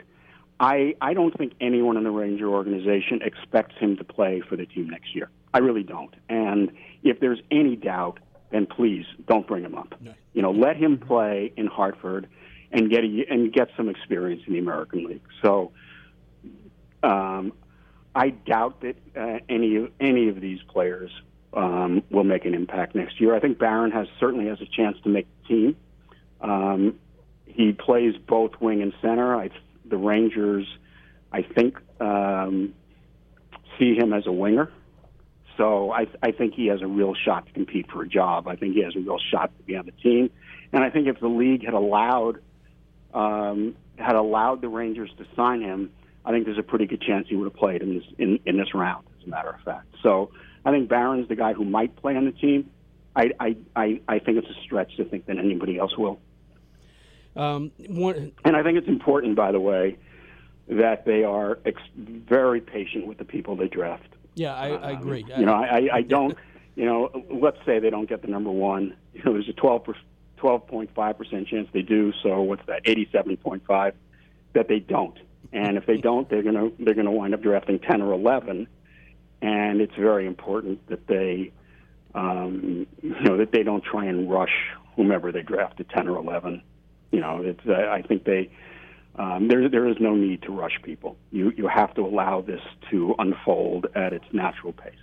I 0.59 0.95
I 1.01 1.13
don't 1.13 1.35
think 1.37 1.53
anyone 1.59 1.97
in 1.97 2.03
the 2.03 2.11
Ranger 2.11 2.47
organization 2.47 3.21
expects 3.21 3.75
him 3.77 3.97
to 3.97 4.03
play 4.03 4.41
for 4.41 4.55
the 4.55 4.65
team 4.65 4.89
next 4.89 5.15
year. 5.15 5.29
I 5.53 5.59
really 5.59 5.83
don't. 5.83 6.13
And 6.27 6.71
if 7.03 7.19
there's 7.19 7.39
any 7.49 7.75
doubt, 7.75 8.19
then 8.51 8.65
please 8.65 9.05
don't 9.27 9.47
bring 9.47 9.63
him 9.63 9.75
up. 9.75 9.95
No. 10.01 10.13
You 10.33 10.41
know, 10.41 10.51
let 10.51 10.77
him 10.77 10.97
play 10.97 11.53
in 11.55 11.67
Hartford 11.67 12.27
and 12.71 12.89
get 12.89 13.03
a, 13.03 13.25
and 13.29 13.51
get 13.51 13.69
some 13.75 13.89
experience 13.89 14.43
in 14.47 14.53
the 14.53 14.59
American 14.59 15.05
League. 15.05 15.21
So, 15.41 15.71
um, 17.03 17.53
I 18.15 18.29
doubt 18.29 18.81
that 18.81 18.95
uh, 19.15 19.39
any 19.47 19.75
of 19.77 19.91
any 19.99 20.29
of 20.29 20.41
these 20.41 20.59
players 20.67 21.11
um, 21.53 22.03
will 22.09 22.23
make 22.23 22.45
an 22.45 22.53
impact 22.53 22.95
next 22.95 23.19
year. 23.21 23.35
I 23.35 23.39
think 23.39 23.59
Barron 23.59 23.91
has 23.91 24.07
certainly 24.19 24.47
has 24.47 24.59
a 24.61 24.65
chance 24.65 24.97
to 25.03 25.09
make 25.09 25.27
the 25.41 25.47
team. 25.47 25.75
Um, 26.41 26.99
he 27.45 27.73
plays 27.73 28.15
both 28.27 28.51
wing 28.59 28.81
and 28.81 28.93
center. 29.01 29.35
I, 29.35 29.49
the 29.85 29.97
Rangers, 29.97 30.67
I 31.31 31.41
think, 31.41 31.77
um, 31.99 32.73
see 33.77 33.95
him 33.95 34.13
as 34.13 34.27
a 34.27 34.31
winger. 34.31 34.71
So 35.59 35.91
I, 35.91 36.07
I 36.23 36.31
think 36.31 36.53
he 36.53 36.67
has 36.67 36.81
a 36.81 36.87
real 36.87 37.13
shot 37.13 37.45
to 37.47 37.51
compete 37.51 37.91
for 37.91 38.01
a 38.01 38.07
job. 38.07 38.47
I 38.47 38.55
think 38.55 38.75
he 38.75 38.83
has 38.83 38.95
a 38.95 38.99
real 38.99 39.19
shot 39.29 39.51
to 39.57 39.63
be 39.65 39.75
on 39.75 39.85
the 39.85 39.91
team. 39.91 40.29
And 40.71 40.85
I 40.85 40.89
think 40.89 41.07
if 41.07 41.19
the 41.19 41.27
league 41.27 41.65
had 41.65 41.73
allowed 41.73 42.39
um, 43.13 43.75
had 43.97 44.15
allowed 44.15 44.61
the 44.61 44.69
Rangers 44.69 45.09
to 45.17 45.25
sign 45.35 45.61
him, 45.61 45.91
I 46.23 46.31
think 46.31 46.45
there's 46.45 46.57
a 46.57 46.63
pretty 46.63 46.85
good 46.85 47.01
chance 47.01 47.27
he 47.27 47.35
would 47.35 47.43
have 47.43 47.55
played 47.55 47.81
in 47.81 47.95
this 47.95 48.05
in, 48.17 48.39
in 48.45 48.57
this 48.57 48.73
round. 48.73 49.05
As 49.19 49.27
a 49.27 49.29
matter 49.29 49.49
of 49.49 49.59
fact, 49.65 49.87
so 50.01 50.31
I 50.63 50.71
think 50.71 50.87
Barron's 50.87 51.27
the 51.27 51.35
guy 51.35 51.51
who 51.51 51.65
might 51.65 51.93
play 51.97 52.15
on 52.15 52.23
the 52.23 52.31
team. 52.31 52.71
I 53.13 53.31
I, 53.37 53.57
I, 53.75 54.01
I 54.07 54.19
think 54.19 54.37
it's 54.37 54.47
a 54.47 54.63
stretch 54.63 54.95
to 54.95 55.03
think 55.03 55.25
that 55.25 55.37
anybody 55.37 55.77
else 55.77 55.97
will. 55.97 56.21
Um, 57.35 57.71
one, 57.89 58.31
and 58.45 58.55
I 58.55 58.63
think 58.63 58.77
it's 58.77 58.87
important, 58.87 59.35
by 59.35 59.51
the 59.51 59.59
way, 59.59 59.97
that 60.69 61.03
they 61.05 61.25
are 61.25 61.59
ex- 61.65 61.81
very 61.97 62.61
patient 62.61 63.07
with 63.07 63.17
the 63.17 63.25
people 63.25 63.57
they 63.57 63.67
draft. 63.67 64.07
Yeah, 64.35 64.55
I, 64.55 64.69
I 64.69 64.93
um, 64.93 65.01
agree. 65.01 65.25
you 65.37 65.45
know, 65.45 65.53
I, 65.53 65.89
I 65.91 66.01
don't. 66.01 66.37
You 66.75 66.85
know, 66.85 67.25
let's 67.29 67.57
say 67.65 67.79
they 67.79 67.89
don't 67.89 68.07
get 68.07 68.21
the 68.21 68.29
number 68.29 68.51
one. 68.51 68.95
You 69.13 69.23
know, 69.23 69.33
there's 69.33 69.49
a 69.49 69.53
12 69.53 69.87
12.5 70.37 71.17
percent 71.17 71.47
chance 71.47 71.67
they 71.73 71.81
do. 71.81 72.13
So 72.23 72.41
what's 72.41 72.65
that? 72.67 72.85
87.5 72.85 73.93
that 74.53 74.67
they 74.67 74.79
don't. 74.79 75.17
And 75.51 75.77
if 75.77 75.85
they 75.85 75.97
don't, 76.01 76.29
they're 76.29 76.43
gonna 76.43 76.69
they're 76.79 76.93
gonna 76.93 77.11
wind 77.11 77.33
up 77.33 77.41
drafting 77.41 77.79
10 77.79 78.01
or 78.01 78.13
11. 78.13 78.67
And 79.41 79.81
it's 79.81 79.95
very 79.95 80.25
important 80.25 80.85
that 80.87 81.07
they, 81.07 81.51
um, 82.13 82.87
you 83.01 83.21
know, 83.21 83.37
that 83.37 83.51
they 83.51 83.63
don't 83.63 83.83
try 83.83 84.05
and 84.05 84.29
rush 84.29 84.53
whomever 84.95 85.31
they 85.31 85.41
draft 85.41 85.79
at 85.79 85.89
10 85.89 86.09
or 86.09 86.17
11. 86.17 86.61
You 87.11 87.21
know, 87.21 87.41
it's 87.41 87.65
uh, 87.67 87.89
I 87.89 88.01
think 88.01 88.25
they 88.25 88.51
um, 89.15 89.47
there, 89.47 89.67
there 89.69 89.87
is 89.87 89.97
no 89.99 90.15
need 90.15 90.41
to 90.43 90.51
rush 90.51 90.79
people. 90.83 91.17
You, 91.31 91.51
you 91.57 91.67
have 91.67 91.93
to 91.95 92.01
allow 92.01 92.41
this 92.41 92.61
to 92.91 93.15
unfold 93.19 93.87
at 93.95 94.13
its 94.13 94.25
natural 94.31 94.73
pace. 94.73 94.93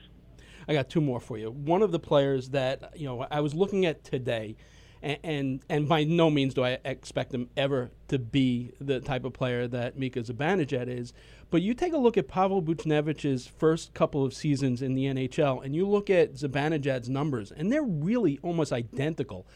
I 0.68 0.72
got 0.72 0.88
two 0.88 1.00
more 1.00 1.20
for 1.20 1.38
you. 1.38 1.50
One 1.50 1.82
of 1.82 1.92
the 1.92 1.98
players 1.98 2.50
that 2.50 2.92
you 2.96 3.06
know 3.06 3.26
I 3.30 3.40
was 3.40 3.54
looking 3.54 3.86
at 3.86 4.04
today, 4.04 4.56
and, 5.02 5.18
and 5.22 5.64
and 5.68 5.88
by 5.88 6.04
no 6.04 6.28
means 6.28 6.54
do 6.54 6.64
I 6.64 6.78
expect 6.84 7.32
him 7.32 7.48
ever 7.56 7.90
to 8.08 8.18
be 8.18 8.72
the 8.80 9.00
type 9.00 9.24
of 9.24 9.32
player 9.32 9.68
that 9.68 9.98
Mika 9.98 10.20
Zibanejad 10.20 10.88
is. 10.88 11.12
But 11.50 11.62
you 11.62 11.74
take 11.74 11.92
a 11.92 11.98
look 11.98 12.16
at 12.16 12.26
Pavel 12.26 12.62
Buchnevich's 12.62 13.46
first 13.46 13.94
couple 13.94 14.24
of 14.24 14.34
seasons 14.34 14.82
in 14.82 14.94
the 14.94 15.04
NHL, 15.04 15.64
and 15.64 15.76
you 15.76 15.86
look 15.86 16.10
at 16.10 16.34
Zibanejad's 16.34 17.08
numbers, 17.08 17.52
and 17.52 17.70
they're 17.70 17.82
really 17.84 18.40
almost 18.42 18.72
identical. 18.72 19.46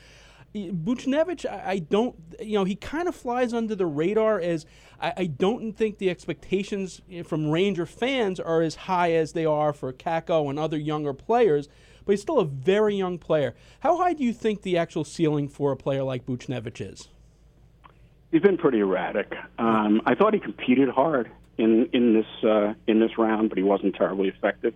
Buchnevich, 0.54 1.46
I, 1.46 1.70
I 1.72 1.78
don't, 1.78 2.16
you 2.40 2.54
know, 2.54 2.64
he 2.64 2.74
kind 2.74 3.08
of 3.08 3.14
flies 3.14 3.52
under 3.52 3.74
the 3.74 3.86
radar 3.86 4.40
as 4.40 4.66
I, 5.00 5.12
I, 5.16 5.26
don't 5.26 5.72
think 5.72 5.98
the 5.98 6.10
expectations 6.10 7.00
from 7.24 7.50
Ranger 7.50 7.86
fans 7.86 8.40
are 8.40 8.60
as 8.60 8.74
high 8.74 9.12
as 9.12 9.32
they 9.32 9.46
are 9.46 9.72
for 9.72 9.92
Kakko 9.92 10.50
and 10.50 10.58
other 10.58 10.76
younger 10.76 11.12
players, 11.12 11.68
but 12.04 12.12
he's 12.12 12.22
still 12.22 12.40
a 12.40 12.44
very 12.44 12.96
young 12.96 13.18
player. 13.18 13.54
How 13.80 13.96
high 13.98 14.12
do 14.12 14.24
you 14.24 14.32
think 14.32 14.62
the 14.62 14.76
actual 14.76 15.04
ceiling 15.04 15.48
for 15.48 15.70
a 15.70 15.76
player 15.76 16.02
like 16.02 16.26
Buchnevich 16.26 16.80
is? 16.80 17.08
He's 18.32 18.42
been 18.42 18.58
pretty 18.58 18.80
erratic. 18.80 19.32
Um, 19.58 20.02
I 20.06 20.14
thought 20.14 20.34
he 20.34 20.40
competed 20.40 20.88
hard 20.88 21.30
in 21.58 21.88
in 21.92 22.14
this 22.14 22.48
uh, 22.48 22.74
in 22.86 23.00
this 23.00 23.18
round, 23.18 23.48
but 23.48 23.58
he 23.58 23.64
wasn't 23.64 23.94
terribly 23.96 24.28
effective. 24.28 24.74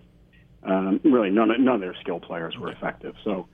Um, 0.63 0.99
really, 1.03 1.29
none 1.29 1.51
of, 1.51 1.59
none 1.59 1.75
of 1.75 1.81
their 1.81 1.95
skill 2.01 2.19
players 2.19 2.57
were 2.57 2.71
effective. 2.71 3.15
So 3.23 3.47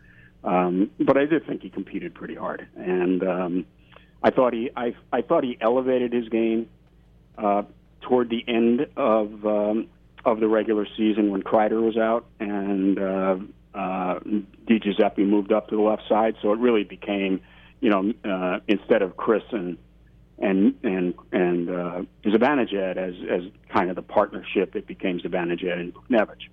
um, 0.43 0.91
but 0.99 1.17
I 1.17 1.25
did 1.25 1.45
think 1.45 1.61
he 1.61 1.69
competed 1.69 2.13
pretty 2.13 2.35
hard, 2.35 2.67
and 2.75 3.23
um, 3.23 3.65
I 4.23 4.31
thought 4.31 4.53
he 4.53 4.69
I, 4.75 4.95
I 5.11 5.21
thought 5.21 5.43
he 5.43 5.57
elevated 5.61 6.13
his 6.13 6.29
game 6.29 6.67
uh, 7.37 7.63
toward 8.01 8.29
the 8.29 8.43
end 8.47 8.87
of 8.97 9.45
um, 9.45 9.87
of 10.25 10.39
the 10.39 10.47
regular 10.47 10.87
season 10.97 11.31
when 11.31 11.41
Kreider 11.43 11.81
was 11.81 11.97
out 11.97 12.25
and 12.39 12.99
uh, 12.99 13.37
uh, 13.73 14.19
Di 14.67 14.79
Giuseppe 14.79 15.23
moved 15.23 15.51
up 15.51 15.69
to 15.69 15.75
the 15.75 15.81
left 15.81 16.03
side. 16.07 16.35
So 16.41 16.51
it 16.53 16.59
really 16.59 16.83
became, 16.83 17.41
you 17.79 17.89
know, 17.89 18.13
uh, 18.23 18.59
instead 18.67 19.01
of 19.01 19.17
Chris 19.17 19.43
and 19.51 19.77
and 20.37 20.75
and 20.83 21.13
and 21.31 21.69
uh, 21.69 22.01
Zibanejad 22.25 22.97
as 22.97 23.13
as 23.29 23.41
kind 23.73 23.89
of 23.89 23.95
the 23.95 24.01
partnership, 24.01 24.75
it 24.75 24.87
became 24.87 25.19
Zibanejad 25.19 25.79
and 25.79 25.93
Buchnevich. 25.93 26.49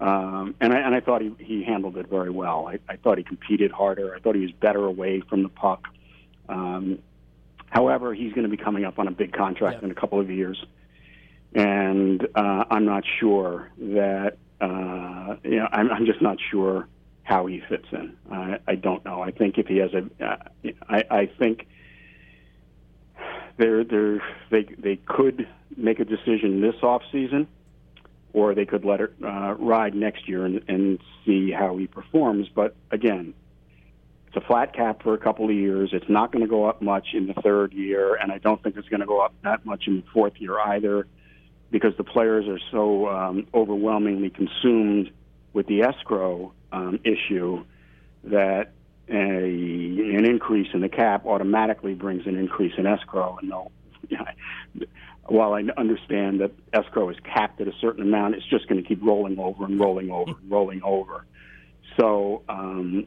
Um, 0.00 0.54
and 0.60 0.72
I 0.72 0.78
and 0.78 0.94
I 0.94 1.00
thought 1.00 1.20
he 1.20 1.34
he 1.38 1.62
handled 1.62 1.98
it 1.98 2.08
very 2.08 2.30
well. 2.30 2.68
I, 2.68 2.78
I 2.90 2.96
thought 2.96 3.18
he 3.18 3.24
competed 3.24 3.70
harder. 3.70 4.14
I 4.14 4.20
thought 4.20 4.34
he 4.34 4.40
was 4.40 4.52
better 4.52 4.84
away 4.86 5.20
from 5.20 5.42
the 5.42 5.50
puck. 5.50 5.84
Um, 6.48 7.00
however, 7.66 8.14
he's 8.14 8.32
going 8.32 8.44
to 8.44 8.48
be 8.48 8.56
coming 8.56 8.84
up 8.84 8.98
on 8.98 9.08
a 9.08 9.10
big 9.10 9.32
contract 9.32 9.78
yeah. 9.80 9.84
in 9.84 9.90
a 9.90 9.94
couple 9.94 10.18
of 10.18 10.30
years, 10.30 10.64
and 11.54 12.26
uh, 12.34 12.64
I'm 12.70 12.86
not 12.86 13.04
sure 13.18 13.70
that 13.78 14.38
uh, 14.62 15.36
you 15.44 15.58
know 15.58 15.68
I'm, 15.70 15.90
I'm 15.90 16.06
just 16.06 16.22
not 16.22 16.38
sure 16.50 16.88
how 17.22 17.44
he 17.44 17.62
fits 17.68 17.86
in. 17.92 18.16
I, 18.32 18.58
I 18.66 18.74
don't 18.76 19.04
know. 19.04 19.20
I 19.20 19.32
think 19.32 19.58
if 19.58 19.66
he 19.66 19.76
has 19.76 19.90
a, 19.92 20.24
uh, 20.24 20.36
I, 20.88 21.04
I 21.10 21.26
think 21.38 21.66
they're, 23.58 23.84
they're, 23.84 24.22
they 24.50 24.62
they 24.78 24.96
could 24.96 25.46
make 25.76 26.00
a 26.00 26.06
decision 26.06 26.62
this 26.62 26.82
off 26.82 27.02
season 27.12 27.46
or 28.32 28.54
they 28.54 28.64
could 28.64 28.84
let 28.84 29.00
it 29.00 29.12
uh, 29.24 29.54
ride 29.58 29.94
next 29.94 30.28
year 30.28 30.44
and, 30.44 30.62
and 30.68 30.98
see 31.24 31.50
how 31.50 31.76
he 31.76 31.86
performs. 31.86 32.48
But 32.54 32.74
again, 32.90 33.34
it's 34.28 34.36
a 34.36 34.46
flat 34.46 34.74
cap 34.74 35.02
for 35.02 35.14
a 35.14 35.18
couple 35.18 35.46
of 35.46 35.54
years. 35.54 35.90
It's 35.92 36.08
not 36.08 36.30
going 36.30 36.44
to 36.44 36.48
go 36.48 36.64
up 36.64 36.80
much 36.80 37.08
in 37.14 37.26
the 37.26 37.34
third 37.34 37.72
year, 37.72 38.14
and 38.14 38.30
I 38.30 38.38
don't 38.38 38.62
think 38.62 38.76
it's 38.76 38.88
going 38.88 39.00
to 39.00 39.06
go 39.06 39.20
up 39.20 39.34
that 39.42 39.66
much 39.66 39.88
in 39.88 39.96
the 39.96 40.04
fourth 40.12 40.34
year 40.38 40.58
either, 40.58 41.08
because 41.72 41.96
the 41.96 42.04
players 42.04 42.46
are 42.46 42.60
so 42.70 43.08
um, 43.08 43.46
overwhelmingly 43.52 44.30
consumed 44.30 45.10
with 45.52 45.66
the 45.66 45.82
escrow 45.82 46.52
um, 46.70 47.00
issue 47.04 47.64
that 48.22 48.70
a, 49.08 49.14
an 49.14 50.24
increase 50.24 50.68
in 50.74 50.80
the 50.80 50.88
cap 50.88 51.26
automatically 51.26 51.94
brings 51.94 52.24
an 52.26 52.36
increase 52.36 52.74
in 52.78 52.86
escrow, 52.86 53.36
and 53.40 53.50
they'll. 53.50 53.72
while 55.26 55.52
I 55.54 55.62
understand 55.76 56.40
that 56.40 56.52
escrow 56.72 57.08
is 57.10 57.16
capped 57.24 57.60
at 57.60 57.68
a 57.68 57.72
certain 57.80 58.02
amount, 58.02 58.34
it's 58.34 58.46
just 58.46 58.68
going 58.68 58.82
to 58.82 58.88
keep 58.88 59.02
rolling 59.02 59.38
over 59.38 59.64
and 59.64 59.78
rolling 59.78 60.10
over 60.10 60.32
and 60.32 60.50
rolling 60.50 60.82
over. 60.82 61.24
So 61.98 62.42
um, 62.48 63.06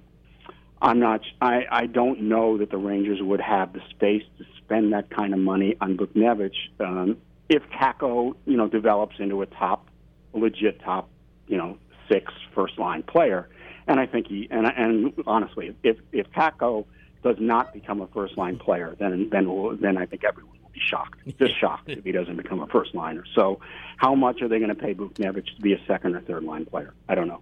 I'm 0.81 0.99
not. 0.99 1.21
I, 1.41 1.63
I 1.71 1.85
don't 1.85 2.23
know 2.23 2.57
that 2.57 2.69
the 2.69 2.77
Rangers 2.77 3.19
would 3.21 3.41
have 3.41 3.73
the 3.73 3.81
space 3.89 4.23
to 4.37 4.45
spend 4.57 4.93
that 4.93 5.09
kind 5.09 5.33
of 5.33 5.39
money 5.39 5.75
on 5.81 5.97
Buchnevich 5.97 6.55
um, 6.79 7.17
if 7.49 7.63
Kakko, 7.69 8.35
you 8.45 8.57
know, 8.57 8.67
develops 8.67 9.15
into 9.19 9.41
a 9.41 9.45
top, 9.45 9.87
legit 10.33 10.81
top, 10.81 11.09
you 11.47 11.57
know, 11.57 11.77
six 12.09 12.31
first 12.55 12.79
line 12.79 13.03
player. 13.03 13.49
And 13.87 13.99
I 13.99 14.05
think 14.05 14.27
he 14.27 14.47
and 14.49 14.65
and 14.65 15.13
honestly, 15.27 15.75
if 15.83 15.97
if 16.11 16.29
Kakko 16.31 16.85
does 17.23 17.37
not 17.39 17.73
become 17.73 18.01
a 18.01 18.07
first 18.07 18.37
line 18.37 18.59
player, 18.59 18.95
then 18.99 19.29
then 19.31 19.77
then 19.81 19.97
I 19.97 20.05
think 20.05 20.23
everyone 20.23 20.53
be 20.73 20.79
shocked, 20.89 21.19
just 21.39 21.59
shocked 21.59 21.89
if 21.89 22.03
he 22.03 22.11
doesn't 22.11 22.35
become 22.35 22.61
a 22.61 22.67
first 22.67 22.95
liner. 22.95 23.23
So, 23.35 23.59
how 23.97 24.15
much 24.15 24.41
are 24.41 24.47
they 24.47 24.59
going 24.59 24.69
to 24.69 24.75
pay 24.75 24.93
Buchnevich 24.93 25.55
to 25.55 25.61
be 25.61 25.73
a 25.73 25.79
second 25.87 26.15
or 26.15 26.21
third 26.21 26.43
line 26.43 26.65
player? 26.65 26.93
I 27.07 27.15
don't 27.15 27.27
know. 27.27 27.41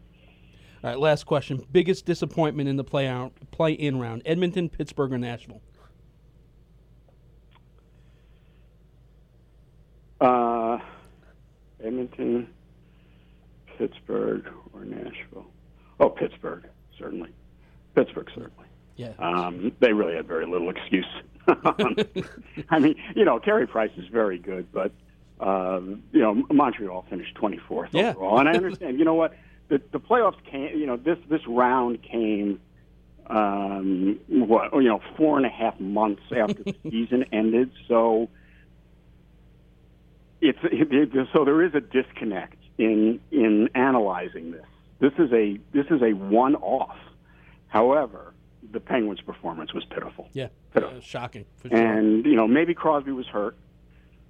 All 0.83 0.89
right, 0.89 0.99
last 0.99 1.25
question. 1.25 1.65
Biggest 1.71 2.05
disappointment 2.05 2.67
in 2.67 2.75
the 2.75 2.83
play 2.83 3.07
out, 3.07 3.33
play 3.51 3.73
in 3.73 3.99
round: 3.99 4.21
Edmonton, 4.25 4.69
Pittsburgh, 4.69 5.13
or 5.13 5.17
Nashville? 5.17 5.61
Uh, 10.19 10.77
Edmonton, 11.83 12.47
Pittsburgh, 13.77 14.47
or 14.73 14.85
Nashville? 14.85 15.47
Oh, 15.99 16.09
Pittsburgh, 16.09 16.67
certainly. 16.99 17.31
Pittsburgh, 17.95 18.29
certainly. 18.35 18.67
Yeah. 18.95 19.13
Um, 19.17 19.71
they 19.79 19.93
really 19.93 20.15
had 20.15 20.27
very 20.27 20.45
little 20.45 20.69
excuse 20.69 21.07
I 22.69 22.79
mean, 22.79 22.95
you 23.15 23.25
know, 23.25 23.39
Carey 23.39 23.67
Price 23.67 23.91
is 23.97 24.07
very 24.07 24.37
good, 24.37 24.71
but 24.71 24.91
um, 25.39 26.03
you 26.11 26.21
know, 26.21 26.43
Montreal 26.51 27.05
finished 27.09 27.35
24th 27.35 27.89
yeah. 27.91 28.11
overall, 28.11 28.39
and 28.39 28.47
I 28.47 28.53
understand. 28.53 28.99
you 28.99 29.05
know 29.05 29.15
what? 29.15 29.35
The 29.69 29.81
the 29.91 29.99
playoffs 29.99 30.43
came. 30.45 30.77
You 30.77 30.85
know, 30.85 30.97
this 30.97 31.17
this 31.29 31.41
round 31.47 32.03
came. 32.03 32.59
Um, 33.27 34.19
what 34.27 34.73
you 34.73 34.89
know, 34.89 35.01
four 35.15 35.37
and 35.37 35.45
a 35.45 35.49
half 35.49 35.79
months 35.79 36.21
after 36.35 36.63
the 36.63 36.75
season 36.89 37.25
ended, 37.31 37.71
so 37.87 38.29
it's 40.41 40.59
it, 40.63 41.27
so 41.31 41.45
there 41.45 41.63
is 41.63 41.73
a 41.73 41.81
disconnect 41.81 42.57
in 42.77 43.19
in 43.31 43.69
analyzing 43.73 44.51
this. 44.51 44.65
This 44.99 45.13
is 45.17 45.31
a 45.31 45.59
this 45.71 45.85
is 45.89 46.01
a 46.01 46.13
one 46.13 46.55
off. 46.55 46.97
However, 47.67 48.33
the 48.71 48.79
Penguins' 48.79 49.21
performance 49.21 49.73
was 49.73 49.83
pitiful. 49.85 50.29
Yeah, 50.33 50.47
pitiful. 50.73 50.97
Uh, 50.97 51.01
shocking. 51.01 51.45
Sure. 51.61 51.75
And 51.75 52.25
you 52.25 52.35
know, 52.35 52.47
maybe 52.47 52.73
Crosby 52.73 53.11
was 53.11 53.27
hurt. 53.27 53.55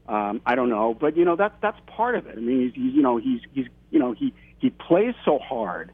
Um, 0.07 0.41
I 0.45 0.55
don't 0.55 0.69
know, 0.69 0.93
but 0.93 1.15
you 1.15 1.25
know 1.25 1.35
that's 1.35 1.55
that's 1.61 1.77
part 1.87 2.15
of 2.15 2.27
it. 2.27 2.37
I 2.37 2.41
mean, 2.41 2.61
he's, 2.61 2.73
he's 2.73 2.93
you 2.93 3.01
know 3.01 3.17
he's 3.17 3.41
he's 3.53 3.67
you 3.91 3.99
know 3.99 4.13
he 4.13 4.33
he 4.57 4.69
plays 4.69 5.13
so 5.23 5.37
hard, 5.37 5.91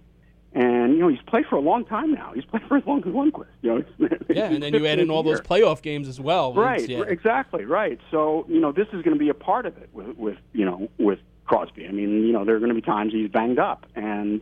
and 0.54 0.94
you 0.94 1.00
know 1.00 1.08
he's 1.08 1.22
played 1.28 1.46
for 1.46 1.56
a 1.56 1.62
long 1.62 1.86
time 1.86 2.14
now. 2.14 2.32
He's 2.34 2.46
played 2.46 2.64
for 2.68 2.78
as 2.78 2.86
long 2.86 3.00
as 3.00 3.14
Lundqvist. 3.14 3.48
You 3.62 3.86
know, 4.00 4.10
yeah, 4.30 4.46
and 4.46 4.64
then 4.64 4.74
you 4.74 4.86
add 4.88 5.00
in 5.00 5.10
all 5.10 5.24
those 5.24 5.42
playoff 5.42 5.82
games 5.82 6.08
as 6.08 6.20
well. 6.20 6.54
Right, 6.54 6.88
yeah. 6.88 7.02
exactly, 7.02 7.66
right. 7.66 8.00
So 8.12 8.46
you 8.48 8.60
know 8.60 8.72
this 8.72 8.88
is 8.88 9.02
going 9.04 9.14
to 9.14 9.20
be 9.20 9.30
a 9.30 9.36
part 9.36 9.66
of 9.66 9.78
it 9.78 9.90
with 9.94 10.18
with 10.18 10.38
you 10.54 10.66
know 10.66 10.90
with 10.98 11.20
Crosby. 11.46 11.88
I 11.88 11.92
mean, 11.92 12.24
you 12.26 12.34
know 12.34 12.46
there 12.46 12.56
are 12.56 12.60
going 12.60 12.70
to 12.70 12.76
be 12.76 12.82
times 12.82 13.14
he's 13.14 13.30
banged 13.30 13.60
up, 13.60 13.86
and 13.96 14.42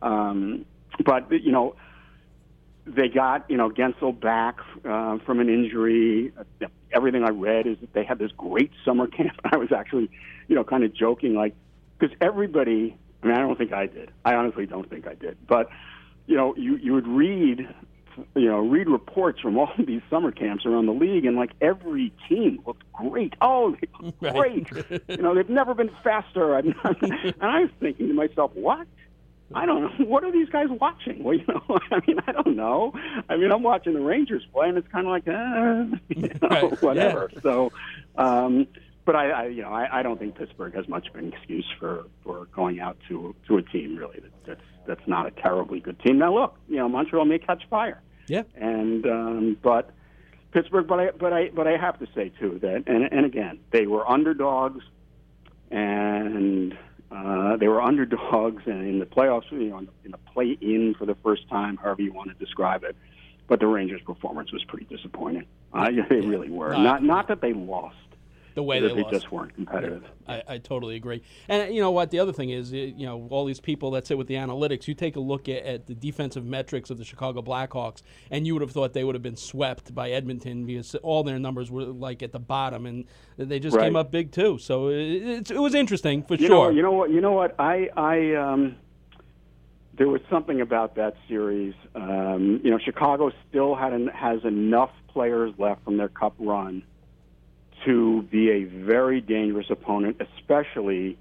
um, 0.00 0.64
but 1.04 1.30
you 1.30 1.52
know 1.52 1.76
they 2.86 3.08
got 3.08 3.48
you 3.48 3.56
know 3.56 3.70
Guentzel 3.70 4.18
back 4.18 4.58
uh, 4.84 5.18
from 5.24 5.40
an 5.40 5.48
injury. 5.48 6.32
Everything 6.92 7.24
I 7.24 7.30
read 7.30 7.66
is 7.66 7.78
that 7.80 7.92
they 7.92 8.04
had 8.04 8.18
this 8.18 8.32
great 8.36 8.70
summer 8.84 9.06
camp. 9.18 9.40
I 9.44 9.56
was 9.56 9.72
actually, 9.72 10.10
you 10.48 10.54
know, 10.54 10.64
kind 10.64 10.84
of 10.84 10.94
joking, 10.94 11.34
like 11.34 11.54
because 11.98 12.16
everybody. 12.20 12.96
I 13.22 13.26
mean, 13.28 13.36
I 13.36 13.40
don't 13.40 13.56
think 13.56 13.72
I 13.72 13.86
did. 13.86 14.10
I 14.24 14.34
honestly 14.34 14.66
don't 14.66 14.90
think 14.90 15.06
I 15.06 15.14
did. 15.14 15.36
But 15.46 15.68
you 16.26 16.36
know, 16.36 16.56
you 16.56 16.76
you 16.76 16.92
would 16.92 17.06
read, 17.06 17.68
you 18.34 18.46
know, 18.48 18.58
read 18.58 18.88
reports 18.88 19.38
from 19.40 19.56
all 19.58 19.70
of 19.78 19.86
these 19.86 20.02
summer 20.10 20.32
camps 20.32 20.66
around 20.66 20.86
the 20.86 20.92
league, 20.92 21.24
and 21.24 21.36
like 21.36 21.52
every 21.60 22.12
team 22.28 22.60
looked 22.66 22.90
great. 22.92 23.34
Oh, 23.40 23.76
they 23.80 23.88
looked 24.00 24.20
great. 24.34 24.66
you 25.08 25.22
know, 25.22 25.36
they've 25.36 25.48
never 25.48 25.72
been 25.74 25.90
faster. 26.02 26.56
and 26.56 26.74
I 27.40 27.60
was 27.60 27.70
thinking 27.78 28.08
to 28.08 28.14
myself, 28.14 28.50
what? 28.54 28.88
I 29.54 29.66
don't 29.66 29.82
know. 29.82 30.04
What 30.12 30.24
are 30.24 30.32
these 30.32 30.48
guys 30.48 30.66
watching? 30.68 31.22
Well, 31.22 31.34
you 31.34 31.44
know, 31.46 31.62
I 31.90 32.00
mean, 32.06 32.18
I 32.26 32.32
don't 32.32 32.56
know. 32.56 32.92
I 33.28 33.36
mean, 33.36 33.50
I'm 33.50 33.62
watching 33.62 33.94
the 33.94 34.00
Rangers 34.00 34.46
play, 34.52 34.68
and 34.68 34.78
it's 34.78 34.88
kind 34.88 35.06
of 35.06 35.10
like, 35.10 35.28
uh, 35.28 35.96
you 36.08 36.28
know, 36.40 36.48
right. 36.48 36.82
whatever. 36.82 37.30
Yeah. 37.32 37.40
So, 37.42 37.72
um, 38.16 38.66
but 39.04 39.16
I, 39.16 39.30
I, 39.30 39.46
you 39.46 39.62
know, 39.62 39.70
I, 39.70 40.00
I 40.00 40.02
don't 40.02 40.18
think 40.18 40.36
Pittsburgh 40.36 40.74
has 40.74 40.86
much 40.88 41.08
of 41.08 41.16
an 41.16 41.32
excuse 41.32 41.66
for 41.78 42.04
for 42.22 42.46
going 42.54 42.80
out 42.80 42.96
to 43.08 43.34
to 43.48 43.58
a 43.58 43.62
team 43.62 43.96
really 43.96 44.20
that, 44.20 44.32
that's 44.46 44.60
that's 44.86 45.08
not 45.08 45.26
a 45.26 45.30
terribly 45.30 45.80
good 45.80 45.98
team. 46.00 46.18
Now, 46.18 46.34
look, 46.34 46.56
you 46.68 46.76
know, 46.76 46.88
Montreal 46.88 47.24
may 47.24 47.38
catch 47.38 47.62
fire. 47.68 48.00
Yeah. 48.28 48.42
And 48.54 49.06
um, 49.06 49.56
but 49.62 49.90
Pittsburgh, 50.52 50.86
but 50.86 51.00
I 51.00 51.10
but 51.10 51.32
I 51.32 51.50
but 51.50 51.66
I 51.66 51.76
have 51.76 51.98
to 51.98 52.06
say 52.14 52.30
too 52.38 52.58
that, 52.62 52.84
and 52.86 53.04
and 53.10 53.26
again, 53.26 53.58
they 53.70 53.86
were 53.86 54.08
underdogs, 54.08 54.84
and 55.70 56.76
uh, 57.14 57.56
they 57.56 57.68
were 57.68 57.82
underdogs, 57.82 58.62
and 58.66 58.86
in 58.88 58.98
the 58.98 59.06
playoffs, 59.06 59.50
you 59.50 59.68
know, 59.68 59.78
in 60.04 60.10
the 60.10 60.18
play-in 60.32 60.94
for 60.94 61.04
the 61.06 61.14
first 61.16 61.48
time, 61.48 61.76
however 61.76 62.02
you 62.02 62.12
want 62.12 62.28
to 62.30 62.44
describe 62.44 62.84
it. 62.84 62.96
but 63.48 63.60
the 63.60 63.66
Rangers' 63.66 64.00
performance 64.02 64.50
was 64.52 64.64
pretty 64.64 64.86
disappointing. 64.86 65.44
Uh, 65.74 65.90
they 66.08 66.20
really 66.20 66.48
were. 66.50 66.72
Not 66.72 67.02
not 67.02 67.28
that 67.28 67.40
they 67.40 67.52
lost, 67.52 67.96
the 68.54 68.62
way 68.62 68.80
they 68.80 68.88
they 68.88 69.02
lost. 69.02 69.12
just 69.14 69.32
weren't 69.32 69.54
competitive. 69.54 70.04
I, 70.28 70.42
I 70.48 70.58
totally 70.58 70.96
agree. 70.96 71.22
And 71.48 71.74
you 71.74 71.80
know 71.80 71.90
what? 71.90 72.10
The 72.10 72.18
other 72.18 72.32
thing 72.32 72.50
is, 72.50 72.72
you 72.72 73.06
know, 73.06 73.26
all 73.30 73.44
these 73.44 73.60
people 73.60 73.90
that 73.92 74.06
sit 74.06 74.18
with 74.18 74.26
the 74.26 74.34
analytics, 74.34 74.86
you 74.86 74.94
take 74.94 75.16
a 75.16 75.20
look 75.20 75.48
at, 75.48 75.64
at 75.64 75.86
the 75.86 75.94
defensive 75.94 76.44
metrics 76.44 76.90
of 76.90 76.98
the 76.98 77.04
Chicago 77.04 77.42
Blackhawks, 77.42 78.02
and 78.30 78.46
you 78.46 78.54
would 78.54 78.62
have 78.62 78.72
thought 78.72 78.92
they 78.92 79.04
would 79.04 79.14
have 79.14 79.22
been 79.22 79.36
swept 79.36 79.94
by 79.94 80.10
Edmonton 80.10 80.66
because 80.66 80.94
all 80.96 81.22
their 81.22 81.38
numbers 81.38 81.70
were 81.70 81.84
like 81.84 82.22
at 82.22 82.32
the 82.32 82.38
bottom, 82.38 82.86
and 82.86 83.06
they 83.36 83.58
just 83.58 83.78
came 83.78 83.96
up 83.96 84.10
big 84.10 84.32
too. 84.32 84.58
So 84.58 84.88
it, 84.88 85.50
it 85.50 85.58
was 85.58 85.74
interesting 85.74 86.22
for 86.22 86.34
You 86.34 86.46
sure. 86.46 86.70
know, 86.70 86.76
you 86.76 86.82
know 86.82 86.92
what? 86.92 87.10
You 87.10 87.20
know 87.20 87.32
what? 87.32 87.54
I, 87.58 87.88
I, 87.96 88.34
um, 88.34 88.76
there 89.96 90.08
was 90.08 90.20
something 90.30 90.60
about 90.60 90.94
that 90.96 91.16
series. 91.28 91.74
Um, 91.94 92.60
you 92.62 92.70
know, 92.70 92.78
Chicago 92.78 93.30
still 93.48 93.74
had 93.74 93.92
an, 93.92 94.08
has 94.08 94.44
enough 94.44 94.90
players 95.08 95.52
left 95.58 95.84
from 95.84 95.96
their 95.96 96.08
Cup 96.08 96.34
run 96.38 96.82
to 97.84 98.22
be 98.22 98.50
a 98.50 98.64
very 98.64 99.20
dangerous 99.20 99.66
opponent, 99.70 100.20
especially 100.20 101.18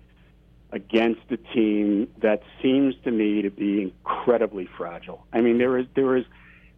against 0.71 1.21
a 1.29 1.37
team 1.37 2.07
that 2.21 2.41
seems 2.61 2.95
to 3.03 3.11
me 3.11 3.41
to 3.41 3.49
be 3.49 3.81
incredibly 3.81 4.67
fragile. 4.77 5.25
I 5.33 5.41
mean, 5.41 5.57
there 5.57 5.77
is 5.77 5.85
there 5.95 6.15
is 6.15 6.25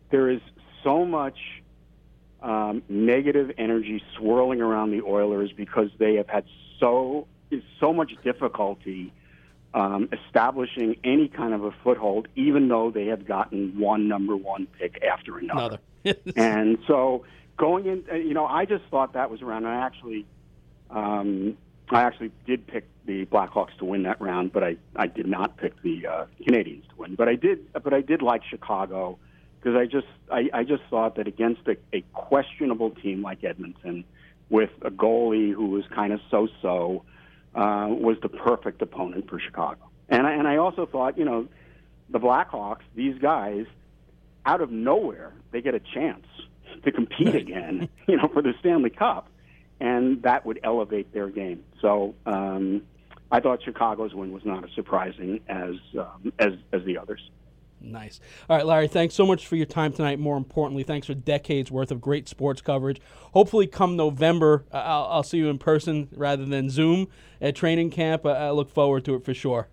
there 0.10 0.30
is 0.30 0.42
so 0.84 1.06
much 1.06 1.38
um, 2.42 2.84
negative 2.90 3.52
energy 3.58 4.04
swirling 4.18 4.62
around 4.62 4.92
the 4.92 5.02
Oilers 5.02 5.52
because 5.56 5.90
they 5.98 6.16
have 6.16 6.28
had 6.28 6.46
so 6.80 7.28
so 7.80 7.94
much 7.94 8.14
difficulty 8.24 9.14
um, 9.74 10.10
establishing 10.12 10.98
any 11.04 11.28
kind 11.28 11.54
of 11.54 11.64
a 11.64 11.72
foothold, 11.84 12.28
even 12.36 12.68
though 12.68 12.92
they 12.92 13.08
have 13.08 13.28
gotten 13.28 13.80
one 13.80 14.08
number 14.08 14.36
one 14.36 14.68
pick 14.80 15.04
after 15.04 15.38
another. 15.38 15.80
Another. 16.04 16.20
and 16.36 16.78
so 16.88 17.26
going 17.58 17.86
in, 17.86 18.04
uh, 18.12 18.16
you 18.16 18.34
know, 18.34 18.45
I 18.45 18.66
just 18.66 18.84
thought 18.89 19.14
that 19.14 19.30
was 19.30 19.41
around. 19.41 19.66
I 19.66 19.86
actually, 19.86 20.26
um, 20.89 21.58
I 21.89 22.04
actually 22.04 22.32
did 22.45 22.66
pick 22.68 22.88
the 23.06 23.26
Blackhawks 23.26 23.78
to 23.80 23.86
win 23.86 24.04
that 24.04 24.22
round, 24.22 24.54
but 24.54 24.64
I, 24.64 24.78
I 24.95 25.08
did 25.08 25.28
not 25.28 25.58
pick 25.58 25.82
the 25.82 26.08
uh, 26.08 26.26
Canadiens 26.47 26.88
to 26.89 26.95
win. 26.97 27.16
But 27.16 27.28
I 27.28 27.36
did, 27.36 27.72
but 27.74 27.93
I 27.93 28.01
did 28.01 28.22
like 28.22 28.43
Chicago 28.43 29.18
because 29.60 29.78
I 29.78 29.86
just, 29.86 30.08
I, 30.32 30.49
I 30.54 30.64
just 30.64 30.84
thought 30.89 31.16
that 31.16 31.28
against 31.28 31.62
a, 31.68 31.78
a 31.93 32.01
questionable 32.14 32.91
team 32.91 33.22
like 33.22 33.43
Edmonton, 33.43 34.04
with 34.49 34.72
a 34.82 34.91
goalie 34.91 35.54
who 35.54 35.68
was 35.68 35.84
kind 35.95 36.14
of 36.14 36.20
so-so, 36.30 37.04
uh, 37.56 37.88
was 37.89 38.18
the 38.22 38.30
perfect 38.30 38.82
opponent 38.82 39.30
for 39.30 39.39
Chicago. 39.39 39.82
And 40.10 40.28
I, 40.28 40.34
and 40.34 40.47
I 40.47 40.58
also 40.58 40.86
thought, 40.86 41.18
you 41.18 41.26
know, 41.26 41.47
the 42.10 42.20
Blackhawks, 42.20 42.82
these 42.93 43.18
guys, 43.20 43.66
out 44.45 44.62
of 44.62 44.70
nowhere, 44.70 45.34
they 45.51 45.62
get 45.62 45.74
a 45.74 45.80
chance 45.80 46.26
to 46.84 46.91
compete 46.91 47.36
again, 47.36 47.89
you 48.07 48.17
know, 48.17 48.28
for 48.28 48.41
the 48.41 48.53
Stanley 48.59 48.89
Cup, 48.89 49.28
and 49.80 50.21
that 50.24 50.45
would 50.45 50.59
elevate 50.63 51.13
their 51.13 51.30
game. 51.30 51.63
So 51.82 52.15
um, 52.26 52.84
I 53.32 53.39
thought 53.39 53.63
Chicago's 53.63 54.13
win 54.13 54.32
was 54.32 54.45
not 54.45 54.63
as 54.63 54.69
surprising 54.76 55.41
as 55.47 55.76
um, 55.97 56.34
as 56.39 56.53
as 56.71 56.84
the 56.86 56.97
others. 56.97 57.21
Nice. 57.84 58.21
All 58.49 58.55
right, 58.55 58.65
Larry, 58.65 58.88
thanks 58.88 59.13
so 59.13 59.26
much 59.26 59.45
for 59.45 59.57
your 59.57 59.65
time 59.65 59.91
tonight. 59.91 60.17
More 60.17 60.38
importantly, 60.38 60.84
thanks 60.84 61.05
for 61.05 61.13
decades 61.13 61.69
worth 61.69 61.91
of 61.91 61.99
great 61.99 62.30
sports 62.30 62.61
coverage. 62.61 63.01
Hopefully, 63.34 63.67
come 63.67 63.97
November, 63.97 64.63
uh, 64.71 64.78
I'll, 64.78 65.05
I'll 65.05 65.24
see 65.24 65.38
you 65.38 65.49
in 65.49 65.57
person 65.57 66.07
rather 66.15 66.45
than 66.45 66.69
Zoom 66.69 67.07
at 67.41 67.55
training 67.57 67.89
camp. 67.89 68.26
Uh, 68.26 68.30
I 68.30 68.51
look 68.51 68.69
forward 68.69 69.03
to 69.05 69.15
it 69.15 69.26
for 69.26 69.34
sure. 69.34 69.67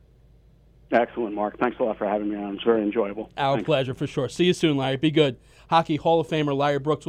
Excellent, 0.92 1.36
Mark. 1.36 1.56
Thanks 1.58 1.78
a 1.78 1.84
lot 1.84 1.98
for 1.98 2.08
having 2.08 2.30
me 2.30 2.36
on. 2.36 2.56
It's 2.56 2.64
very 2.64 2.82
enjoyable. 2.82 3.30
Our 3.36 3.56
Thanks. 3.56 3.66
pleasure 3.66 3.94
for 3.94 4.08
sure. 4.08 4.28
See 4.28 4.44
you 4.44 4.52
soon, 4.52 4.76
Larry. 4.76 4.96
Be 4.96 5.12
good. 5.12 5.36
Hockey 5.70 5.94
Hall 5.94 6.18
of 6.18 6.26
Famer 6.26 6.56
Larry 6.56 6.80
Brooks 6.80 7.06